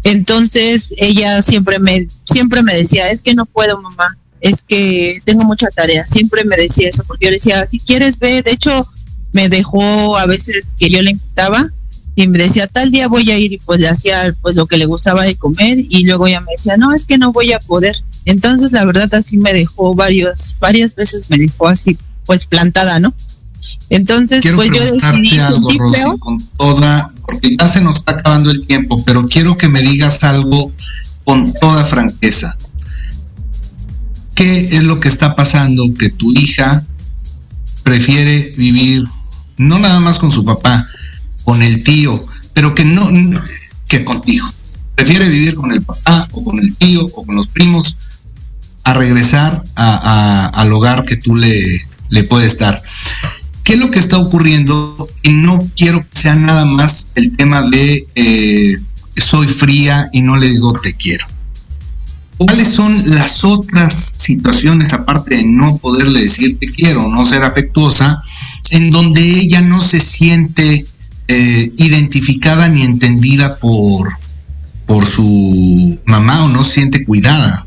Entonces 0.06 0.94
ella 0.96 1.42
siempre 1.42 1.80
me, 1.80 2.08
siempre 2.24 2.64
me 2.64 2.74
decía, 2.74 3.12
es 3.12 3.22
que 3.22 3.34
no 3.34 3.46
puedo, 3.46 3.82
mamá, 3.82 4.18
es 4.40 4.64
que 4.64 5.22
tengo 5.26 5.44
mucha 5.44 5.68
tarea. 5.68 6.08
Siempre 6.08 6.46
me 6.46 6.56
decía 6.56 6.88
eso, 6.88 7.04
porque 7.06 7.26
yo 7.26 7.32
decía, 7.32 7.68
si 7.68 7.80
quieres 7.80 8.18
ve, 8.18 8.44
de 8.44 8.52
hecho 8.52 8.88
me 9.34 9.50
dejó 9.50 10.18
a 10.18 10.26
veces 10.26 10.74
que 10.78 10.90
yo 10.90 11.02
le 11.02 11.12
invitaba 11.12 11.68
y 12.16 12.28
me 12.28 12.40
decía 12.40 12.68
tal 12.68 12.92
día 12.92 13.08
voy 13.08 13.30
a 13.32 13.38
ir 13.38 13.54
y 13.54 13.58
pues 13.58 13.80
le 13.80 13.88
hacía 13.88 14.36
pues 14.42 14.56
lo 14.56 14.68
que 14.68 14.78
le 14.78 14.86
gustaba 14.86 15.24
de 15.24 15.36
comer 15.36 15.78
y 15.80 16.06
luego 16.06 16.28
ya 16.28 16.42
me 16.42 16.52
decía 16.52 16.78
no 16.78 16.94
es 16.94 17.06
que 17.06 17.18
no 17.18 17.32
voy 17.32 17.54
a 17.54 17.60
poder 17.60 17.96
entonces 18.26 18.72
la 18.72 18.86
verdad 18.86 19.14
así 19.14 19.38
me 19.38 19.54
dejó 19.54 19.96
varios 19.96 20.56
varias 20.60 20.96
veces 20.96 21.30
me 21.30 21.38
dejó 21.38 21.68
así 21.68 21.98
pues 22.26 22.46
plantada 22.46 23.00
no 23.00 23.14
entonces 23.90 24.42
quiero 24.42 24.58
pues 24.58 24.72
yo 24.72 24.84
decidí 24.84 25.38
algo 25.40 25.70
Rosy, 25.78 26.02
con 26.20 26.38
toda 26.58 27.14
porque 27.26 27.56
ya 27.58 27.68
se 27.68 27.82
nos 27.82 28.00
está 28.00 28.14
acabando 28.14 28.52
el 28.52 28.66
tiempo 28.68 29.02
pero 29.06 29.28
quiero 29.28 29.58
que 29.58 29.70
me 29.70 29.82
digas 29.82 30.24
algo 30.24 30.72
con 31.24 31.54
toda 31.54 31.84
franqueza. 31.84 32.58
Qué 34.36 34.62
es 34.62 34.84
lo 34.84 35.00
que 35.00 35.08
está 35.08 35.36
pasando 35.36 35.84
que 35.98 36.10
tu 36.10 36.32
hija 36.34 36.84
prefiere 37.84 38.54
vivir 38.58 39.04
no 39.58 39.80
nada 39.80 40.00
más 40.00 40.18
con 40.20 40.32
su 40.32 40.44
papá 40.44 40.86
con 41.52 41.64
el 41.64 41.84
tío, 41.84 42.26
pero 42.54 42.74
que 42.74 42.86
no, 42.86 43.10
que 43.86 44.06
contigo. 44.06 44.48
Prefiere 44.96 45.28
vivir 45.28 45.54
con 45.54 45.74
el 45.74 45.82
papá 45.82 46.26
o 46.32 46.42
con 46.42 46.58
el 46.60 46.74
tío 46.78 47.06
o 47.14 47.26
con 47.26 47.36
los 47.36 47.50
primos 47.50 47.98
a 48.86 48.94
regresar 48.94 49.62
a, 49.76 50.46
al 50.54 50.72
hogar 50.72 51.04
que 51.04 51.18
tú 51.18 51.36
le, 51.36 51.62
le 52.08 52.24
puedes 52.24 52.58
dar. 52.58 52.82
¿Qué 53.66 53.74
es 53.74 53.80
lo 53.80 53.92
que 53.92 54.00
está 54.00 54.18
ocurriendo? 54.18 55.10
Y 55.24 55.32
no 55.32 55.68
quiero 55.76 56.00
que 56.00 56.22
sea 56.22 56.36
nada 56.36 56.64
más 56.64 57.10
el 57.16 57.36
tema 57.36 57.64
de 57.64 58.08
eh, 58.16 58.78
soy 59.18 59.48
fría 59.48 60.10
y 60.14 60.22
no 60.22 60.38
le 60.38 60.48
digo 60.48 60.72
te 60.72 60.94
quiero. 60.94 61.26
¿Cuáles 62.38 62.70
son 62.70 63.10
las 63.10 63.44
otras 63.44 64.16
situaciones, 64.16 64.94
aparte 64.94 65.36
de 65.36 65.44
no 65.44 65.78
poderle 65.80 66.22
decir 66.22 66.58
te 66.58 66.68
quiero, 66.68 67.10
no 67.10 67.26
ser 67.26 67.44
afectuosa, 67.44 68.22
en 68.70 68.90
donde 68.90 69.22
ella 69.22 69.60
no 69.60 69.82
se 69.82 70.00
siente 70.00 70.86
eh, 71.28 71.72
identificada 71.78 72.68
ni 72.70 72.84
entendida 72.84 73.58
por, 73.58 74.10
por 74.86 75.06
su 75.06 76.00
mamá 76.06 76.46
o 76.46 76.50
no 76.50 76.64
siente 76.64 77.06
cuidada. 77.06 77.66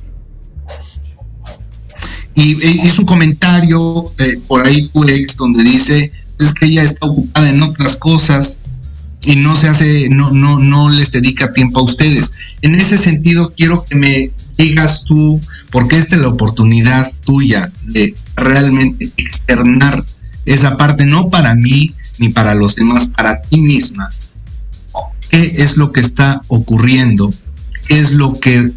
Y, 2.35 2.63
y 2.65 2.89
su 2.89 3.07
comentario 3.07 4.13
eh, 4.19 4.41
por 4.49 4.67
ahí 4.67 4.89
tu 4.89 5.05
ex 5.05 5.37
donde 5.37 5.63
dice 5.63 6.11
es 6.41 6.53
que 6.53 6.67
ella 6.67 6.83
está 6.83 7.07
ocupada 7.07 7.49
en 7.49 7.63
otras 7.63 7.97
cosas 7.97 8.59
y 9.25 9.37
no 9.37 9.57
se 9.57 9.69
hace, 9.69 10.09
no, 10.11 10.33
no, 10.33 10.59
no 10.59 10.91
les 10.91 11.13
dedica 11.13 11.53
tiempo 11.53 11.81
a 11.81 11.85
ustedes. 11.85 12.33
En 12.63 12.75
ese 12.75 12.99
sentido 12.99 13.53
quiero 13.57 13.85
que 13.85 13.95
me 13.95 14.33
digas 14.59 15.05
tú, 15.05 15.41
porque 15.71 15.97
esta 15.97 16.17
es 16.17 16.23
la 16.23 16.29
oportunidad 16.29 17.11
tuya 17.25 17.71
de 17.85 18.15
realmente 18.37 19.11
externar 19.17 20.05
esa 20.45 20.77
parte, 20.77 21.07
no 21.07 21.31
para 21.31 21.55
mí, 21.55 21.95
ni 22.19 22.29
para 22.29 22.55
los 22.55 22.77
demás, 22.77 23.09
para 23.17 23.41
ti 23.41 23.61
misma. 23.61 24.11
¿Qué 25.31 25.55
es 25.57 25.77
lo 25.77 25.93
que 25.93 26.01
está 26.01 26.43
ocurriendo? 26.49 27.33
¿Qué 27.87 27.99
es 27.99 28.13
lo 28.13 28.33
que 28.33 28.73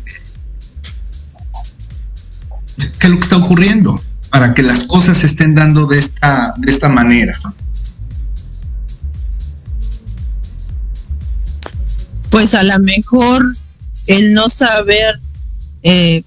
qué 3.00 3.08
es 3.08 3.10
lo 3.10 3.18
que 3.18 3.24
está 3.24 3.38
ocurriendo 3.38 4.02
para 4.30 4.54
que 4.54 4.64
las 4.64 4.84
cosas 4.84 5.18
se 5.18 5.28
estén 5.28 5.56
dando 5.56 5.86
de 5.86 6.00
esta 6.00 6.54
de 6.58 6.72
esta 6.72 6.90
manera? 6.90 7.38
Pues 12.30 12.56
a 12.56 12.64
lo 12.64 12.80
mejor 12.80 13.56
el 14.08 14.34
no 14.34 14.50
saber 14.50 15.20
eh, 15.84 16.24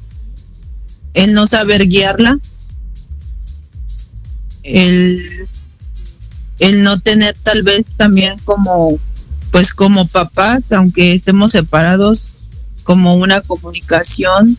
el 1.14 1.34
no 1.34 1.46
saber 1.46 1.88
guiarla 1.88 2.38
el 4.62 5.39
el 6.60 6.82
no 6.82 7.00
tener 7.00 7.36
tal 7.42 7.62
vez 7.62 7.86
también 7.96 8.38
como 8.44 8.98
pues 9.50 9.74
como 9.74 10.06
papás 10.06 10.70
aunque 10.72 11.12
estemos 11.12 11.52
separados 11.52 12.28
como 12.84 13.16
una 13.16 13.40
comunicación. 13.40 14.56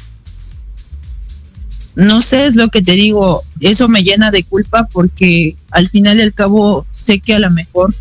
No 1.95 2.21
sé 2.21 2.45
es 2.45 2.55
lo 2.55 2.69
que 2.69 2.81
te 2.81 2.93
digo 2.93 3.43
eso 3.59 3.87
me 3.87 4.03
llena 4.03 4.31
de 4.31 4.43
culpa 4.43 4.87
porque 4.91 5.55
al 5.71 5.89
final 5.89 6.17
y 6.17 6.21
al 6.21 6.33
cabo 6.33 6.85
sé 6.89 7.19
que 7.19 7.35
a 7.35 7.39
lo 7.39 7.51
mejor 7.51 7.93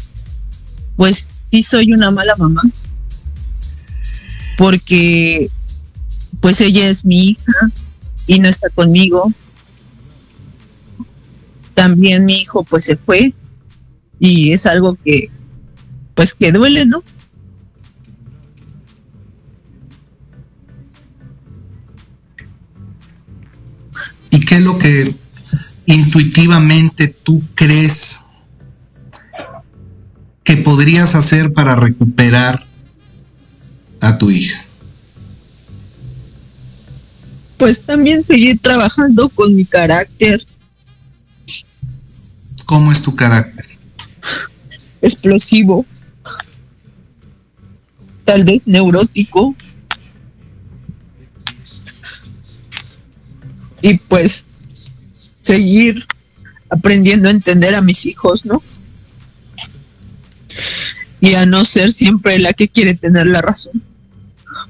pues 0.96 1.30
sí 1.50 1.62
soy 1.62 1.92
una 1.92 2.10
mala 2.10 2.34
mamá 2.36 2.62
porque 4.56 5.50
pues 6.40 6.60
ella 6.60 6.88
es 6.88 7.04
mi 7.04 7.30
hija 7.30 7.70
y 8.26 8.38
no 8.38 8.48
está 8.48 8.68
conmigo. 8.70 9.32
También 11.74 12.26
mi 12.26 12.34
hijo 12.34 12.62
pues 12.62 12.84
se 12.84 12.96
fue 12.96 13.32
y 14.20 14.52
es 14.52 14.66
algo 14.66 14.96
que 15.02 15.30
pues 16.14 16.34
que 16.34 16.52
duele, 16.52 16.84
¿no? 16.84 17.02
¿Y 24.30 24.40
qué 24.40 24.56
es 24.56 24.60
lo 24.60 24.78
que 24.78 25.14
intuitivamente 25.86 27.08
tú 27.08 27.42
crees 27.54 28.20
que 30.44 30.58
podrías 30.58 31.14
hacer 31.14 31.52
para 31.54 31.74
recuperar 31.74 32.62
a 34.02 34.18
tu 34.18 34.30
hija? 34.30 34.62
Pues 37.56 37.86
también 37.86 38.24
seguir 38.24 38.58
trabajando 38.60 39.30
con 39.30 39.56
mi 39.56 39.64
carácter. 39.64 40.46
¿Cómo 42.66 42.92
es 42.92 43.02
tu 43.02 43.16
carácter? 43.16 43.69
Explosivo, 45.02 45.86
tal 48.24 48.44
vez 48.44 48.66
neurótico. 48.66 49.54
Y 53.82 53.96
pues 53.96 54.44
seguir 55.40 56.06
aprendiendo 56.68 57.28
a 57.28 57.32
entender 57.32 57.74
a 57.74 57.82
mis 57.82 58.06
hijos, 58.06 58.44
¿no? 58.44 58.62
Y 61.20 61.34
a 61.34 61.46
no 61.46 61.64
ser 61.64 61.92
siempre 61.92 62.38
la 62.38 62.52
que 62.52 62.68
quiere 62.68 62.94
tener 62.94 63.26
la 63.26 63.42
razón, 63.42 63.82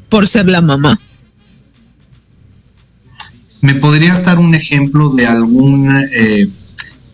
por 0.09 0.26
ser 0.26 0.47
la 0.47 0.61
mamá. 0.61 0.99
¿Me 3.61 3.74
podrías 3.74 4.24
dar 4.24 4.39
un 4.39 4.55
ejemplo 4.55 5.11
de 5.11 5.26
algún 5.26 5.95
eh, 5.95 6.49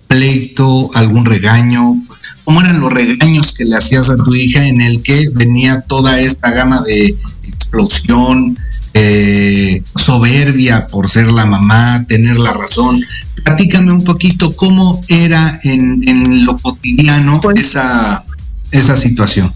pleito, 0.07 0.91
algún 0.95 1.25
regaño, 1.25 2.06
cómo 2.47 2.61
eran 2.61 2.81
los 2.81 2.93
regaños 2.93 3.51
que 3.51 3.65
le 3.65 3.75
hacías 3.77 4.09
a 4.09 4.17
tu 4.17 4.33
hija 4.33 4.65
en 4.69 4.81
el 4.81 5.03
que 5.03 5.29
venía 5.35 5.81
toda 5.81 6.21
esta 6.21 6.53
gama 6.53 6.81
de 6.83 7.17
explosión, 7.43 8.57
eh, 8.95 9.83
soberbia 9.97 10.87
por 10.87 11.11
ser 11.11 11.33
la 11.33 11.45
mamá, 11.45 12.05
tener 12.07 12.39
la 12.39 12.53
razón. 12.53 13.03
Platícame 13.43 13.91
un 13.91 14.05
poquito 14.05 14.55
cómo 14.55 15.01
era 15.09 15.59
en, 15.65 16.45
lo 16.45 16.57
cotidiano 16.59 17.41
pues 17.41 17.59
esa, 17.59 18.25
esa 18.71 18.97
situación. 18.97 19.53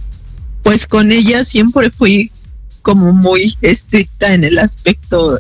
Pues 0.65 0.89
con 0.89 1.13
ella 1.13 1.45
siempre 1.45 1.91
fui 1.91 2.33
como 2.83 3.13
muy 3.13 3.57
estricta 3.63 4.35
en 4.35 4.43
el 4.43 4.59
aspecto, 4.59 5.39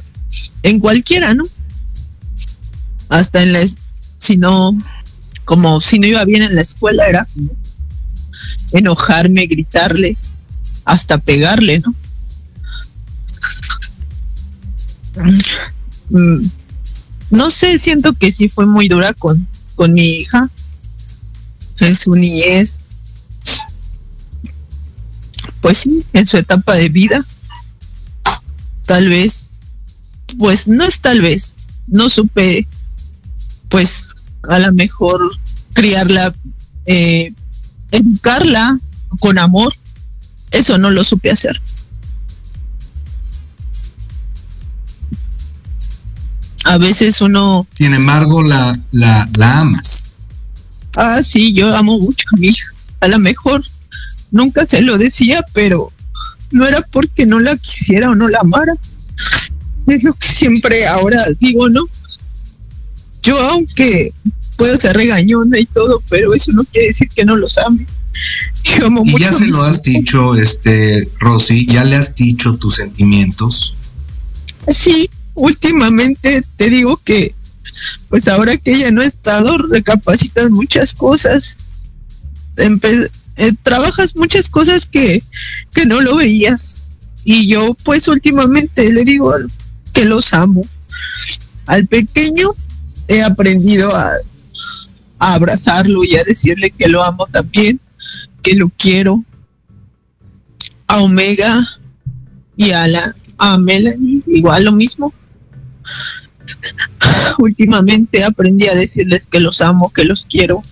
en 0.63 0.79
cualquiera, 0.79 1.35
¿no? 1.35 1.43
Hasta 3.09 3.43
en 3.43 3.55
la, 3.55 3.67
si 4.19 4.37
no, 4.37 4.79
como 5.51 5.81
si 5.81 5.99
no 5.99 6.07
iba 6.07 6.25
bien 6.25 6.43
en 6.43 6.55
la 6.55 6.61
escuela, 6.61 7.09
era 7.09 7.27
enojarme, 8.71 9.49
gritarle, 9.49 10.17
hasta 10.85 11.19
pegarle, 11.19 11.81
¿no? 11.81 11.93
Mm, 16.11 16.47
no 17.31 17.51
sé, 17.51 17.81
siento 17.81 18.13
que 18.13 18.31
sí 18.31 18.49
fue 18.49 18.65
muy 18.65 18.87
dura 18.87 19.13
con, 19.13 19.49
con 19.75 19.93
mi 19.93 20.21
hija 20.21 20.49
en 21.81 21.97
su 21.97 22.15
niñez. 22.15 22.77
Pues 25.61 25.79
sí, 25.79 26.07
en 26.13 26.27
su 26.27 26.37
etapa 26.37 26.77
de 26.77 26.91
vida. 26.91 27.27
Tal 28.87 29.09
vez, 29.09 29.51
pues 30.39 30.69
no 30.69 30.85
es 30.85 31.01
tal 31.01 31.21
vez, 31.21 31.57
no 31.89 32.09
supe, 32.09 32.69
pues 33.69 34.11
a 34.49 34.59
lo 34.59 34.73
mejor 34.73 35.40
criarla, 35.73 36.35
eh, 36.87 37.33
educarla 37.91 38.79
con 39.19 39.39
amor, 39.39 39.75
eso 40.51 40.79
no 40.79 40.91
lo 40.91 41.05
supe 41.05 41.31
hacer. 41.31 41.61
a 46.65 46.79
veces 46.79 47.21
uno... 47.21 47.67
Sin 47.77 47.95
embargo, 47.95 48.43
la, 48.43 48.77
la, 48.93 49.29
la 49.37 49.61
amas. 49.61 50.11
Ah, 50.95 51.21
sí, 51.23 51.53
yo 51.53 51.75
amo 51.75 51.99
mucho 51.99 52.27
a 52.33 52.37
mi 52.37 52.49
hija. 52.49 52.67
A 53.01 53.09
lo 53.09 53.19
mejor 53.19 53.65
nunca 54.31 54.67
se 54.67 54.81
lo 54.81 54.99
decía, 54.99 55.45
pero 55.53 55.93
no 56.53 56.67
era 56.67 56.81
porque 56.93 57.27
no 57.27 57.41
la 57.41 57.57
quisiera 57.57 58.11
o 58.11 58.15
no 58.15 58.29
la 58.29 58.41
amara. 58.41 58.75
Es 59.87 60.05
lo 60.05 60.13
que 60.15 60.29
siempre 60.29 60.87
ahora 60.87 61.21
digo, 61.41 61.69
¿no? 61.69 61.87
Yo 63.23 63.37
aunque 63.41 64.13
puedo 64.61 64.77
ser 64.79 64.95
regañona 64.95 65.59
y 65.59 65.65
todo, 65.65 66.03
pero 66.11 66.35
eso 66.35 66.53
no 66.53 66.65
quiere 66.65 66.89
decir 66.89 67.09
que 67.09 67.25
no 67.25 67.35
los 67.35 67.57
ame. 67.57 67.87
Yo 68.65 68.87
amo 68.89 69.03
y 69.07 69.11
mucho 69.13 69.25
ya 69.25 69.33
se 69.33 69.47
lo 69.47 69.63
has 69.65 69.83
dicho, 69.83 70.35
este, 70.35 71.09
Rosy, 71.19 71.65
ya 71.65 71.83
le 71.85 71.97
has 71.97 72.15
dicho 72.15 72.57
tus 72.57 72.75
sentimientos. 72.77 73.75
Sí, 74.69 75.09
últimamente 75.33 76.43
te 76.59 76.69
digo 76.69 77.01
que, 77.03 77.35
pues 78.11 78.29
ahora 78.29 78.59
que 78.59 78.73
ella 78.73 78.91
no 78.91 79.01
ha 79.01 79.07
estado, 79.07 79.57
recapacitas 79.57 80.51
muchas 80.51 80.93
cosas. 80.93 81.57
Empe- 82.57 83.11
eh, 83.37 83.53
trabajas 83.63 84.15
muchas 84.15 84.51
cosas 84.51 84.85
que, 84.85 85.23
que 85.73 85.87
no 85.87 86.03
lo 86.03 86.17
veías. 86.17 86.77
Y 87.25 87.49
yo, 87.49 87.75
pues 87.85 88.09
últimamente 88.09 88.93
le 88.93 89.05
digo 89.07 89.33
que 89.95 90.05
los 90.05 90.35
amo. 90.35 90.63
Al 91.65 91.87
pequeño 91.87 92.51
he 93.09 93.23
aprendido 93.23 93.97
a, 93.97 94.13
a 95.21 95.35
abrazarlo 95.35 96.03
y 96.03 96.17
a 96.17 96.25
decirle 96.25 96.73
que 96.73 96.89
lo 96.89 97.05
amo 97.05 97.27
también, 97.27 97.79
que 98.43 98.55
lo 98.55 98.71
quiero. 98.77 99.25
A 100.89 101.03
Omega 101.03 101.65
y 102.57 102.73
a 102.73 102.89
la 102.89 103.15
a 103.39 103.57
Melanie, 103.59 104.23
igual 104.27 104.65
lo 104.65 104.73
mismo. 104.73 105.15
Últimamente 107.39 108.25
aprendí 108.25 108.67
a 108.67 108.75
decirles 108.75 109.27
que 109.27 109.41
los 109.41 109.61
amo, 109.61 109.93
que 109.93 110.05
los 110.05 110.27
quiero. 110.27 110.63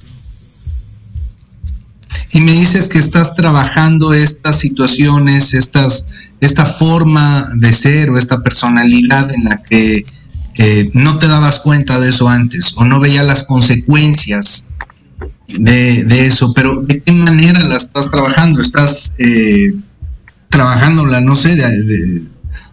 Y 2.30 2.40
me 2.40 2.53
dices 2.53 2.88
que 2.88 2.99
estás 2.99 3.34
trabajando 3.34 4.12
estas 4.12 4.59
situaciones, 4.59 5.55
estas, 5.55 6.07
esta 6.40 6.66
forma 6.66 7.49
de 7.57 7.72
ser 7.72 8.11
o 8.11 8.18
esta 8.18 8.42
personalidad 8.42 9.34
en 9.34 9.44
la 9.44 9.57
que 9.62 10.05
eh, 10.59 10.90
no 10.92 11.18
te 11.18 11.26
dabas 11.28 11.61
cuenta 11.61 11.98
de 12.00 12.09
eso 12.11 12.28
antes 12.28 12.72
o 12.76 12.84
no 12.84 13.00
veías 13.00 13.24
las 13.24 13.44
consecuencias 13.44 14.66
de, 15.48 16.04
de 16.04 16.26
eso, 16.26 16.52
pero 16.52 16.82
¿de 16.82 17.00
qué 17.00 17.12
manera 17.12 17.61
la 17.61 17.76
estás 17.76 18.11
trabajando? 18.11 18.61
¿Estás 18.61 19.14
eh, 19.18 19.72
trabajándola, 20.48 21.20
no 21.20 21.34
sé, 21.36 21.54
de, 21.56 21.82
de- 21.84 22.22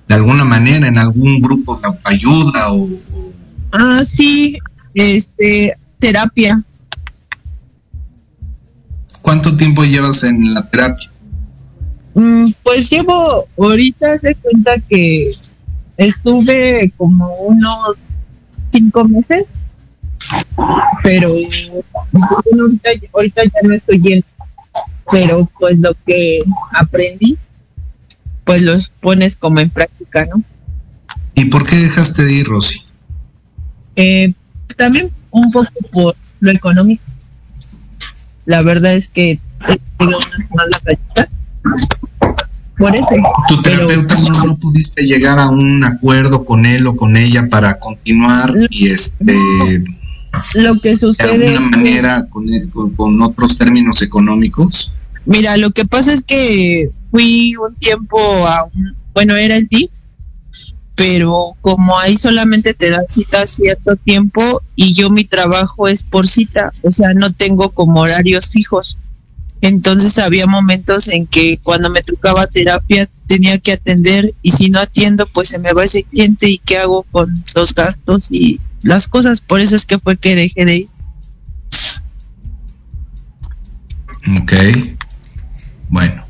de 0.08 0.14
alguna 0.14 0.46
manera 0.46 0.88
en 0.88 0.98
algún 1.00 1.42
grupo 1.42 1.80
de 1.82 1.90
ayuda 2.04 2.72
o, 2.74 2.88
Ah, 3.72 4.04
sí, 4.06 4.58
este, 4.94 5.74
terapia. 6.00 6.64
cuánto 9.22 9.56
tiempo 9.58 9.84
llevas 9.84 10.24
en 10.24 10.54
la 10.54 10.70
terapia? 10.70 11.10
Mm, 12.14 12.52
Pues 12.64 12.90
llevo, 12.90 13.48
ahorita 13.58 14.18
se 14.20 14.36
cuenta 14.36 14.78
que 14.88 15.32
estuve 15.98 16.92
como 16.98 17.34
unos 17.36 17.98
cinco 18.72 19.06
meses, 19.06 19.46
pero 21.04 21.30
bueno, 21.34 21.84
ahorita, 22.62 22.90
ahorita 23.14 23.44
ya 23.44 23.68
no 23.68 23.74
estoy 23.74 24.02
yendo. 24.02 24.28
Pero 25.12 25.50
pues 25.60 25.78
lo 25.78 25.94
que 26.06 26.42
aprendí, 26.74 27.38
pues 28.44 28.62
los 28.62 28.90
pones 28.90 29.38
como 29.38 29.60
en 29.60 29.70
práctica, 29.70 30.26
¿no? 30.26 30.42
¿Y 31.36 31.46
por 31.46 31.66
qué 31.66 31.76
dejaste 31.76 32.24
de 32.24 32.34
ir, 32.34 32.48
Rosy? 32.48 32.82
Eh, 33.96 34.34
también 34.76 35.12
un 35.32 35.52
poco 35.52 35.72
por 35.92 36.16
lo 36.40 36.52
económico. 36.52 37.04
La 38.46 38.62
verdad 38.62 38.94
es 38.94 39.10
que 39.10 39.32
he 39.32 39.80
tenido 39.98 40.18
unas 40.18 40.52
malas 40.52 40.82
rachas. 40.84 41.30
Por 42.78 42.96
eso. 42.96 43.08
¿Tu 43.48 43.62
terapeuta 43.62 44.16
no, 44.20 44.44
no 44.46 44.58
pudiste 44.58 45.04
llegar 45.06 45.40
a 45.40 45.50
un 45.50 45.84
acuerdo 45.84 46.44
con 46.44 46.66
él 46.66 46.86
o 46.88 46.96
con 46.96 47.16
ella 47.16 47.48
para 47.50 47.80
continuar 47.80 48.54
y 48.70 48.88
este 48.88 49.34
Lo 50.56 50.80
que 50.82 50.90
de 50.90 50.98
sucede 50.98 51.48
alguna 51.48 51.52
es 51.54 51.60
que- 51.60 51.78
manera 51.78 52.28
con, 52.30 52.46
con- 52.74 52.90
con 52.96 53.22
otros 53.22 53.58
términos 53.58 54.02
económicos? 54.02 54.92
Mira, 55.26 55.56
lo 55.58 55.72
que 55.72 55.86
pasa 55.86 56.12
es 56.14 56.22
que 56.24 56.92
fui 57.12 57.56
un 57.56 57.74
tiempo 57.76 58.20
a 58.48 58.66
un, 58.66 58.94
bueno, 59.14 59.36
era 59.38 59.56
el 59.56 59.68
DIF, 59.68 59.90
pero 60.96 61.56
como 61.62 61.98
ahí 62.00 62.16
solamente 62.16 62.74
te 62.74 62.90
dan 62.90 63.06
cita 63.10 63.46
cierto 63.48 63.96
tiempo 63.96 64.62
y 64.76 64.94
yo 64.94 65.10
mi 65.10 65.24
trabajo 65.26 65.88
es 65.88 66.04
por 66.04 66.28
cita, 66.28 66.72
o 66.84 66.92
sea, 66.92 67.14
no 67.14 67.32
tengo 67.34 67.70
como 67.72 68.02
horarios 68.02 68.48
fijos. 68.50 68.98
Entonces 69.68 70.20
había 70.20 70.46
momentos 70.46 71.08
en 71.08 71.26
que 71.26 71.58
cuando 71.64 71.90
me 71.90 72.04
tocaba 72.04 72.46
terapia 72.46 73.10
tenía 73.26 73.58
que 73.58 73.72
atender 73.74 74.32
y 74.44 74.52
si 74.52 74.70
no 74.70 74.80
atiendo 74.80 75.26
pues 75.26 75.48
se 75.50 75.58
me 75.58 75.74
va 75.74 75.84
ese 75.84 76.04
cliente 76.04 76.48
y 76.50 76.60
qué 76.60 76.78
hago 76.78 77.02
con 77.12 77.44
los 77.56 77.74
gastos 77.74 78.28
y 78.32 78.60
las 78.84 79.08
cosas, 79.08 79.42
por 79.42 79.60
eso 79.62 79.76
es 79.76 79.86
que 79.88 79.98
fue 79.98 80.18
que 80.18 80.36
dejé 80.36 80.66
de 80.66 80.76
ir. 80.78 80.90
Ok. 84.42 84.54
Bueno. 85.90 86.24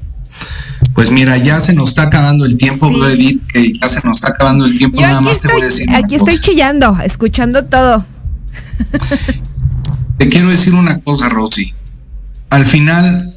Pues 0.94 1.12
mira, 1.12 1.36
ya 1.38 1.60
se 1.60 1.74
nos 1.74 1.90
está 1.90 2.04
acabando 2.04 2.46
el 2.46 2.58
tiempo, 2.58 2.88
Sí. 2.88 3.02
Edith, 3.12 3.48
que 3.48 3.74
ya 3.82 3.90
se 3.90 4.00
nos 4.06 4.16
está 4.16 4.30
acabando 4.30 4.66
el 4.66 4.78
tiempo. 4.78 4.96
Yo 4.98 5.08
Nada 5.08 5.20
más 5.20 5.42
te 5.42 5.50
voy 5.50 5.62
a 5.62 5.66
estoy, 5.66 5.72
decir 5.72 5.90
una 5.90 5.98
aquí 5.98 6.18
cosa. 6.18 6.32
estoy 6.32 6.42
chillando, 6.54 6.98
escuchando 7.04 7.66
todo. 7.66 8.06
Te 10.18 10.30
quiero 10.30 10.48
decir 10.48 10.74
una 10.74 11.00
cosa, 11.02 11.28
Rosy. 11.28 11.74
Al 12.56 12.66
final, 12.66 13.34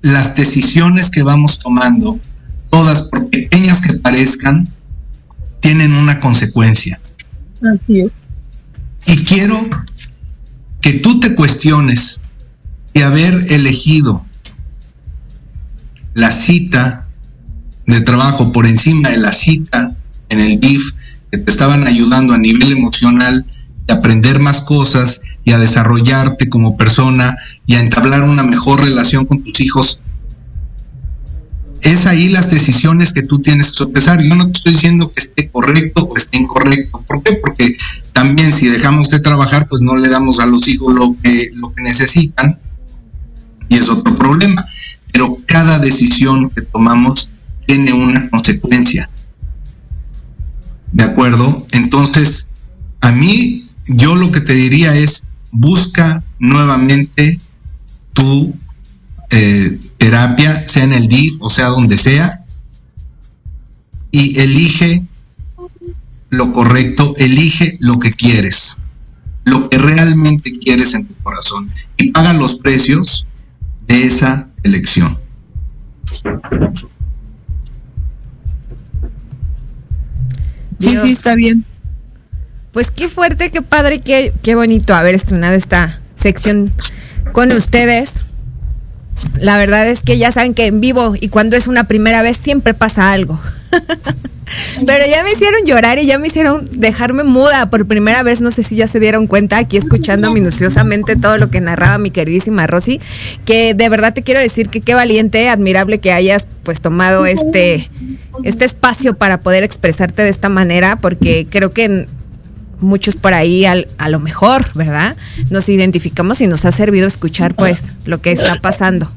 las 0.00 0.34
decisiones 0.34 1.10
que 1.10 1.22
vamos 1.22 1.58
tomando, 1.58 2.18
todas 2.70 3.02
por 3.02 3.28
pequeñas 3.28 3.82
que 3.82 3.98
parezcan, 3.98 4.66
tienen 5.60 5.92
una 5.92 6.18
consecuencia. 6.18 6.98
Así 7.56 8.00
es. 8.00 8.08
Y 9.04 9.24
quiero 9.24 9.54
que 10.80 10.94
tú 10.94 11.20
te 11.20 11.34
cuestiones 11.34 12.22
de 12.94 13.04
haber 13.04 13.52
elegido 13.52 14.24
la 16.14 16.32
cita 16.32 17.08
de 17.86 18.00
trabajo 18.00 18.52
por 18.52 18.64
encima 18.64 19.10
de 19.10 19.18
la 19.18 19.34
cita 19.34 19.94
en 20.30 20.40
el 20.40 20.58
DIF 20.58 20.92
que 21.30 21.36
te 21.36 21.52
estaban 21.52 21.86
ayudando 21.86 22.32
a 22.32 22.38
nivel 22.38 22.72
emocional 22.72 23.44
y 23.86 23.92
a 23.92 23.96
aprender 23.96 24.38
más 24.38 24.62
cosas 24.62 25.20
y 25.44 25.52
a 25.52 25.58
desarrollarte 25.58 26.48
como 26.48 26.78
persona 26.78 27.36
y 27.68 27.74
a 27.74 27.80
entablar 27.80 28.22
una 28.22 28.44
mejor 28.44 28.80
relación 28.80 29.26
con 29.26 29.44
tus 29.44 29.60
hijos. 29.60 30.00
Es 31.82 32.06
ahí 32.06 32.30
las 32.30 32.50
decisiones 32.50 33.12
que 33.12 33.22
tú 33.22 33.40
tienes 33.40 33.72
que 33.72 33.76
sopesar. 33.76 34.22
Yo 34.22 34.34
no 34.34 34.46
te 34.46 34.52
estoy 34.56 34.72
diciendo 34.72 35.12
que 35.12 35.20
esté 35.20 35.50
correcto 35.50 36.08
o 36.08 36.16
esté 36.16 36.38
incorrecto. 36.38 37.04
¿Por 37.06 37.22
qué? 37.22 37.34
Porque 37.34 37.76
también 38.14 38.54
si 38.54 38.68
dejamos 38.68 39.10
de 39.10 39.20
trabajar, 39.20 39.68
pues 39.68 39.82
no 39.82 39.98
le 39.98 40.08
damos 40.08 40.40
a 40.40 40.46
los 40.46 40.66
hijos 40.66 40.94
lo 40.94 41.14
que, 41.22 41.50
lo 41.56 41.74
que 41.74 41.82
necesitan 41.82 42.58
y 43.68 43.74
es 43.74 43.90
otro 43.90 44.16
problema. 44.16 44.64
Pero 45.12 45.36
cada 45.44 45.78
decisión 45.78 46.48
que 46.48 46.62
tomamos 46.62 47.28
tiene 47.66 47.92
una 47.92 48.30
consecuencia. 48.30 49.10
¿De 50.90 51.04
acuerdo? 51.04 51.66
Entonces, 51.72 52.48
a 53.02 53.12
mí, 53.12 53.68
yo 53.88 54.16
lo 54.16 54.32
que 54.32 54.40
te 54.40 54.54
diría 54.54 54.96
es, 54.96 55.24
busca 55.50 56.24
nuevamente 56.38 57.38
tu 58.12 58.56
eh, 59.30 59.78
terapia, 59.98 60.64
sea 60.64 60.84
en 60.84 60.92
el 60.92 61.08
DIF 61.08 61.34
o 61.40 61.50
sea 61.50 61.66
donde 61.68 61.98
sea, 61.98 62.44
y 64.10 64.38
elige 64.40 65.06
lo 66.30 66.52
correcto, 66.52 67.14
elige 67.18 67.76
lo 67.80 67.98
que 67.98 68.12
quieres, 68.12 68.78
lo 69.44 69.68
que 69.68 69.78
realmente 69.78 70.58
quieres 70.58 70.94
en 70.94 71.06
tu 71.06 71.14
corazón, 71.16 71.70
y 71.96 72.10
paga 72.10 72.32
los 72.34 72.56
precios 72.56 73.26
de 73.86 74.04
esa 74.04 74.50
elección. 74.62 75.18
Sí, 80.78 80.96
sí, 81.02 81.10
está 81.10 81.34
bien. 81.34 81.64
Pues 82.72 82.90
qué 82.90 83.08
fuerte, 83.08 83.50
qué 83.50 83.62
padre, 83.62 84.00
qué, 84.00 84.32
qué 84.42 84.54
bonito 84.54 84.94
haber 84.94 85.14
estrenado 85.14 85.54
esta 85.54 86.00
sección 86.14 86.72
con 87.32 87.52
ustedes. 87.52 88.22
La 89.40 89.58
verdad 89.58 89.88
es 89.88 90.02
que 90.02 90.18
ya 90.18 90.30
saben 90.30 90.54
que 90.54 90.66
en 90.66 90.80
vivo 90.80 91.14
y 91.18 91.28
cuando 91.28 91.56
es 91.56 91.66
una 91.66 91.84
primera 91.84 92.22
vez 92.22 92.36
siempre 92.36 92.74
pasa 92.74 93.12
algo. 93.12 93.38
Pero 94.86 95.04
ya 95.06 95.22
me 95.22 95.32
hicieron 95.32 95.64
llorar 95.66 95.98
y 95.98 96.06
ya 96.06 96.18
me 96.18 96.28
hicieron 96.28 96.68
dejarme 96.72 97.24
muda 97.24 97.66
por 97.66 97.86
primera 97.86 98.22
vez. 98.22 98.40
No 98.40 98.50
sé 98.50 98.62
si 98.62 98.76
ya 98.76 98.86
se 98.86 99.00
dieron 99.00 99.26
cuenta 99.26 99.58
aquí 99.58 99.76
escuchando 99.76 100.32
minuciosamente 100.32 101.16
todo 101.16 101.36
lo 101.38 101.50
que 101.50 101.60
narraba 101.60 101.98
mi 101.98 102.10
queridísima 102.10 102.66
Rosy. 102.66 103.00
Que 103.44 103.74
de 103.74 103.88
verdad 103.88 104.14
te 104.14 104.22
quiero 104.22 104.40
decir 104.40 104.68
que 104.68 104.80
qué 104.80 104.94
valiente, 104.94 105.48
admirable 105.48 105.98
que 105.98 106.12
hayas 106.12 106.46
pues 106.62 106.80
tomado 106.80 107.26
este, 107.26 107.88
este 108.44 108.64
espacio 108.64 109.14
para 109.14 109.40
poder 109.40 109.64
expresarte 109.64 110.22
de 110.22 110.30
esta 110.30 110.48
manera. 110.48 110.96
Porque 110.96 111.46
creo 111.48 111.70
que 111.70 112.06
muchos 112.80 113.16
por 113.16 113.34
ahí 113.34 113.64
al- 113.64 113.86
a 113.98 114.08
lo 114.08 114.20
mejor, 114.20 114.64
¿verdad? 114.74 115.16
Nos 115.50 115.68
identificamos 115.68 116.40
y 116.40 116.46
nos 116.46 116.64
ha 116.64 116.72
servido 116.72 117.06
escuchar 117.06 117.54
pues 117.54 117.84
lo 118.06 118.20
que 118.20 118.32
está 118.32 118.56
pasando. 118.60 119.10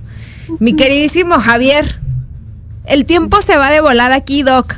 Mi 0.60 0.74
queridísimo 0.76 1.36
Javier, 1.40 1.96
el 2.88 3.06
tiempo 3.06 3.42
se 3.42 3.58
va 3.58 3.70
de 3.72 3.82
volada 3.82 4.16
aquí, 4.16 4.44
Doc. 4.44 4.76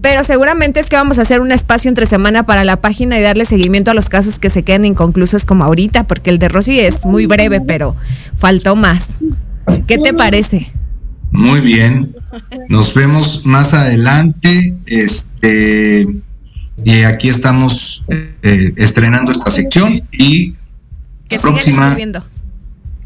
Pero 0.00 0.22
seguramente 0.22 0.78
es 0.78 0.88
que 0.88 0.94
vamos 0.94 1.18
a 1.18 1.22
hacer 1.22 1.40
un 1.40 1.50
espacio 1.50 1.88
entre 1.88 2.06
semana 2.06 2.46
para 2.46 2.62
la 2.64 2.80
página 2.80 3.18
y 3.18 3.22
darle 3.22 3.44
seguimiento 3.44 3.90
a 3.90 3.94
los 3.94 4.08
casos 4.08 4.38
que 4.38 4.48
se 4.48 4.62
queden 4.62 4.84
inconclusos 4.84 5.44
como 5.44 5.64
ahorita, 5.64 6.04
porque 6.06 6.30
el 6.30 6.38
de 6.38 6.48
Rosy 6.48 6.78
es 6.78 7.04
muy 7.04 7.26
breve, 7.26 7.60
pero 7.60 7.96
faltó 8.36 8.76
más. 8.76 9.18
¿Qué 9.88 9.98
te 9.98 10.14
parece? 10.14 10.72
Muy 11.32 11.60
bien. 11.60 12.14
Nos 12.68 12.94
vemos 12.94 13.44
más 13.44 13.74
adelante. 13.74 14.76
Este 14.86 16.06
y 16.84 17.02
aquí 17.02 17.28
estamos 17.28 18.04
eh, 18.08 18.72
estrenando 18.76 19.32
esta 19.32 19.50
sección 19.50 20.06
y 20.12 20.54
Que 21.28 21.38
próxima 21.38 21.96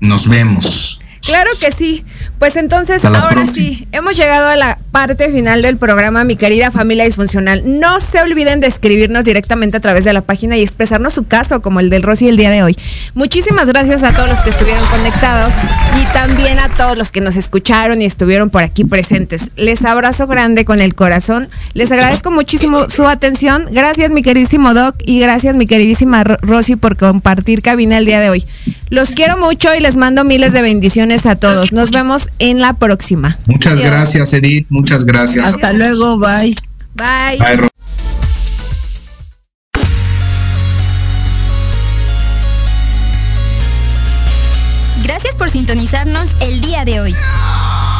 nos 0.01 0.29
vemos. 0.29 1.01
Claro 1.25 1.51
que 1.61 1.71
sí. 1.73 2.05
Pues 2.39 2.57
entonces, 2.57 3.05
ahora 3.05 3.47
sí, 3.47 3.87
hemos 3.93 4.17
llegado 4.17 4.49
a 4.49 4.57
la 4.57 4.77
parte 4.91 5.31
final 5.31 5.63
del 5.63 5.77
programa, 5.77 6.25
mi 6.25 6.35
querida 6.35 6.73
familia 6.73 7.05
disfuncional. 7.05 7.63
No 7.65 8.01
se 8.01 8.21
olviden 8.21 8.59
de 8.59 8.67
escribirnos 8.67 9.25
directamente 9.25 9.77
a 9.77 9.81
través 9.81 10.05
de 10.05 10.13
la 10.13 10.23
página 10.23 10.57
y 10.57 10.63
expresarnos 10.63 11.13
su 11.13 11.25
caso, 11.25 11.63
como 11.63 11.79
el 11.79 11.89
del 11.89 12.03
Rosy 12.03 12.27
el 12.29 12.37
día 12.37 12.51
de 12.51 12.65
hoy. 12.65 12.77
Muchísimas 13.15 13.67
gracias 13.67 14.03
a 14.03 14.13
todos 14.13 14.29
los 14.29 14.39
que 14.41 14.51
estuvieron 14.51 14.85
conectados 14.87 15.53
y 16.03 16.13
también 16.13 16.59
a 16.59 16.69
todos 16.71 16.99
los 16.99 17.13
que 17.13 17.21
nos 17.21 17.37
escucharon 17.37 18.03
y 18.03 18.07
estuvieron 18.07 18.51
por 18.51 18.65
aquí 18.65 18.85
presentes. 18.85 19.53
Les 19.55 19.85
abrazo 19.85 20.27
grande 20.27 20.65
con 20.65 20.81
el 20.81 20.97
corazón. 20.97 21.49
Les 21.75 21.93
agradezco 21.93 22.33
muchísimo 22.33 22.91
su 22.91 23.07
atención. 23.07 23.67
Gracias, 23.71 24.11
mi 24.11 24.23
queridísimo 24.23 24.75
Doc, 24.75 24.97
y 25.07 25.21
gracias, 25.21 25.55
mi 25.55 25.67
queridísima 25.69 26.25
Ro- 26.25 26.39
Rosy, 26.43 26.75
por 26.75 26.97
compartir 26.97 27.63
cabina 27.63 27.99
el 27.99 28.05
día 28.05 28.19
de 28.19 28.31
hoy. 28.31 28.45
Los 28.91 29.11
quiero 29.11 29.39
mucho 29.39 29.69
y 29.75 29.81
les 29.81 29.97
mando 29.97 30.25
miles 30.25 30.53
de 30.53 30.61
bendiciones 30.61 31.12
a 31.27 31.37
todos. 31.37 31.73
Nos 31.73 31.91
vemos 31.91 32.29
en 32.39 32.61
la 32.61 32.73
próxima. 32.75 33.39
Muchas 33.47 33.75
Adiós. 33.75 33.91
gracias, 33.91 34.33
Edith. 34.33 34.67
Muchas 34.71 35.05
gracias. 35.05 35.47
Hasta 35.47 35.73
luego, 35.73 36.19
bye. 36.19 36.55
Bye. 36.95 37.39
Bye, 37.39 37.69
Gracias 45.03 45.35
por 45.35 45.51
sintonizarnos 45.51 46.35
el 46.41 46.61
día 46.61 46.85
de 46.85 47.01
hoy. 47.01 47.15